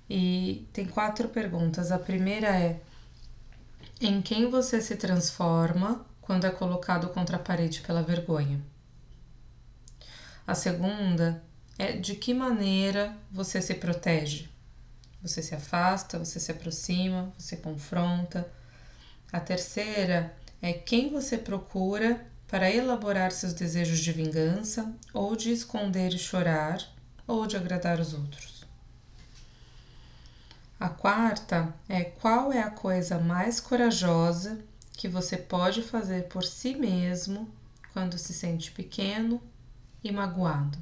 E 0.09 0.65
tem 0.71 0.85
quatro 0.85 1.27
perguntas. 1.27 1.91
A 1.91 1.99
primeira 1.99 2.47
é: 2.47 2.79
em 3.99 4.21
quem 4.21 4.49
você 4.49 4.81
se 4.81 4.95
transforma 4.95 6.05
quando 6.21 6.45
é 6.45 6.49
colocado 6.49 7.09
contra 7.09 7.37
a 7.37 7.39
parede 7.39 7.81
pela 7.81 8.01
vergonha? 8.01 8.61
A 10.47 10.55
segunda 10.55 11.43
é 11.77 11.91
de 11.91 12.15
que 12.15 12.33
maneira 12.33 13.13
você 13.29 13.61
se 13.61 13.73
protege? 13.73 14.47
Você 15.21 15.43
se 15.43 15.53
afasta, 15.53 16.17
você 16.17 16.39
se 16.39 16.49
aproxima, 16.49 17.33
você 17.37 17.57
confronta. 17.57 18.49
A 19.29 19.41
terceira 19.41 20.33
é 20.61 20.71
quem 20.71 21.11
você 21.11 21.37
procura 21.37 22.25
para 22.47 22.71
elaborar 22.71 23.33
seus 23.33 23.51
desejos 23.51 23.99
de 23.99 24.13
vingança, 24.13 24.95
ou 25.13 25.35
de 25.35 25.51
esconder 25.51 26.13
e 26.13 26.17
chorar, 26.17 26.79
ou 27.27 27.45
de 27.45 27.57
agradar 27.57 27.99
os 27.99 28.13
outros. 28.13 28.65
A 30.79 30.87
quarta 30.87 31.73
é 31.89 32.05
qual 32.05 32.53
é 32.53 32.61
a 32.61 32.71
coisa 32.71 33.19
mais 33.19 33.59
corajosa 33.59 34.59
que 34.93 35.09
você 35.09 35.35
pode 35.35 35.81
fazer 35.81 36.29
por 36.29 36.45
si 36.45 36.73
mesmo 36.73 37.51
quando 37.91 38.17
se 38.17 38.33
sente 38.33 38.71
pequeno 38.71 39.41
e 40.03 40.11
magoado. 40.11 40.77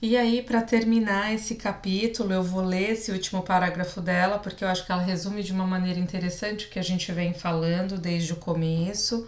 E 0.00 0.16
aí, 0.16 0.42
para 0.42 0.60
terminar 0.60 1.32
esse 1.34 1.54
capítulo, 1.54 2.32
eu 2.32 2.42
vou 2.42 2.62
ler 2.62 2.92
esse 2.92 3.10
último 3.10 3.42
parágrafo 3.42 4.00
dela, 4.00 4.38
porque 4.38 4.62
eu 4.62 4.68
acho 4.68 4.84
que 4.84 4.92
ela 4.92 5.02
resume 5.02 5.42
de 5.42 5.52
uma 5.52 5.66
maneira 5.66 5.98
interessante 5.98 6.66
o 6.66 6.70
que 6.70 6.78
a 6.78 6.84
gente 6.84 7.10
vem 7.12 7.32
falando 7.32 7.98
desde 7.98 8.32
o 8.32 8.36
começo, 8.36 9.26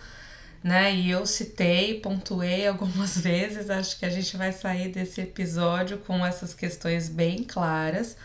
né? 0.63 0.95
E 0.95 1.11
eu 1.11 1.25
citei, 1.25 2.01
pontuei 2.01 2.67
algumas 2.67 3.17
vezes, 3.21 3.71
acho 3.71 3.99
que 3.99 4.05
a 4.05 4.11
gente 4.11 4.37
vai 4.37 4.53
sair 4.53 4.89
desse 4.91 5.21
episódio 5.23 5.99
com 5.99 6.25
essas 6.25 6.53
questões 6.53 7.09
bem 7.09 7.45
claras 7.45 8.17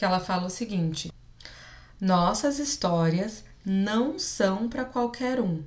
porque 0.00 0.04
ela 0.04 0.20
fala 0.20 0.46
o 0.46 0.50
seguinte: 0.50 1.12
Nossas 2.00 2.58
histórias 2.58 3.44
não 3.62 4.18
são 4.18 4.66
para 4.68 4.84
qualquer 4.84 5.38
um. 5.40 5.62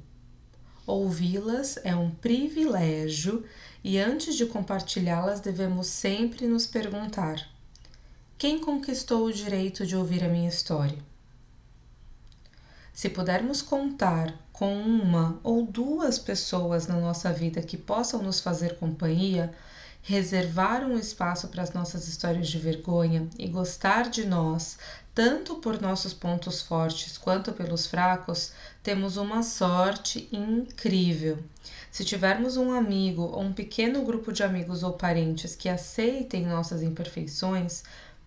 Ouvi-las 0.86 1.78
é 1.84 1.96
um 1.96 2.12
privilégio 2.12 3.46
e 3.84 3.98
antes 3.98 4.36
de 4.36 4.46
compartilhá-las 4.46 5.40
devemos 5.40 5.88
sempre 5.88 6.46
nos 6.46 6.66
perguntar: 6.66 7.48
quem 8.38 8.60
conquistou 8.60 9.26
o 9.26 9.34
direito 9.34 9.86
de 9.86 9.96
ouvir 9.96 10.24
a 10.24 10.28
minha 10.28 10.50
história? 10.50 10.98
Se 12.92 13.10
pudermos 13.10 13.62
contar 13.62 14.34
com 14.52 14.78
uma 14.78 15.40
ou 15.42 15.66
duas 15.66 16.20
pessoas 16.20 16.86
na 16.86 17.00
nossa 17.00 17.32
vida 17.32 17.62
que 17.62 17.78
possam 17.78 18.22
nos 18.22 18.40
fazer 18.40 18.78
companhia, 18.78 19.54
reservar 20.02 20.84
um 20.84 20.98
espaço 20.98 21.48
para 21.48 21.64
as 21.64 21.74
nossas 21.74 22.08
histórias 22.08 22.50
de 22.50 22.60
vergonha 22.60 23.28
e 23.40 23.48
gostar 23.48 24.10
de 24.10 24.26
nós, 24.26 24.78
tanto 25.14 25.56
por 25.56 25.80
nossos 25.80 26.14
pontos 26.14 26.62
fortes 26.62 27.18
quanto 27.18 27.54
pelos 27.54 27.86
fracos, 27.86 28.52
temos 28.82 29.16
uma 29.16 29.44
sorte 29.44 30.28
incrível. 30.32 31.38
Se 31.92 32.04
tivermos 32.04 32.58
um 32.58 32.72
amigo 32.72 33.24
ou 33.24 33.42
um 33.42 33.54
pequeno 33.54 34.04
grupo 34.04 34.34
de 34.34 34.42
amigos 34.42 34.82
ou 34.82 34.94
parentes 34.94 35.56
que 35.56 35.70
aceitem 35.70 36.46
nossas 36.46 36.82
imperfeições, 36.82 37.84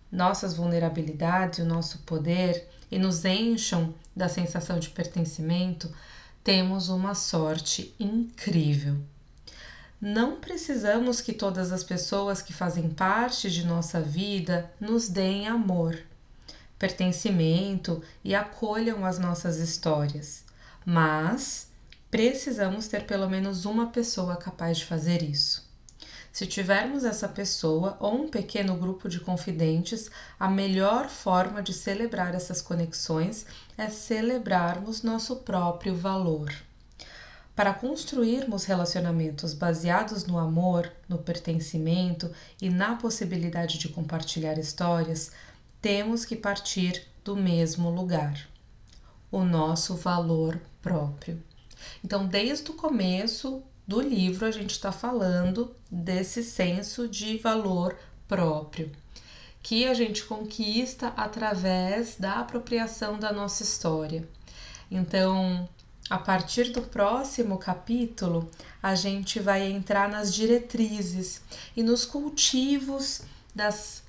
nossas 0.09 0.55
vulnerabilidades, 0.55 1.59
o 1.59 1.65
nosso 1.65 1.99
poder 1.99 2.65
e 2.89 2.97
nos 2.97 3.25
encham 3.25 3.93
da 4.15 4.29
sensação 4.29 4.79
de 4.79 4.89
pertencimento, 4.89 5.93
temos 6.41 6.87
uma 6.87 7.13
sorte 7.13 7.93
incrível. 7.99 8.95
Não 9.99 10.37
precisamos 10.37 11.19
que 11.19 11.33
todas 11.33 11.73
as 11.73 11.83
pessoas 11.83 12.41
que 12.41 12.53
fazem 12.53 12.87
parte 12.87 13.51
de 13.51 13.65
nossa 13.65 13.99
vida 13.99 14.71
nos 14.79 15.09
deem 15.09 15.47
amor, 15.47 15.99
pertencimento 16.77 18.01
e 18.23 18.35
acolham 18.35 19.05
as 19.05 19.17
nossas 19.17 19.57
histórias, 19.57 20.43
mas 20.85 21.69
precisamos 22.09 22.87
ter 22.87 23.05
pelo 23.05 23.29
menos 23.29 23.65
uma 23.65 23.87
pessoa 23.87 24.35
capaz 24.35 24.77
de 24.77 24.85
fazer 24.85 25.23
isso. 25.23 25.67
Se 26.31 26.45
tivermos 26.45 27.03
essa 27.03 27.27
pessoa 27.27 27.97
ou 27.99 28.13
um 28.13 28.29
pequeno 28.29 28.75
grupo 28.75 29.09
de 29.09 29.19
confidentes, 29.19 30.11
a 30.39 30.47
melhor 30.47 31.09
forma 31.09 31.63
de 31.63 31.73
celebrar 31.73 32.35
essas 32.35 32.61
conexões 32.61 33.43
é 33.75 33.89
celebrarmos 33.89 35.01
nosso 35.01 35.37
próprio 35.37 35.95
valor. 35.95 36.53
Para 37.55 37.73
construirmos 37.73 38.65
relacionamentos 38.65 39.55
baseados 39.55 40.27
no 40.27 40.37
amor, 40.37 40.91
no 41.09 41.17
pertencimento 41.17 42.31
e 42.61 42.69
na 42.69 42.95
possibilidade 42.95 43.79
de 43.79 43.89
compartilhar 43.89 44.59
histórias, 44.59 45.31
temos 45.81 46.25
que 46.25 46.35
partir 46.35 47.05
do 47.23 47.35
mesmo 47.35 47.89
lugar, 47.89 48.47
o 49.31 49.43
nosso 49.43 49.95
valor 49.95 50.59
próprio. 50.81 51.41
Então, 52.03 52.25
desde 52.25 52.71
o 52.71 52.73
começo 52.73 53.61
do 53.87 54.01
livro, 54.01 54.45
a 54.45 54.51
gente 54.51 54.71
está 54.71 54.91
falando 54.91 55.75
desse 55.89 56.43
senso 56.43 57.07
de 57.07 57.37
valor 57.37 57.97
próprio, 58.27 58.91
que 59.61 59.85
a 59.85 59.93
gente 59.93 60.23
conquista 60.23 61.13
através 61.15 62.15
da 62.17 62.39
apropriação 62.39 63.19
da 63.19 63.31
nossa 63.31 63.63
história. 63.63 64.27
Então, 64.89 65.67
a 66.09 66.17
partir 66.17 66.71
do 66.71 66.81
próximo 66.81 67.57
capítulo, 67.57 68.49
a 68.81 68.95
gente 68.95 69.39
vai 69.39 69.69
entrar 69.69 70.09
nas 70.09 70.33
diretrizes 70.33 71.41
e 71.75 71.83
nos 71.83 72.05
cultivos 72.05 73.21
das 73.53 74.03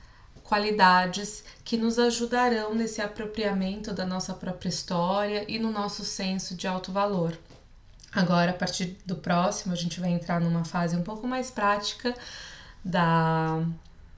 qualidades 0.49 1.44
que 1.62 1.76
nos 1.76 1.99
ajudarão 1.99 2.74
nesse 2.74 3.03
apropriamento 3.03 3.92
da 3.92 4.07
nossa 4.07 4.32
própria 4.32 4.70
história 4.70 5.44
e 5.46 5.59
no 5.59 5.70
nosso 5.70 6.07
senso 6.07 6.55
de 6.55 6.66
alto 6.66 6.90
valor. 6.90 7.38
Agora, 8.11 8.53
a 8.53 8.55
partir 8.55 8.96
do 9.05 9.16
próximo, 9.16 9.74
a 9.74 9.76
gente 9.76 10.01
vai 10.01 10.09
entrar 10.09 10.40
numa 10.40 10.64
fase 10.64 10.96
um 10.96 11.03
pouco 11.03 11.28
mais 11.28 11.51
prática 11.51 12.14
da 12.82 13.62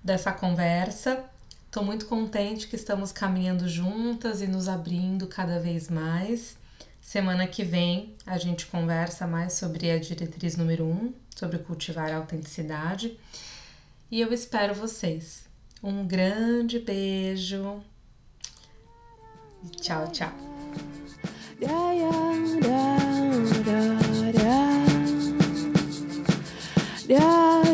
dessa 0.04 0.30
conversa. 0.30 1.24
Estou 1.66 1.84
muito 1.84 2.06
contente 2.06 2.68
que 2.68 2.76
estamos 2.76 3.10
caminhando 3.10 3.68
juntas 3.68 4.40
e 4.40 4.46
nos 4.46 4.68
abrindo 4.68 5.26
cada 5.26 5.58
vez 5.58 5.90
mais. 5.90 6.56
Semana 7.00 7.44
que 7.48 7.64
vem 7.64 8.14
a 8.24 8.38
gente 8.38 8.66
conversa 8.66 9.26
mais 9.26 9.54
sobre 9.54 9.90
a 9.90 9.98
diretriz 9.98 10.56
número 10.56 10.84
1, 10.84 10.90
um, 10.90 11.14
sobre 11.34 11.58
cultivar 11.58 12.12
a 12.12 12.18
autenticidade. 12.18 13.18
E 14.08 14.20
eu 14.20 14.32
espero 14.32 14.74
vocês. 14.74 15.49
Um 15.82 16.06
grande 16.06 16.78
beijo. 16.78 17.82
Tchau, 19.80 20.06
tchau. 20.12 20.32
Yeah. 27.08 27.69